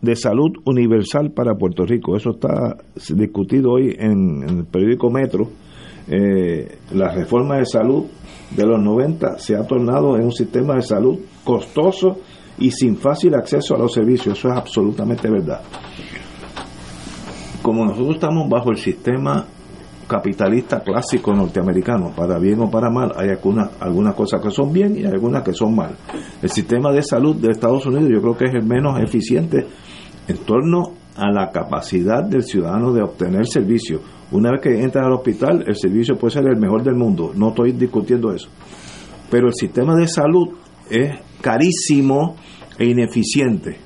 [0.00, 2.14] de salud universal para Puerto Rico?
[2.16, 2.76] Eso está
[3.12, 5.48] discutido hoy en, el periódico Metro.
[6.06, 8.04] Eh, la reforma de salud
[8.56, 12.18] de los 90 se ha tornado en un sistema de salud costoso
[12.56, 14.38] y sin fácil acceso a los servicios.
[14.38, 15.60] Eso es absolutamente verdad.
[17.62, 19.44] Como nosotros estamos bajo el sistema
[20.06, 24.96] capitalista clásico norteamericano, para bien o para mal, hay algunas, algunas cosas que son bien
[24.96, 25.96] y algunas que son mal.
[26.40, 29.66] El sistema de salud de Estados Unidos yo creo que es el menos eficiente
[30.28, 34.00] en torno a la capacidad del ciudadano de obtener servicio.
[34.30, 37.48] Una vez que entras al hospital, el servicio puede ser el mejor del mundo, no
[37.48, 38.48] estoy discutiendo eso.
[39.30, 40.48] Pero el sistema de salud
[40.90, 41.10] es
[41.40, 42.36] carísimo
[42.78, 43.78] e ineficiente.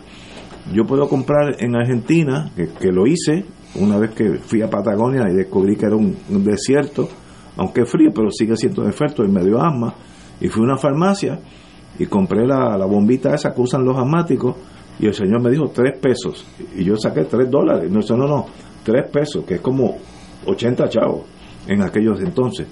[0.72, 3.44] Yo puedo comprar en Argentina, que, que lo hice,
[3.78, 7.08] una vez que fui a Patagonia y descubrí que era un, un desierto,
[7.56, 9.94] aunque frío, pero sigue siendo desierto y me dio asma.
[10.40, 11.38] Y fui a una farmacia
[11.98, 14.56] y compré la, bombita esa que usan los asmáticos
[14.98, 16.46] y el señor me dijo tres pesos.
[16.74, 17.90] Y yo saqué tres dólares.
[17.90, 18.46] No, no, no,
[18.82, 19.96] tres pesos, que es como
[20.46, 21.22] 80 chavos
[21.66, 22.66] en aquellos entonces.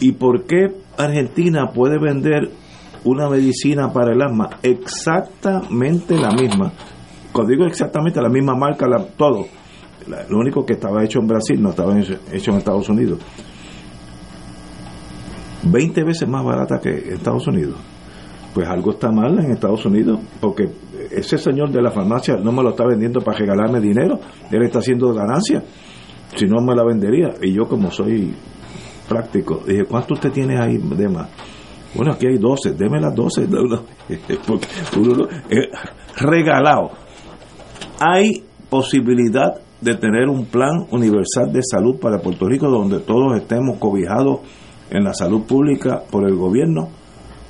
[0.00, 2.50] ¿Y por qué Argentina puede vender
[3.04, 6.72] una medicina para el asma exactamente la misma?
[7.32, 8.86] Cuando digo exactamente la misma marca,
[9.16, 9.46] todo
[10.06, 13.18] lo único que estaba hecho en Brasil no estaba hecho en Estados Unidos.
[15.64, 17.76] 20 veces más barata que Estados Unidos.
[18.54, 20.64] Pues algo está mal en Estados Unidos, porque
[21.10, 24.18] ese señor de la farmacia no me lo está vendiendo para regalarme dinero,
[24.50, 25.62] él está haciendo ganancia,
[26.34, 27.34] si no me la vendería.
[27.42, 28.34] Y yo como soy
[29.08, 31.28] práctico, dije, ¿cuánto usted tiene ahí de más?
[31.94, 33.46] Bueno, aquí hay 12, deme las 12,
[34.46, 34.66] porque
[35.50, 35.68] eh,
[36.16, 36.90] regalado.
[37.98, 39.54] Hay posibilidad
[39.86, 44.40] de tener un plan universal de salud para Puerto Rico donde todos estemos cobijados
[44.90, 46.88] en la salud pública por el gobierno.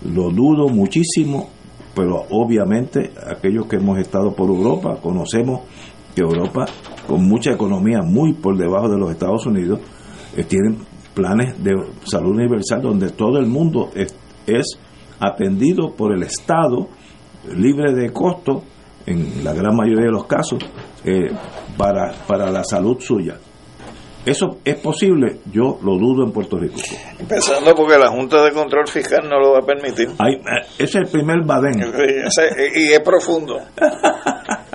[0.04, 1.48] Lo dudo muchísimo,
[1.94, 5.62] pero obviamente aquellos que hemos estado por Europa conocemos
[6.14, 6.66] que Europa,
[7.06, 9.80] con mucha economía muy por debajo de los Estados Unidos,
[10.36, 10.76] eh, tienen
[11.14, 11.72] planes de
[12.04, 14.14] salud universal donde todo el mundo es,
[14.46, 14.78] es
[15.18, 16.86] atendido por el Estado,
[17.56, 18.62] libre de costo,
[19.06, 20.58] en la gran mayoría de los casos,
[21.07, 21.31] eh,
[21.77, 23.37] para, para la salud suya.
[24.27, 25.39] ¿Eso es posible?
[25.53, 26.81] Yo lo dudo en Puerto Rico.
[27.16, 30.09] Empezando porque la Junta de Control Fiscal no lo va a permitir.
[30.77, 31.81] Ese es el primer badén.
[32.74, 33.57] Y es profundo.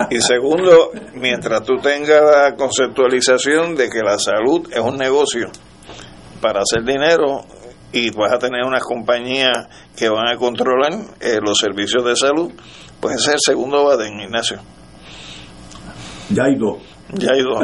[0.10, 5.50] Y segundo, mientras tú tengas la conceptualización de que la salud es un negocio
[6.40, 7.44] para hacer dinero,
[7.94, 9.68] y vas a tener unas compañías
[9.98, 12.52] que van a controlar eh, los servicios de salud,
[13.00, 14.60] puede ser el segundo Baden, Ignacio.
[16.34, 16.78] Ya hay dos.
[17.14, 17.64] Ya hay dos.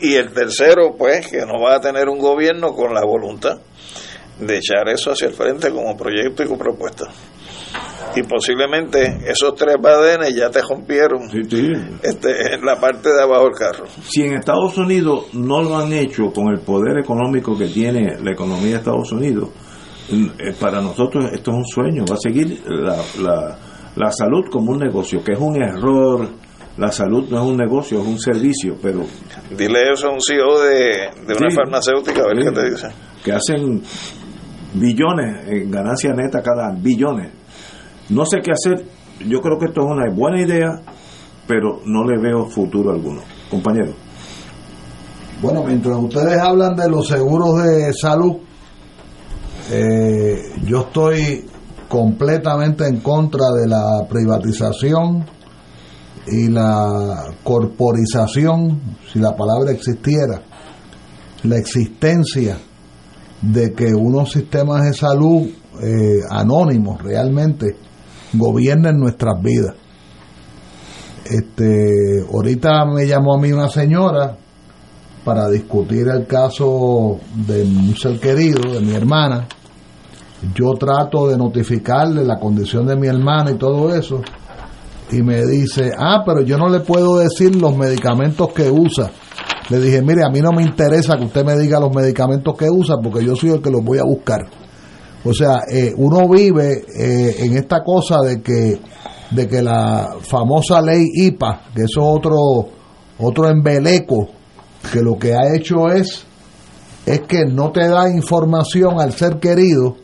[0.00, 3.58] Y, y el tercero, pues, que no va a tener un gobierno con la voluntad
[4.40, 7.06] de echar eso hacia el frente como proyecto y como propuesta.
[8.14, 11.28] Y posiblemente esos tres badenes ya te rompieron
[12.02, 13.84] Este, en la parte de abajo del carro.
[14.08, 18.32] Si en Estados Unidos no lo han hecho con el poder económico que tiene la
[18.32, 19.50] economía de Estados Unidos,
[20.10, 22.04] eh, para nosotros esto es un sueño.
[22.08, 23.58] Va a seguir la, la,
[23.96, 26.28] la salud como un negocio, que es un error.
[26.78, 29.00] La salud no es un negocio, es un servicio, pero...
[29.56, 31.56] Dile eso a un CEO de, de una Sí.
[31.56, 32.44] farmacéutica, a ver Sí.
[32.44, 32.88] qué te dice.
[33.24, 33.82] que hacen
[34.74, 37.32] billones en ganancia neta cada billones.
[38.10, 38.84] No sé qué hacer.
[39.26, 40.80] Yo creo que esto es una buena idea,
[41.46, 43.22] pero no le veo futuro alguno.
[43.50, 43.94] Compañero.
[45.40, 48.36] Bueno, mientras ustedes hablan de los seguros de salud,
[49.70, 51.44] eh, yo estoy
[51.88, 55.24] completamente en contra de la privatización
[56.26, 58.80] y la corporización,
[59.12, 60.42] si la palabra existiera,
[61.44, 62.58] la existencia
[63.40, 65.48] de que unos sistemas de salud
[65.82, 67.76] eh, anónimos realmente
[68.32, 69.74] gobiernen nuestras vidas.
[71.24, 74.36] Este, ahorita me llamó a mí una señora
[75.24, 79.48] para discutir el caso de un ser querido, de mi hermana.
[80.54, 84.20] Yo trato de notificarle la condición de mi hermana y todo eso.
[85.10, 89.10] Y me dice, ah, pero yo no le puedo decir los medicamentos que usa.
[89.68, 92.66] Le dije, mire, a mí no me interesa que usted me diga los medicamentos que
[92.70, 94.40] usa porque yo soy el que los voy a buscar.
[95.24, 98.80] O sea, eh, uno vive eh, en esta cosa de que,
[99.30, 102.36] de que la famosa ley IPA, que eso es otro,
[103.18, 104.28] otro embeleco,
[104.92, 106.24] que lo que ha hecho es,
[107.04, 109.96] es que no te da información al ser querido,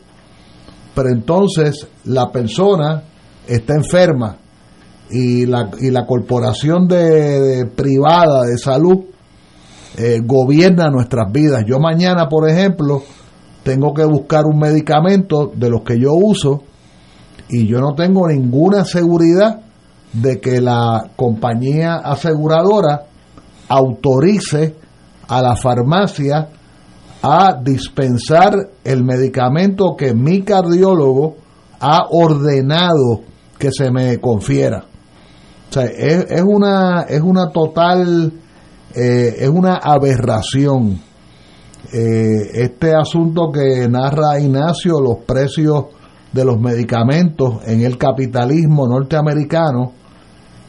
[0.93, 3.03] pero entonces la persona
[3.47, 4.39] está enferma
[5.13, 9.05] y la, y la corporación de, privada de salud
[9.95, 11.63] eh, gobierna nuestras vidas.
[11.67, 13.03] Yo mañana, por ejemplo,
[13.61, 16.63] tengo que buscar un medicamento de los que yo uso
[17.47, 19.61] y yo no tengo ninguna seguridad
[20.13, 23.03] de que la compañía aseguradora
[23.69, 24.75] autorice
[25.27, 26.49] a la farmacia
[27.21, 28.53] a dispensar
[28.83, 31.35] el medicamento que mi cardiólogo
[31.79, 33.21] ha ordenado
[33.59, 34.85] que se me confiera.
[35.73, 38.31] O sea, es, es una, es una total,
[38.93, 40.99] eh, es una aberración.
[41.91, 45.85] Eh, este asunto que narra Ignacio, los precios
[46.31, 49.93] de los medicamentos en el capitalismo norteamericano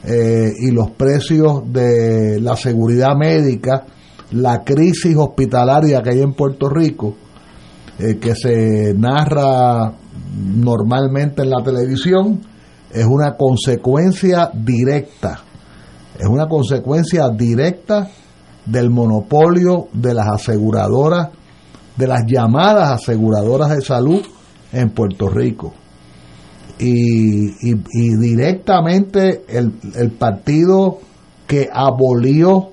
[0.05, 3.85] eh, y los precios de la seguridad médica,
[4.31, 7.14] la crisis hospitalaria que hay en Puerto Rico,
[7.98, 9.93] eh, que se narra
[10.35, 12.53] normalmente en la televisión,
[12.95, 15.41] es una consecuencia directa,
[16.19, 18.09] es una consecuencia directa
[18.65, 21.29] del monopolio de las aseguradoras,
[21.97, 24.23] de las llamadas aseguradoras de salud
[24.73, 25.73] en Puerto Rico.
[26.79, 30.99] Y, y- directamente el, el partido
[31.47, 32.71] que abolió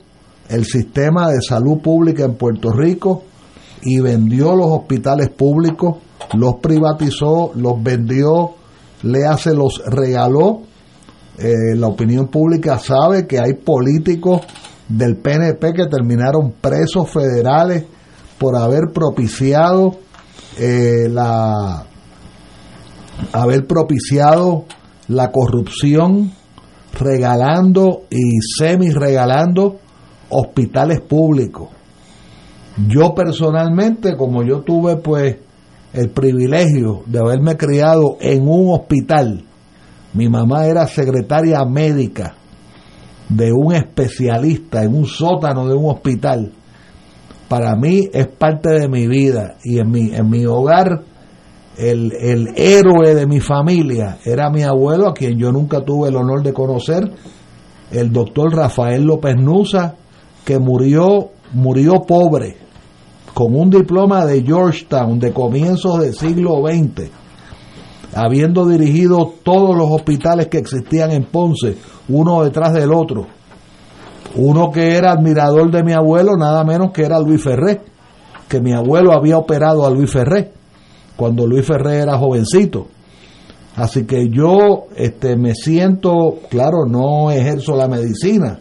[0.50, 3.24] el sistema de salud pública en Puerto Rico
[3.84, 5.98] y vendió los hospitales públicos,
[6.34, 8.52] los privatizó, los vendió,
[9.04, 10.62] le hace los regaló.
[11.38, 14.42] Eh, la opinión pública sabe que hay políticos
[14.88, 17.86] del PNP que terminaron presos federales
[18.38, 19.96] por haber propiciado
[20.60, 21.86] eh, la
[23.32, 24.66] haber propiciado
[25.08, 26.32] la corrupción
[26.94, 29.78] regalando y semi regalando
[30.30, 31.70] hospitales públicos.
[32.88, 35.38] Yo personalmente, como yo tuve pues
[35.94, 39.44] el privilegio de haberme criado en un hospital,
[40.14, 42.36] mi mamá era secretaria médica
[43.30, 46.52] de un especialista en un sótano de un hospital.
[47.48, 51.04] Para mí es parte de mi vida y en mi, en mi hogar
[51.78, 56.16] el, el héroe de mi familia era mi abuelo, a quien yo nunca tuve el
[56.16, 57.10] honor de conocer,
[57.92, 59.96] el doctor Rafael López Nusa,
[60.46, 62.58] que murió, murió pobre,
[63.34, 67.10] con un diploma de Georgetown de comienzos del siglo XX,
[68.14, 71.78] habiendo dirigido todos los hospitales que existían en Ponce,
[72.10, 73.28] uno detrás del otro.
[74.36, 77.82] Uno que era admirador de mi abuelo, nada menos que era Luis Ferré,
[78.48, 80.52] que mi abuelo había operado a Luis Ferré
[81.16, 82.88] cuando Luis Ferré era jovencito.
[83.76, 88.60] Así que yo este, me siento, claro, no ejerzo la medicina,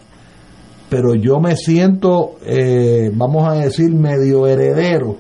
[0.90, 5.16] pero yo me siento, eh, vamos a decir, medio heredero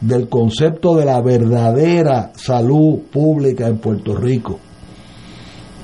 [0.00, 4.60] del concepto de la verdadera salud pública en Puerto Rico.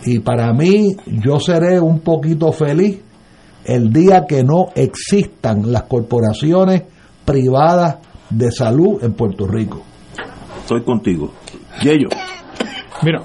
[0.05, 3.01] Y para mí, yo seré un poquito feliz
[3.65, 6.83] el día que no existan las corporaciones
[7.25, 7.99] privadas
[8.29, 9.83] de salud en Puerto Rico.
[10.61, 11.33] Estoy contigo.
[11.83, 12.13] Y ellos.
[13.03, 13.23] Mira,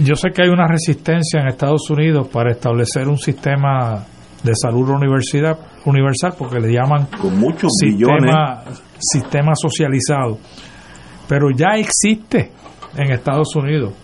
[0.00, 4.04] yo sé que hay una resistencia en Estados Unidos para establecer un sistema
[4.42, 8.62] de salud universidad, universal porque le llaman con muchos sistema,
[8.98, 10.38] sistema socializado.
[11.28, 12.50] Pero ya existe
[12.96, 13.94] en Estados Unidos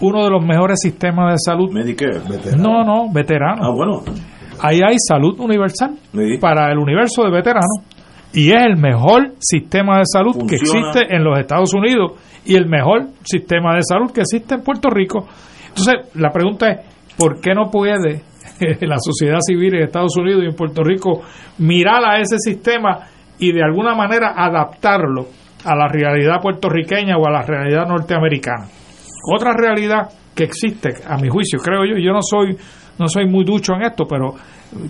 [0.00, 1.72] uno de los mejores sistemas de salud.
[1.72, 2.20] Medicare,
[2.56, 3.62] No, no, veterano.
[3.62, 4.02] Ah, bueno.
[4.60, 5.96] Ahí hay salud universal
[6.40, 7.80] para el universo de veteranos
[8.32, 12.12] y es el mejor sistema de salud que existe en los Estados Unidos
[12.46, 15.26] y el mejor sistema de salud que existe en Puerto Rico.
[15.68, 16.80] Entonces, la pregunta es,
[17.18, 18.22] ¿por qué no puede
[18.80, 21.22] la sociedad civil en Estados Unidos y en Puerto Rico
[21.58, 23.06] mirar a ese sistema
[23.38, 25.26] y de alguna manera adaptarlo
[25.64, 28.66] a la realidad puertorriqueña o a la realidad norteamericana?
[29.34, 32.56] Otra realidad que existe, a mi juicio, creo yo, yo no soy
[32.98, 34.34] no soy muy ducho en esto, pero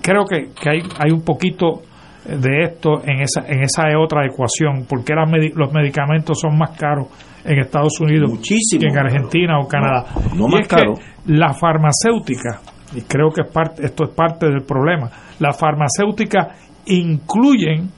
[0.01, 1.83] creo que, hay, hay un poquito
[2.25, 5.13] de esto en esa en esa otra ecuación, porque
[5.55, 7.09] los medicamentos son más caros
[7.47, 10.07] en Estados Unidos que en Argentina o Canadá.
[10.35, 10.95] No, más caro.
[11.27, 12.61] la farmacéutica,
[12.95, 16.55] y creo que es parte, esto es parte del problema, la farmacéutica
[16.87, 17.91] incluyen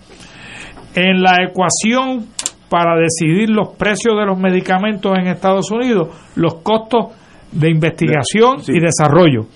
[0.94, 2.26] en la ecuación
[2.68, 7.14] para decidir los precios de los medicamentos en Estados Unidos los costos
[7.50, 9.46] de investigación y desarrollo,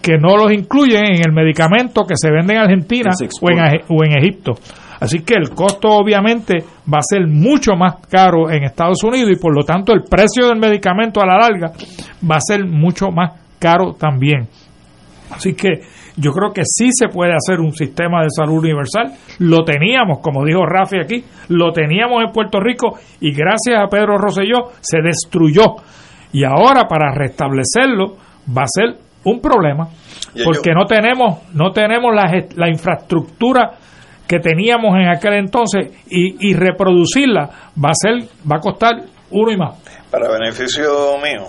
[0.00, 3.10] que no los incluyen en el medicamento que se vende en Argentina
[3.40, 3.58] o en,
[3.88, 4.52] o en Egipto.
[5.02, 9.36] Así que el costo obviamente va a ser mucho más caro en Estados Unidos y
[9.36, 11.72] por lo tanto el precio del medicamento a la larga
[12.22, 14.46] va a ser mucho más caro también.
[15.32, 15.80] Así que
[16.16, 19.12] yo creo que sí se puede hacer un sistema de salud universal.
[19.40, 24.18] Lo teníamos, como dijo Rafi aquí, lo teníamos en Puerto Rico y gracias a Pedro
[24.18, 25.78] Rosselló se destruyó.
[26.32, 28.18] Y ahora para restablecerlo
[28.56, 29.88] va a ser un problema
[30.44, 32.24] porque no tenemos no tenemos la,
[32.56, 33.78] la infraestructura
[34.26, 37.50] que teníamos en aquel entonces y, y reproducirla
[37.82, 38.92] va a ser va a costar
[39.30, 39.78] uno y más.
[40.10, 41.48] Para beneficio mío,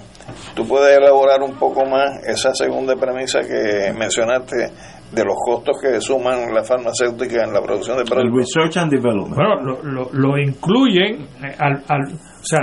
[0.56, 4.72] tú puedes elaborar un poco más esa segunda premisa que mencionaste
[5.12, 8.32] de los costos que suman la farmacéutica en la producción de productos.
[8.32, 9.36] El research and development.
[9.36, 12.62] Bueno, lo, lo, incluyen eh, al, al, o sea,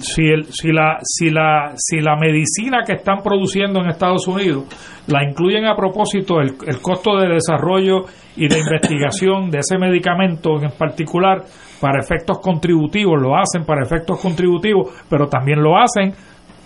[0.00, 4.64] si, el, si, la, si, la, si la medicina que están produciendo en Estados Unidos
[5.06, 8.04] la incluyen a propósito el, el costo de desarrollo
[8.36, 11.44] y de investigación de ese medicamento en particular
[11.80, 16.12] para efectos contributivos, lo hacen para efectos contributivos, pero también lo hacen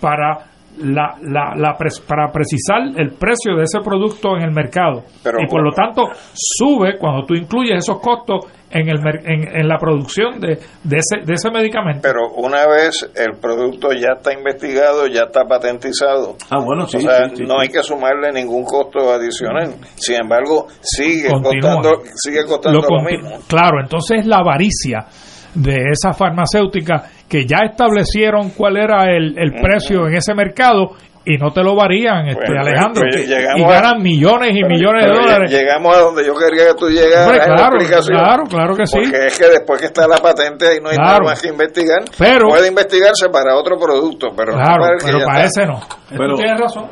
[0.01, 1.77] para la, la, la
[2.07, 5.05] para precisar el precio de ese producto en el mercado.
[5.39, 9.77] y por lo tanto sube cuando tú incluyes esos costos en, el, en, en la
[9.79, 12.01] producción de, de, ese, de ese medicamento.
[12.03, 16.99] Pero una vez el producto ya está investigado, ya está patentizado, ah, bueno, sí,
[17.47, 19.75] no hay que sumarle ningún costo adicional.
[19.97, 23.41] Sin embargo, sigue costando, sigue costando lo, mismo.
[23.47, 25.07] Claro, entonces la avaricia
[25.55, 31.37] de esa farmacéutica que ya establecieron cuál era el, el precio en ese mercado y
[31.37, 35.51] no te lo varían, este, pues, Alejandro, pues, y ganan millones y millones de dólares.
[35.53, 38.99] Llegamos a donde yo quería que tú llegaras claro, Claro, claro que sí.
[38.99, 42.03] Porque es que después que está la patente y no hay nada más que investigar,
[42.19, 45.81] pero, puede investigarse para otro producto, pero claro, pero para ese no.
[46.11, 46.91] Pero, tienes razón.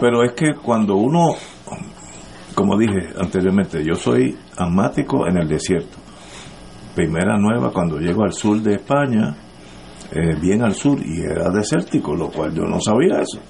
[0.00, 1.34] Pero es que cuando uno,
[2.54, 6.03] como dije anteriormente, yo soy asmático en el desierto.
[6.94, 9.34] Primera nueva, cuando llego al sur de España,
[10.12, 13.40] eh, bien al sur, y era desértico, lo cual yo no sabía eso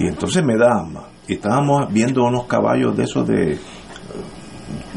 [0.00, 1.08] y entonces me da asma.
[1.28, 3.58] Y estábamos viendo unos caballos de esos de,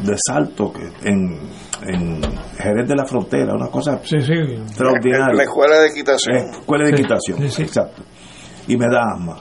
[0.02, 1.38] de salto que en,
[1.86, 2.22] en
[2.56, 5.34] Jerez de la Frontera, una cosa extraordinaria.
[5.34, 6.36] La, escuela de equitación.
[6.36, 8.02] escuela de equitación, exacto.
[8.66, 9.36] Y me da asma.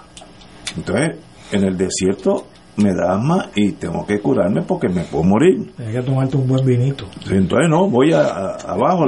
[0.76, 1.18] Entonces,
[1.54, 2.48] en el desierto
[2.78, 5.72] me da asma y tengo que curarme porque me puedo morir.
[5.78, 7.06] Hay que tomarte un buen vinito.
[7.30, 9.06] Entonces, no, voy abajo.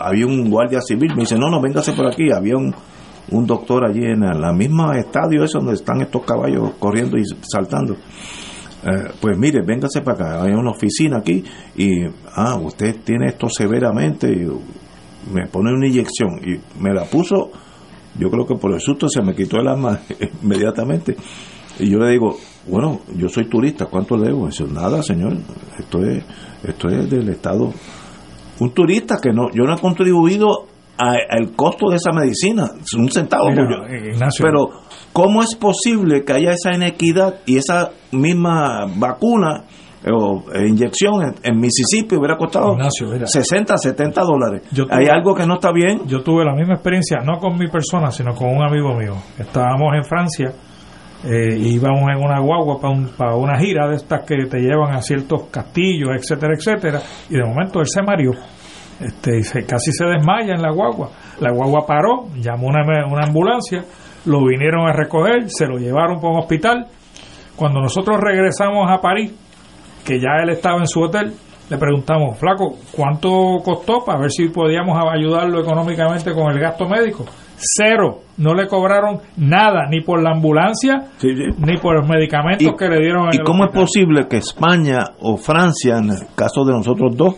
[0.00, 2.30] había un guardia civil, me dice, no, no, véngase por aquí.
[2.34, 2.74] Había un,
[3.30, 7.94] un doctor allí en la misma estadio es donde están estos caballos corriendo y saltando.
[8.84, 11.44] Eh, pues mire, véngase para acá, hay una oficina aquí
[11.76, 14.44] y, ah, usted tiene esto severamente y
[15.32, 17.52] me pone una inyección y me la puso,
[18.18, 20.00] yo creo que por el susto se me quitó el alma
[20.42, 21.16] inmediatamente.
[21.78, 22.36] Y yo le digo,
[22.68, 24.46] bueno, yo soy turista, ¿cuánto le debo?
[24.46, 25.34] Dice, nada, señor,
[25.78, 26.24] esto es,
[26.64, 27.72] esto es del Estado.
[28.60, 30.66] Un turista que no, yo no he contribuido
[30.98, 33.48] al costo de esa medicina, un centavo.
[33.48, 34.68] Eh, Pero,
[35.12, 39.64] ¿cómo es posible que haya esa inequidad y esa misma vacuna
[40.12, 43.26] o eh, inyección en, en Mississippi hubiera costado Ignacio, mira.
[43.26, 44.62] 60, 70 dólares.
[44.72, 46.02] Yo tuve- Hay algo que no está bien.
[46.06, 49.14] Yo tuve la misma experiencia, no con mi persona, sino con un amigo mío.
[49.38, 50.52] Estábamos en Francia,
[51.24, 52.80] eh, íbamos en una guagua
[53.16, 57.00] para una gira de estas que te llevan a ciertos castillos, etcétera, etcétera,
[57.30, 58.32] y de momento él se mareó.
[59.00, 61.10] Este, se, casi se desmaya en la guagua.
[61.40, 63.84] La guagua paró, llamó una, una ambulancia,
[64.26, 66.86] lo vinieron a recoger, se lo llevaron para un hospital.
[67.56, 69.32] Cuando nosotros regresamos a París,
[70.04, 71.32] que ya él estaba en su hotel,
[71.70, 73.30] le preguntamos, flaco, ¿cuánto
[73.64, 77.24] costó para ver si podíamos ayudarlo económicamente con el gasto médico?
[77.64, 81.10] Cero, no le cobraron nada, ni por la ambulancia,
[81.58, 83.28] ni por los medicamentos ¿Y- que le dieron.
[83.32, 87.34] ¿Y cómo es posible que España o Francia, en el caso de nosotros dos,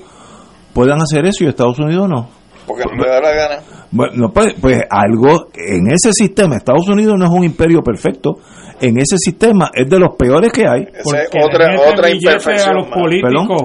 [0.73, 2.29] puedan hacer eso y Estados Unidos no?
[2.67, 3.63] Porque no le da la gana.
[3.91, 8.37] Bueno, pues, pues algo en ese sistema, Estados Unidos no es un imperio perfecto,
[8.81, 10.83] en ese sistema es de los peores que hay.
[10.93, 12.79] Esa es otra, otra imperfección.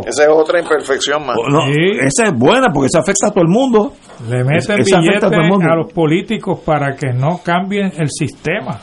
[0.06, 1.36] Esa es otra imperfección más.
[1.50, 1.66] No,
[2.02, 3.94] Esa es buena porque esa afecta a todo el mundo.
[4.30, 5.72] Le meten a billetes mundo.
[5.72, 8.80] a los políticos para que no cambien el sistema.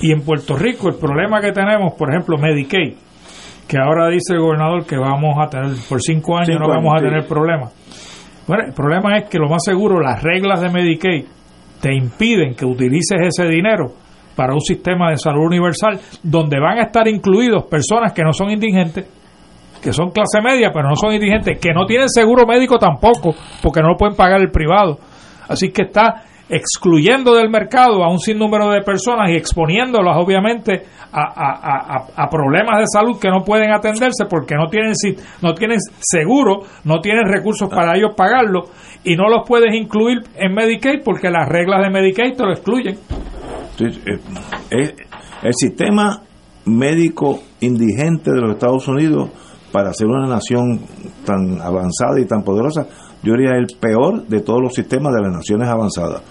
[0.00, 2.94] Y en Puerto Rico el problema que tenemos, por ejemplo, Medicaid,
[3.66, 6.92] que ahora dice el gobernador que vamos a tener, por cinco años Cinco no vamos
[6.92, 7.04] años, a sí.
[7.06, 7.72] tener problemas.
[8.46, 11.24] Bueno, el problema es que lo más seguro, las reglas de Medicaid
[11.80, 13.92] te impiden que utilices ese dinero
[14.36, 18.50] para un sistema de salud universal donde van a estar incluidos personas que no son
[18.50, 19.06] indigentes,
[19.82, 23.80] que son clase media, pero no son indigentes, que no tienen seguro médico tampoco, porque
[23.80, 24.98] no lo pueden pagar el privado.
[25.48, 30.82] Así que está excluyendo del mercado a un sinnúmero de personas y exponiéndolas obviamente
[31.12, 34.92] a, a- a- problemas de salud que no pueden atenderse porque no tienen
[35.42, 38.64] no tienen seguro, no tienen recursos para ellos pagarlo
[39.02, 42.96] y no los puedes incluir en Medicaid porque las reglas de Medicaid te lo excluyen.
[43.78, 44.96] Eh,
[45.42, 46.22] el sistema
[46.64, 49.30] médico indigente de los Estados Unidos
[49.72, 50.80] para ser una nación
[51.24, 52.86] tan avanzada y tan poderosa,
[53.22, 56.22] yo diría el peor de todos los sistemas de las naciones avanzadas.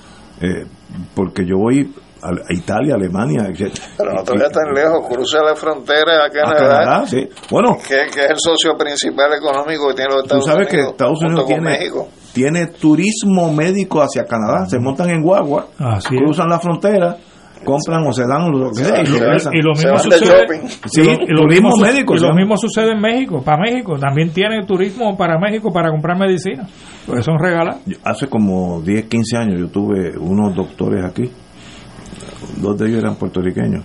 [0.42, 0.66] Eh,
[1.14, 3.72] porque yo voy a, a Italia, Alemania, etc.
[3.98, 7.30] Pero no te vayas tan lejos, cruza la frontera a A Canadá, Canadá, sí.
[7.52, 10.76] Bueno, que, que es el socio principal económico que tiene los tú Estados sabes que
[10.78, 12.08] Unidos, Estados Unidos tiene, México.
[12.34, 16.22] tiene turismo médico hacia Canadá, se montan en guagua, Así es.
[16.22, 17.18] cruzan la frontera,
[17.66, 19.06] compran o se dan lo que sea y
[19.52, 20.46] Y lo, y mismo sucede,
[20.86, 22.28] y Sí, lo- y lo turismo mismo su- médico, y lo
[22.58, 26.66] sucede en México, para México, también tiene turismo para México para comprar medicina,
[27.06, 27.82] porque son regalados.
[27.86, 31.24] Yo- Hace como 10, 15 años yo tuve unos doctores aquí,
[32.62, 33.84] dos de ellos eran puertorriqueños,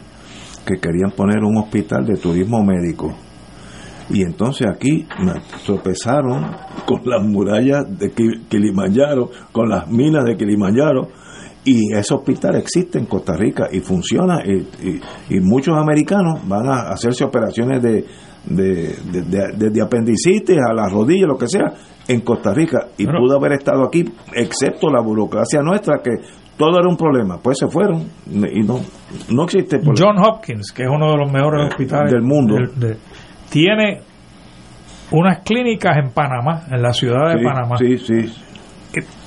[0.66, 3.12] que querían poner un hospital de turismo médico.
[4.12, 5.35] Y entonces aquí me
[5.65, 6.44] tropezaron
[6.85, 11.09] con las murallas de Ki- Kilimanjaro, con las minas de Kilimanjaro,
[11.65, 15.01] y ese hospital existe en Costa Rica y funciona, y, y-
[15.37, 18.05] y muchos americanos van a hacerse operaciones de,
[18.47, 21.73] de, de- apendicitis a las rodillas, lo que sea,
[22.09, 24.05] en Costa Rica, y pudo haber estado aquí,
[24.35, 26.12] excepto la burocracia nuestra, que
[26.57, 28.81] todo era un problema, pues se fueron, y no,
[29.31, 29.95] no existe problema.
[29.99, 32.57] John Hopkins, que es uno de los mejores hospitales del mundo.
[33.51, 34.01] tiene
[35.12, 37.77] unas clínicas en Panamá, en la ciudad de Sí, Panamá.
[37.78, 38.32] Sí, sí.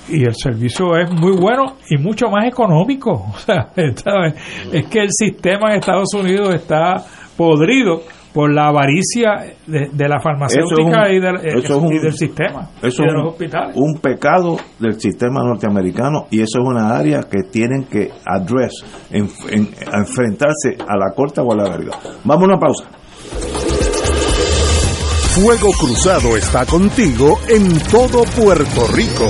[0.09, 3.11] Y el servicio es muy bueno y mucho más económico.
[3.35, 4.34] O sea, ¿sabes?
[4.71, 7.03] es que el sistema en Estados Unidos está
[7.38, 8.01] podrido
[8.34, 11.99] por la avaricia de, de la farmacéutica es un- y, del, eso es un- y
[11.99, 13.75] del sistema Eso y de es los un, hospitales.
[13.77, 19.30] un pecado del sistema norteamericano y eso es una área que tienen que address, en,
[19.51, 21.91] en- a enfrentarse a la corta o a la larga.
[22.23, 22.85] Vamos a una pausa.
[25.35, 29.30] Fuego Cruzado está contigo en todo Puerto Rico.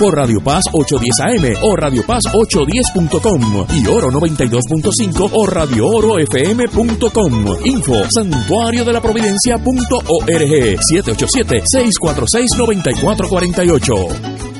[0.00, 6.14] por Radio Paz 810 AM o Radio Paz 810.com y Oro 92.5 o Radio Oro
[6.18, 7.66] FM.com.
[7.66, 14.59] Info santuario de la providencia.org 787 646 9448.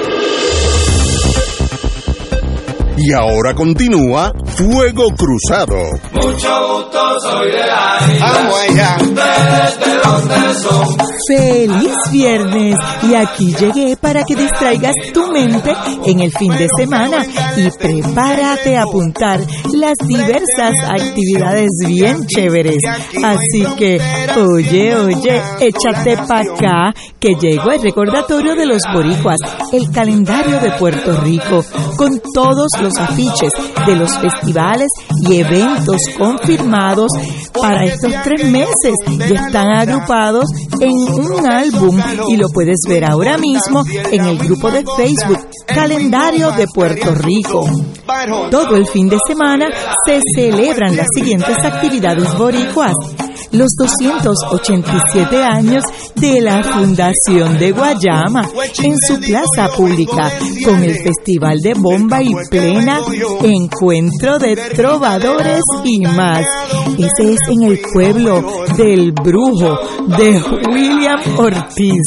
[3.03, 5.77] Y ahora continúa Fuego Cruzado.
[6.11, 8.31] Mucho gusto, soy de la isla.
[8.33, 8.97] Vamos allá.
[8.99, 10.97] Desde donde son.
[11.27, 15.73] Feliz viernes y aquí llegué para que distraigas tu mente
[16.05, 17.23] en el fin de semana
[17.55, 19.39] y prepárate a apuntar
[19.73, 22.79] las diversas actividades bien chéveres.
[23.23, 24.01] Así que,
[24.35, 29.37] oye, oye, échate pa' acá que llegó el recordatorio de los boricuas,
[29.71, 31.63] el calendario de Puerto Rico,
[31.95, 33.51] con todos los afiches
[33.85, 37.11] de los festivales y eventos confirmados
[37.59, 40.45] para estos tres meses y están agrupados
[40.79, 41.99] en un álbum
[42.29, 47.69] y lo puedes ver ahora mismo en el grupo de Facebook Calendario de Puerto Rico.
[48.49, 49.67] Todo el fin de semana
[50.05, 52.93] se celebran las siguientes actividades boricuas
[53.51, 55.83] los 287 años
[56.15, 58.49] de la Fundación de Guayama
[58.83, 60.31] en su plaza pública
[60.65, 62.99] con el Festival de Bomba y Plena,
[63.43, 66.45] Encuentro de Trovadores y más.
[66.97, 69.77] Ese es en el pueblo del Brujo
[70.17, 70.41] de
[70.71, 72.01] William Ortiz.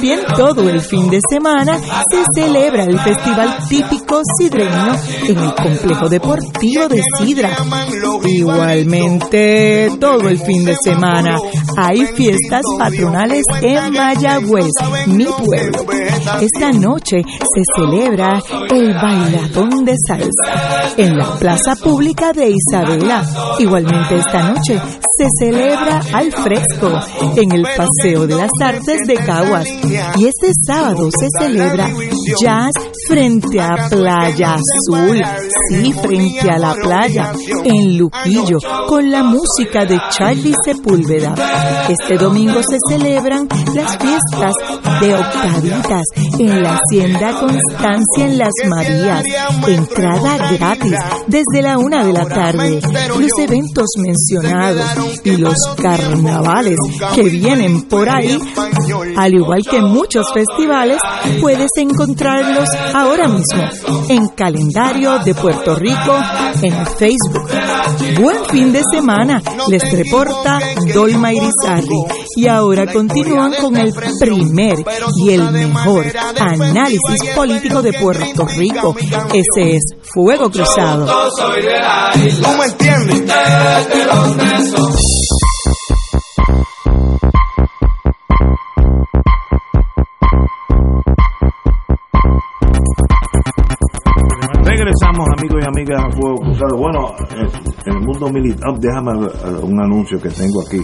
[0.00, 4.96] También todo el fin de semana se celebra el Festival Típico Sidreño
[5.28, 7.50] en el Complejo Deportivo de Sidra.
[8.24, 11.36] Igualmente, todo el fin de semana
[11.76, 14.70] hay fiestas patronales en Mayagüez,
[15.06, 15.84] mi pueblo.
[16.40, 18.40] Esta noche se celebra
[18.70, 23.22] el bailadón de salsa en la plaza pública de Isabela.
[23.58, 24.80] Igualmente esta noche
[25.18, 26.90] se celebra al fresco
[27.36, 29.68] en el Paseo de las Artes de Caguas.
[30.16, 31.88] Y este sábado se celebra
[32.40, 32.72] jazz
[33.08, 35.22] frente a Playa Azul,
[35.68, 37.32] sí, frente a la playa,
[37.64, 41.34] en Luquillo, con la música de Charlie Sepúlveda.
[41.88, 44.54] Este domingo se celebran las fiestas
[45.00, 46.04] de Octavitas
[46.38, 49.24] en la Hacienda Constancia en Las Marías.
[49.66, 50.94] Entrada gratis
[51.26, 52.80] desde la una de la tarde.
[53.18, 56.78] Los eventos mencionados y los carnavales
[57.14, 58.38] que vienen por ahí,
[59.16, 60.98] al igual que muchos festivales,
[61.40, 63.62] puedes encontrarlos ahora mismo
[64.08, 66.16] en calendario de Puerto Rico
[66.62, 67.48] en Facebook.
[68.20, 70.60] Buen fin de semana, les reporta
[70.94, 71.98] Dolma Irizarry.
[72.36, 74.78] Y ahora continúan con el primer
[75.16, 76.06] y el mejor
[76.38, 78.94] análisis político de Puerto Rico.
[79.32, 81.06] Ese es Fuego Cruzado.
[94.80, 96.78] Regresamos, amigos y amigas, Fuego Cruzado.
[96.78, 97.46] Bueno, eh,
[97.84, 99.28] en el mundo militar, déjame eh,
[99.62, 100.80] un anuncio que tengo aquí.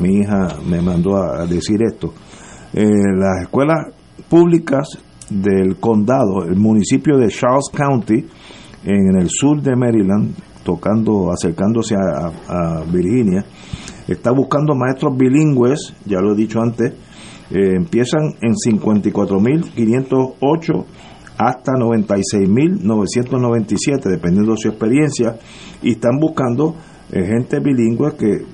[0.00, 2.12] Mi hija me mandó a decir esto.
[2.74, 2.84] Eh,
[3.14, 3.94] las escuelas
[4.28, 4.88] públicas
[5.30, 8.26] del condado, el municipio de Charles County,
[8.82, 10.34] en el sur de Maryland,
[10.64, 13.44] tocando, acercándose a, Virginia,
[14.08, 16.92] está buscando maestros bilingües, ya lo he dicho antes,
[17.52, 20.84] empiezan en 54.508
[21.38, 25.38] hasta 96.997, dependiendo de su experiencia,
[25.82, 26.76] y están buscando
[27.12, 28.44] eh, gente bilingüe que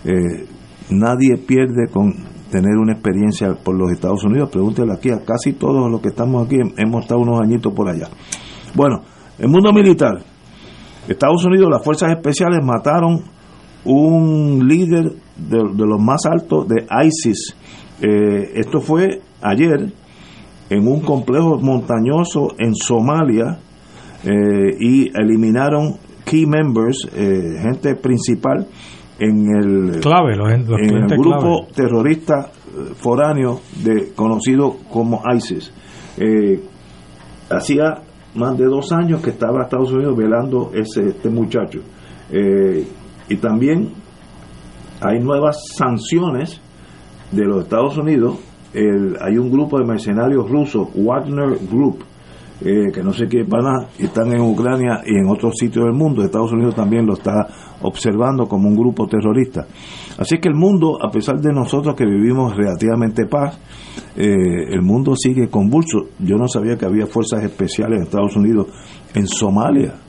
[0.05, 0.47] Eh,
[0.91, 2.13] nadie pierde con
[2.51, 4.51] tener una experiencia por los Estados Unidos.
[4.51, 8.09] Pregúntele aquí a casi todos los que estamos aquí, hemos estado unos añitos por allá.
[8.75, 9.03] Bueno,
[9.39, 10.23] el mundo militar.
[11.09, 13.23] Estados Unidos, las fuerzas especiales mataron
[13.85, 17.57] un líder de, de los más altos de ISIS.
[18.01, 19.93] Eh, esto fue ayer
[20.71, 23.59] en un complejo montañoso en Somalia
[24.25, 28.67] eh, y eliminaron key members, eh, gente principal
[29.19, 31.73] en el, Clave, los, los en el grupo clave.
[31.75, 35.73] terrorista eh, foráneo de, conocido como ISIS.
[37.49, 38.03] Hacía
[38.35, 41.81] más de dos años que estaba Estados Unidos velando ese, este muchacho.
[43.29, 43.93] Y también
[45.01, 46.61] hay nuevas sanciones
[47.33, 48.39] de los Estados Unidos.
[49.21, 52.05] Hay un grupo de mercenarios rusos, Wagner Group,
[52.59, 55.95] eh, que no sé qué van a, están en Ucrania y en otros sitios del
[55.95, 56.23] mundo.
[56.23, 57.47] Estados Unidos también lo está
[57.83, 59.67] observando como un grupo terrorista.
[60.19, 63.59] Así que el mundo, a pesar de nosotros que vivimos relativamente paz,
[64.17, 64.25] eh,
[64.71, 66.09] el mundo sigue convulso.
[66.19, 68.69] Yo no sabía que había fuerzas especiales en Estados Unidos
[69.15, 70.06] en Somalia.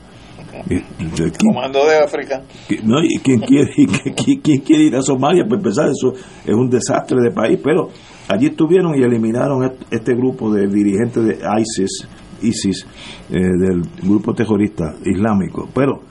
[0.70, 2.42] Eh, ¿de quién- Comando de África.
[2.84, 5.44] no, ¿y quién quiere, y que- quién- quién quiere ir a Somalia?
[5.48, 6.12] Pues empezar, eso
[6.44, 7.88] es un desastre de país, pero
[8.28, 12.06] allí estuvieron y eliminaron est- este grupo de dirigentes de ISIS,
[12.42, 12.86] ISIS
[13.30, 15.68] eh, del grupo terrorista islámico.
[15.74, 16.02] Pero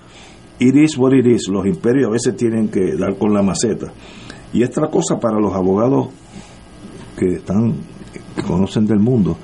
[0.60, 3.94] it is what it is, los imperios a veces tienen que dar con la maceta.
[4.54, 6.08] Y esta cosa para los abogados
[7.18, 7.76] que están
[8.36, 9.38] que conocen del mundo.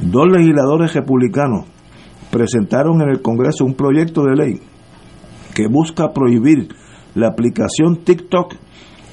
[0.00, 1.66] Dos legisladores republicanos
[2.30, 4.60] presentaron en el Congreso un proyecto de ley
[5.54, 6.68] que busca prohibir
[7.14, 8.54] la aplicación TikTok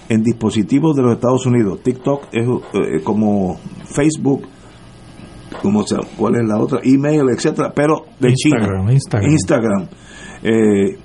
[0.09, 1.81] en dispositivos de los Estados Unidos.
[1.83, 4.43] TikTok es eh, como Facebook,
[5.61, 5.83] como
[6.17, 8.93] cuál es la otra, email, etcétera, pero de Instagram, China.
[8.93, 9.31] Instagram.
[9.31, 9.87] Instagram.
[10.43, 10.97] Eh,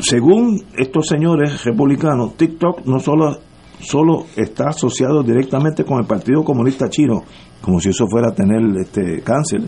[0.00, 3.38] según estos señores republicanos, TikTok no solo,
[3.80, 7.22] solo está asociado directamente con el Partido Comunista Chino,
[7.60, 9.62] como si eso fuera a tener este cáncer,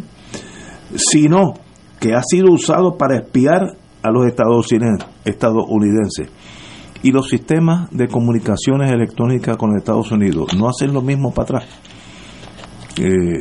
[0.96, 1.54] sino
[1.98, 6.28] que ha sido usado para espiar a los estadounidens- estadounidenses.
[7.02, 11.64] Y los sistemas de comunicaciones electrónicas con Estados Unidos no hacen lo mismo para atrás.
[12.98, 13.38] Eh,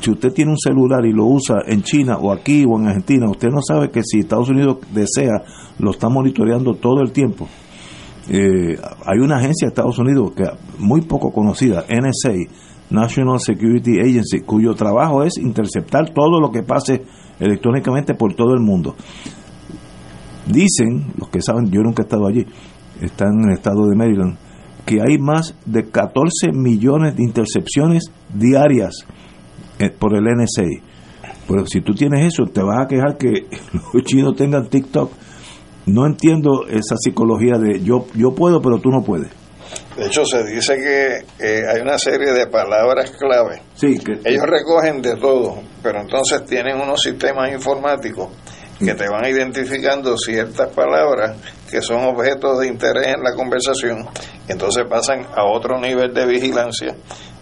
[0.00, 3.28] si usted tiene un celular y lo usa en China o aquí o en Argentina,
[3.30, 5.42] usted no sabe que si Estados Unidos desea,
[5.78, 7.48] lo está monitoreando todo el tiempo.
[8.28, 10.44] Eh, hay una agencia de Estados Unidos que
[10.78, 12.32] muy poco conocida, NSA,
[12.90, 17.04] National Security Agency, cuyo trabajo es interceptar todo lo que pase
[17.40, 18.94] electrónicamente por todo el mundo.
[20.46, 22.46] Dicen, los que saben, yo nunca he estado allí,
[23.00, 24.36] están en el estado de Maryland,
[24.84, 29.04] que hay más de 14 millones de intercepciones diarias
[29.78, 30.82] eh, por el NSA.
[31.48, 33.46] Pero si tú tienes eso, te vas a quejar que
[33.92, 35.10] los chinos tengan TikTok.
[35.86, 39.45] No entiendo esa psicología de yo, yo puedo, pero tú no puedes.
[39.96, 43.62] De hecho, se dice que eh, hay una serie de palabras clave.
[43.74, 48.28] Sí, que, Ellos recogen de todo, pero entonces tienen unos sistemas informáticos
[48.78, 51.36] que te van identificando ciertas palabras
[51.70, 54.06] que son objetos de interés en la conversación.
[54.48, 56.94] y Entonces pasan a otro nivel de vigilancia.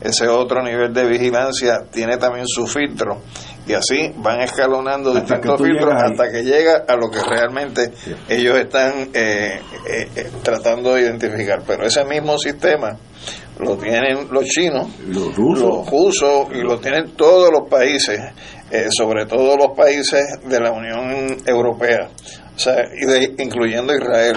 [0.04, 3.22] Ese otro nivel de vigilancia tiene también su filtro.
[3.66, 7.90] Y así van escalonando Hasta distintos filtros hasta que llega a lo que realmente
[8.28, 9.58] ellos están eh,
[9.88, 11.62] eh, eh, tratando de identificar.
[11.66, 12.96] Pero ese mismo sistema
[13.58, 18.20] lo tienen los chinos, los rusos, los rusos y lo tienen todos los países,
[18.70, 22.08] eh, sobre todo los países de la Unión Europea,
[22.54, 24.36] o sea, y de- incluyendo Israel,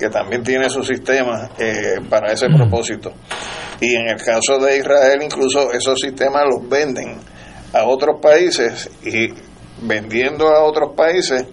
[0.00, 3.12] que también tiene su sistema eh, para ese propósito.
[3.80, 7.18] Y en el caso de Israel, incluso esos sistemas los venden
[7.74, 9.28] a otros países y
[9.82, 11.44] vendiendo a otros países,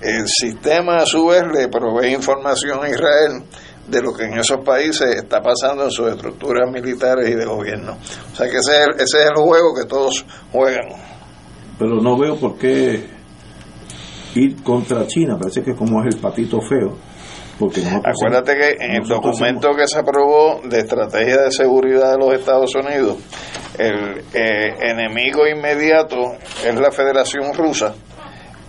[0.00, 3.44] el sistema a su vez le provee información a Israel
[3.86, 7.96] de lo que en esos países está pasando en sus estructuras militares y de gobierno.
[8.32, 10.88] O sea que ese es el, ese es el juego que todos juegan.
[11.78, 13.08] pero no veo por qué
[14.34, 16.98] ir contra China, parece que como es el patito feo,
[17.58, 22.34] Porque Acuérdate que en el documento que se aprobó de estrategia de seguridad de los
[22.34, 23.16] Estados Unidos,
[23.78, 26.32] el eh, enemigo inmediato
[26.66, 27.94] es la Federación Rusa,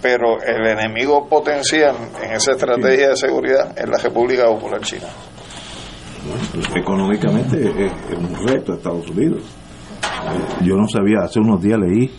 [0.01, 5.07] pero el enemigo potencial en esa estrategia de seguridad es la República Popular China.
[6.51, 9.43] somos- económicamente es, es un reto a Estados Unidos.
[10.61, 12.09] Yo no sabía, hace unos días leí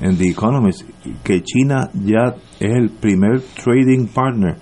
[0.00, 0.82] en The Economist
[1.24, 4.56] que China ya es el primer trading partner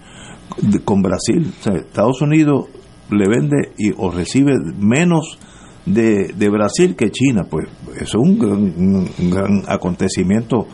[0.85, 1.53] con Brasil.
[1.59, 2.67] O sea, Estados Unidos
[3.11, 5.39] le vende y, o recibe menos
[5.87, 7.43] de, Brasil que China.
[7.49, 7.67] Pues
[7.97, 10.67] eso es un gran, un- un gran acontecimiento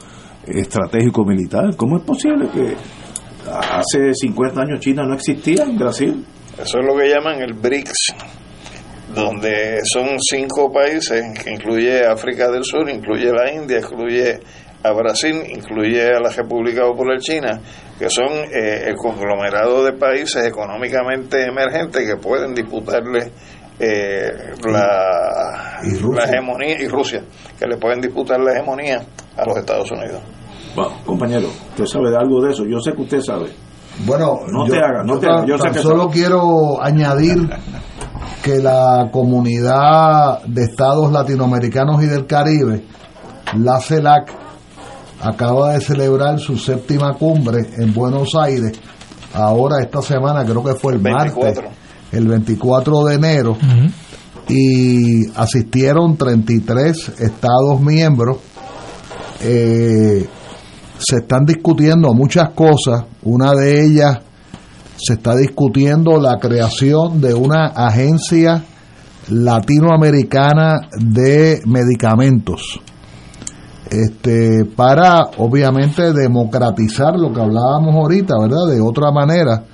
[0.47, 1.75] estratégico militar.
[1.77, 2.75] ¿Cómo es posible que
[3.51, 6.25] hace 50 años China no existía en Brasil?
[6.61, 8.15] Eso es lo que llaman el BRICS,
[9.15, 14.39] donde son cinco países que incluye África del Sur, incluye la India, incluye
[14.83, 17.61] a Brasil, incluye a la República Popular China,
[17.99, 23.31] que son eh, el conglomerado de países económicamente emergentes que pueden disputarle
[23.79, 24.31] eh,
[24.71, 25.81] la,
[26.15, 27.23] la hegemonía, y Rusia,
[27.59, 29.03] que le pueden disputar la hegemonía
[29.37, 30.21] a los Estados Unidos.
[30.75, 32.65] Bueno, compañero, usted sabe de algo de eso.
[32.65, 33.51] Yo sé que usted sabe.
[34.07, 36.13] Bueno, No yo, te hagas, no yo te sé tan que solo sabe.
[36.15, 37.39] quiero añadir
[38.43, 42.85] que la comunidad de estados latinoamericanos y del Caribe,
[43.59, 44.33] la CELAC,
[45.21, 48.79] acaba de celebrar su séptima cumbre en Buenos Aires.
[49.33, 51.63] Ahora esta semana, creo que fue el 24.
[51.63, 51.79] martes,
[52.13, 53.57] el 24 de enero,
[54.49, 58.39] y asistieron 33 estados miembros.
[59.43, 60.29] Eh,
[60.99, 63.05] se están discutiendo muchas cosas.
[63.23, 64.19] Una de ellas
[64.97, 68.65] se está discutiendo la creación de una agencia
[69.29, 72.81] latinoamericana de medicamentos.
[73.91, 78.69] Este, para obviamente democratizar lo que hablábamos ahorita, ¿verdad?
[78.73, 79.65] De otra manera,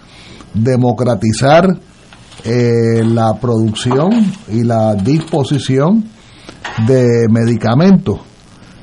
[0.55, 1.69] democratizar
[2.45, 4.11] eh, la producción
[4.51, 6.05] y la disposición
[6.87, 8.21] de medicamentos.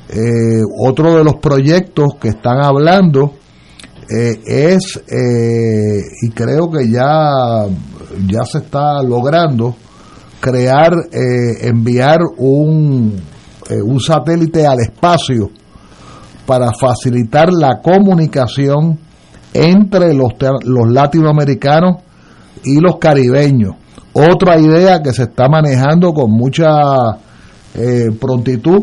[0.08, 3.32] Eh, otro de los proyectos que están hablando
[4.08, 7.66] eh, es, eh, y creo que ya,
[8.28, 9.74] ya se está logrando,
[10.40, 13.14] crear, eh, enviar un,
[13.70, 15.50] eh, un satélite al espacio
[16.46, 18.98] para facilitar la comunicación
[19.52, 20.32] entre los,
[20.90, 22.02] latinoamericanos
[22.64, 23.74] y los caribeños.
[24.12, 26.68] Otra idea que se está manejando con mucha
[27.74, 28.82] eh, prontitud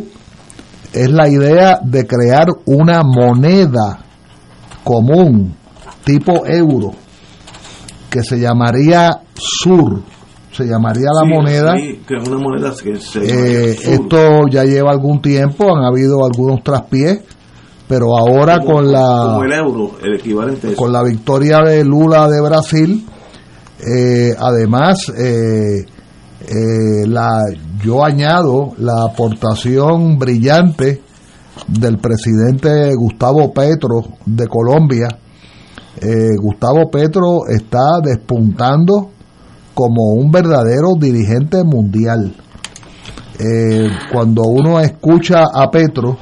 [0.94, 4.00] es la idea de crear una moneda
[4.84, 5.56] común
[6.04, 6.92] tipo euro
[8.10, 10.02] que se llamaría sur
[10.52, 11.74] se llamaría la Sí, moneda.
[11.78, 16.26] sí, que es una moneda que se eh, esto ya lleva algún tiempo han habido
[16.26, 17.22] algunos traspiés
[17.88, 22.28] pero ahora Como- con la como el euro, el equivalente con la victoria de Lula
[22.30, 23.06] de Brasil,
[23.86, 25.86] eh, además, eh,
[26.48, 27.40] eh, la,
[27.84, 31.02] yo añado la aportación brillante
[31.68, 35.08] del presidente Gustavo Petro de Colombia.
[36.00, 39.10] Eh, Gustavo Petro está despuntando
[39.74, 42.36] como un verdadero dirigente mundial.
[43.40, 46.18] Eh, cuando uno escucha a Petro,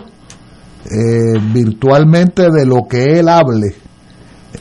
[0.85, 3.76] eh, virtualmente de lo que él hable,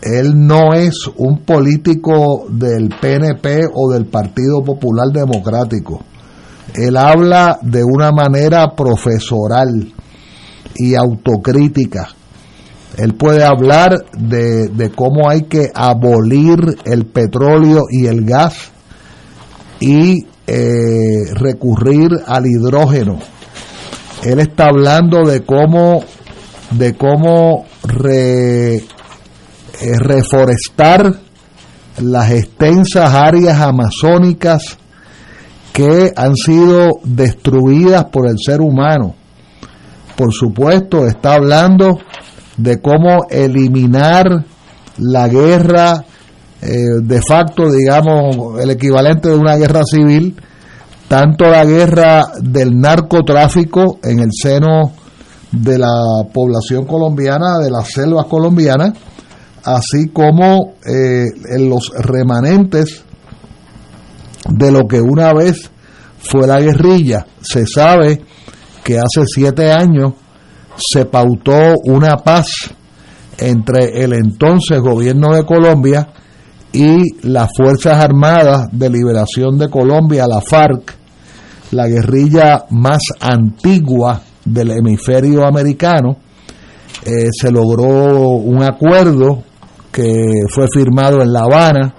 [0.02, 6.02] él no es un político del PNP o del Partido Popular Democrático.
[6.74, 9.92] Él habla de una manera profesoral
[10.76, 12.08] y autocrítica.
[12.96, 18.72] Él puede hablar de, de cómo hay que abolir el petróleo y el gas
[19.80, 23.18] y eh, recurrir al hidrógeno.
[24.24, 26.02] Él está hablando de cómo
[26.70, 27.66] de cómo
[28.10, 28.84] eh,
[30.00, 31.14] reforestar
[31.98, 34.78] las extensas áreas amazónicas
[35.72, 39.14] que han sido destruidas por el ser humano.
[40.16, 41.98] Por supuesto, está hablando
[42.56, 44.44] de cómo eliminar
[44.96, 46.04] la guerra
[46.60, 50.36] eh, de facto, digamos, el equivalente de una guerra civil,
[51.06, 54.92] tanto la guerra del narcotráfico en el seno
[55.52, 58.92] de la población colombiana, de las selvas colombianas,
[59.64, 63.04] así como eh, en los remanentes
[64.48, 65.70] de lo que una vez
[66.18, 67.26] fue la guerrilla.
[67.40, 68.20] Se sabe
[68.82, 70.14] que hace siete años
[70.76, 72.48] se pautó una paz
[73.38, 76.08] entre el entonces gobierno de Colombia
[76.72, 80.94] y las Fuerzas Armadas de Liberación de Colombia, la FARC,
[81.72, 86.16] la guerrilla más antigua del hemisferio americano.
[87.04, 89.42] Eh, se logró un acuerdo
[89.92, 91.94] que fue firmado en La Habana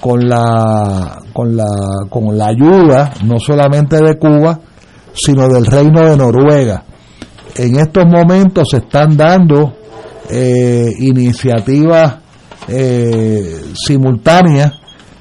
[0.00, 1.66] con la, con la,
[2.08, 4.58] con la ayuda no solamente de Cuba,
[5.14, 6.84] sino del Reino de Noruega.
[7.56, 9.72] En estos momentos se están dando
[10.28, 12.23] eh, iniciativas
[12.68, 14.72] eh, simultáneas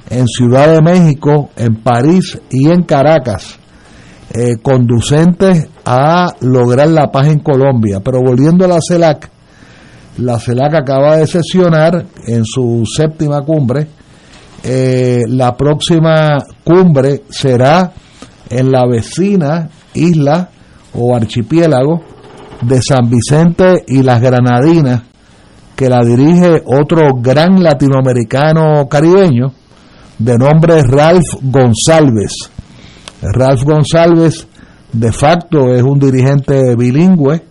[0.09, 3.59] en Ciudad de México, en París y en Caracas,
[4.33, 7.99] eh, conducentes a lograr la paz en Colombia.
[8.03, 9.29] Pero volviendo a la CELAC,
[10.17, 13.87] la CELAC acaba de sesionar en su séptima cumbre.
[14.63, 17.91] Eh, la próxima cumbre será
[18.49, 20.49] en la vecina isla
[20.93, 22.01] o archipiélago
[22.61, 25.01] de San Vicente y las Granadinas,
[25.75, 29.51] que la dirige otro gran latinoamericano caribeño
[30.17, 32.31] de nombre Ralph González.
[33.21, 34.47] Ralph González
[34.91, 37.41] de facto es un dirigente bilingüe.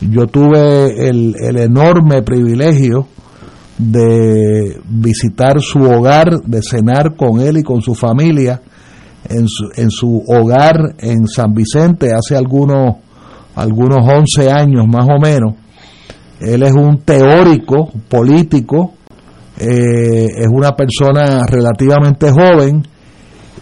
[0.00, 3.08] Yo tuve el, el enorme privilegio
[3.76, 8.60] de visitar su hogar, de cenar con él y con su familia
[9.28, 12.96] en su, en su hogar en San Vicente hace algunos,
[13.54, 15.54] algunos 11 años más o menos.
[16.40, 18.94] Él es un teórico político,
[19.58, 22.86] eh, es una persona relativamente joven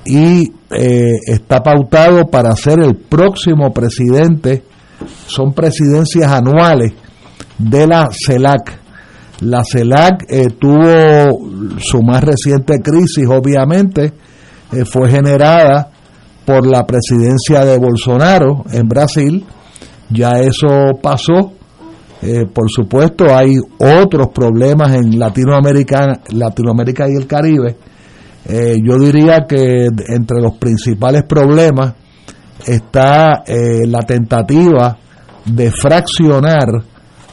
[0.05, 4.62] y eh, está pautado para ser el próximo presidente.
[5.27, 6.93] Son presidencias anuales
[7.59, 8.78] de la CELAC.
[9.40, 14.12] La CELAC eh, tuvo su más reciente crisis, obviamente,
[14.85, 15.90] fue generada
[16.44, 19.44] por la presidencia de Bolsonaro en Brasil.
[20.11, 20.66] Ya eso
[21.03, 21.53] pasó.
[22.22, 27.76] Eh, por supuesto, hay otros problemas en Latinoamérica, Latinoamérica y el Caribe.
[28.48, 31.94] Eh, yo diría que entre los principales problemas
[32.66, 34.97] está la tentativa
[35.44, 36.66] de fraccionar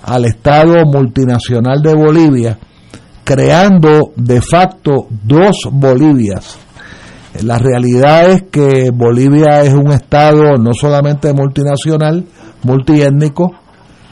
[0.03, 2.57] al Estado multinacional de Bolivia,
[3.23, 6.59] creando de facto dos Bolivias.
[7.41, 12.25] La realidad es que Bolivia es un Estado no solamente multinacional,
[12.63, 13.51] multiétnico,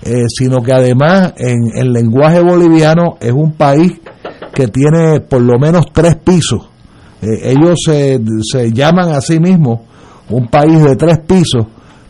[0.03, 3.93] eh, sino que además en el lenguaje boliviano es un país
[4.53, 6.67] que tiene por lo menos tres pisos.
[7.21, 8.19] Eh, ellos se,
[8.51, 9.79] se llaman a sí mismos
[10.29, 11.65] un país de tres pisos,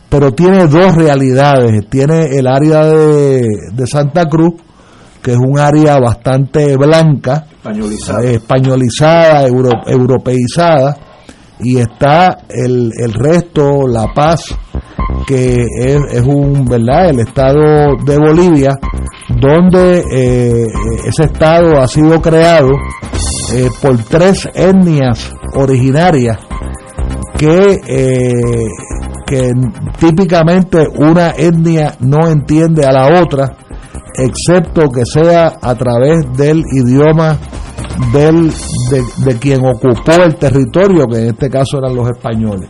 [0.08, 1.86] pero tiene dos realidades.
[1.90, 4.54] Tiene el área de, de Santa Cruz,
[5.22, 8.24] que es un área bastante blanca, Españolizada.
[8.24, 10.96] eh, españolizada, euro- europeizada,
[11.62, 14.54] y está el, el resto, La Paz,
[15.26, 17.10] que es, es un, ¿verdad?
[17.10, 18.78] El estado de Bolivia,
[19.28, 20.66] donde eh,
[21.06, 22.70] ese estado ha sido creado
[23.54, 26.38] eh, por tres etnias originarias
[27.36, 28.32] que, eh,
[29.26, 29.50] que
[29.98, 33.56] típicamente una etnia no entiende a la otra,
[34.16, 37.38] excepto que sea a través del idioma
[38.12, 38.52] del,
[38.90, 42.68] de, de quien ocupó el territorio, que en este caso eran los españoles.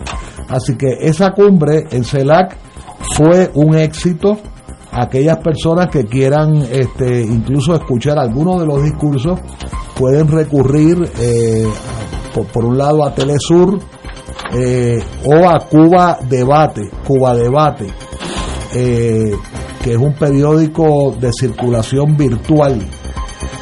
[0.48, 2.56] Así que esa cumbre en CELAC
[3.16, 4.36] fue un éxito.
[4.90, 9.38] Aquellas personas que quieran este, incluso escuchar algunos de los discursos
[9.98, 11.66] pueden recurrir eh,
[12.34, 13.78] por, por un lado a Telesur
[14.54, 17.86] eh, o a Cuba Debate, Cuba Debate,
[18.74, 19.32] eh,
[19.82, 22.78] que es un periódico de circulación virtual.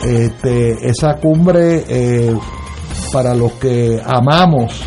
[0.04, 2.34] Este, esa cumbre, eh,
[3.12, 4.86] para los que amamos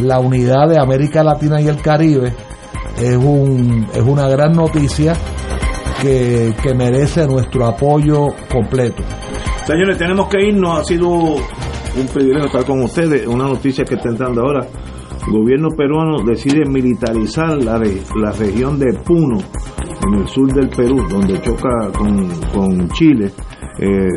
[0.00, 2.32] la unidad de América Latina y el Caribe,
[2.98, 5.12] es, un, es una gran noticia
[6.00, 9.02] que, que merece nuestro apoyo completo.
[9.66, 10.80] Señores, tenemos que irnos.
[10.80, 13.26] Ha sido un privilegio estar con ustedes.
[13.26, 14.66] Una noticia que está entrando ahora.
[15.26, 19.38] El gobierno peruano decide militarizar la, re- la región de Puno,
[20.06, 23.32] en el sur del Perú, donde choca con, con Chile.
[23.78, 24.08] Eh,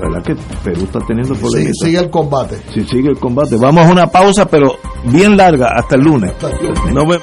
[0.00, 0.34] ¿Verdad que
[0.64, 1.72] Perú está teniendo Sí, problemas?
[1.82, 2.56] sigue el combate.
[2.74, 3.56] Sí, sigue el combate.
[3.56, 4.72] Vamos a una pausa, pero
[5.04, 6.32] bien larga, hasta el lunes.
[6.92, 7.22] Nos vemos.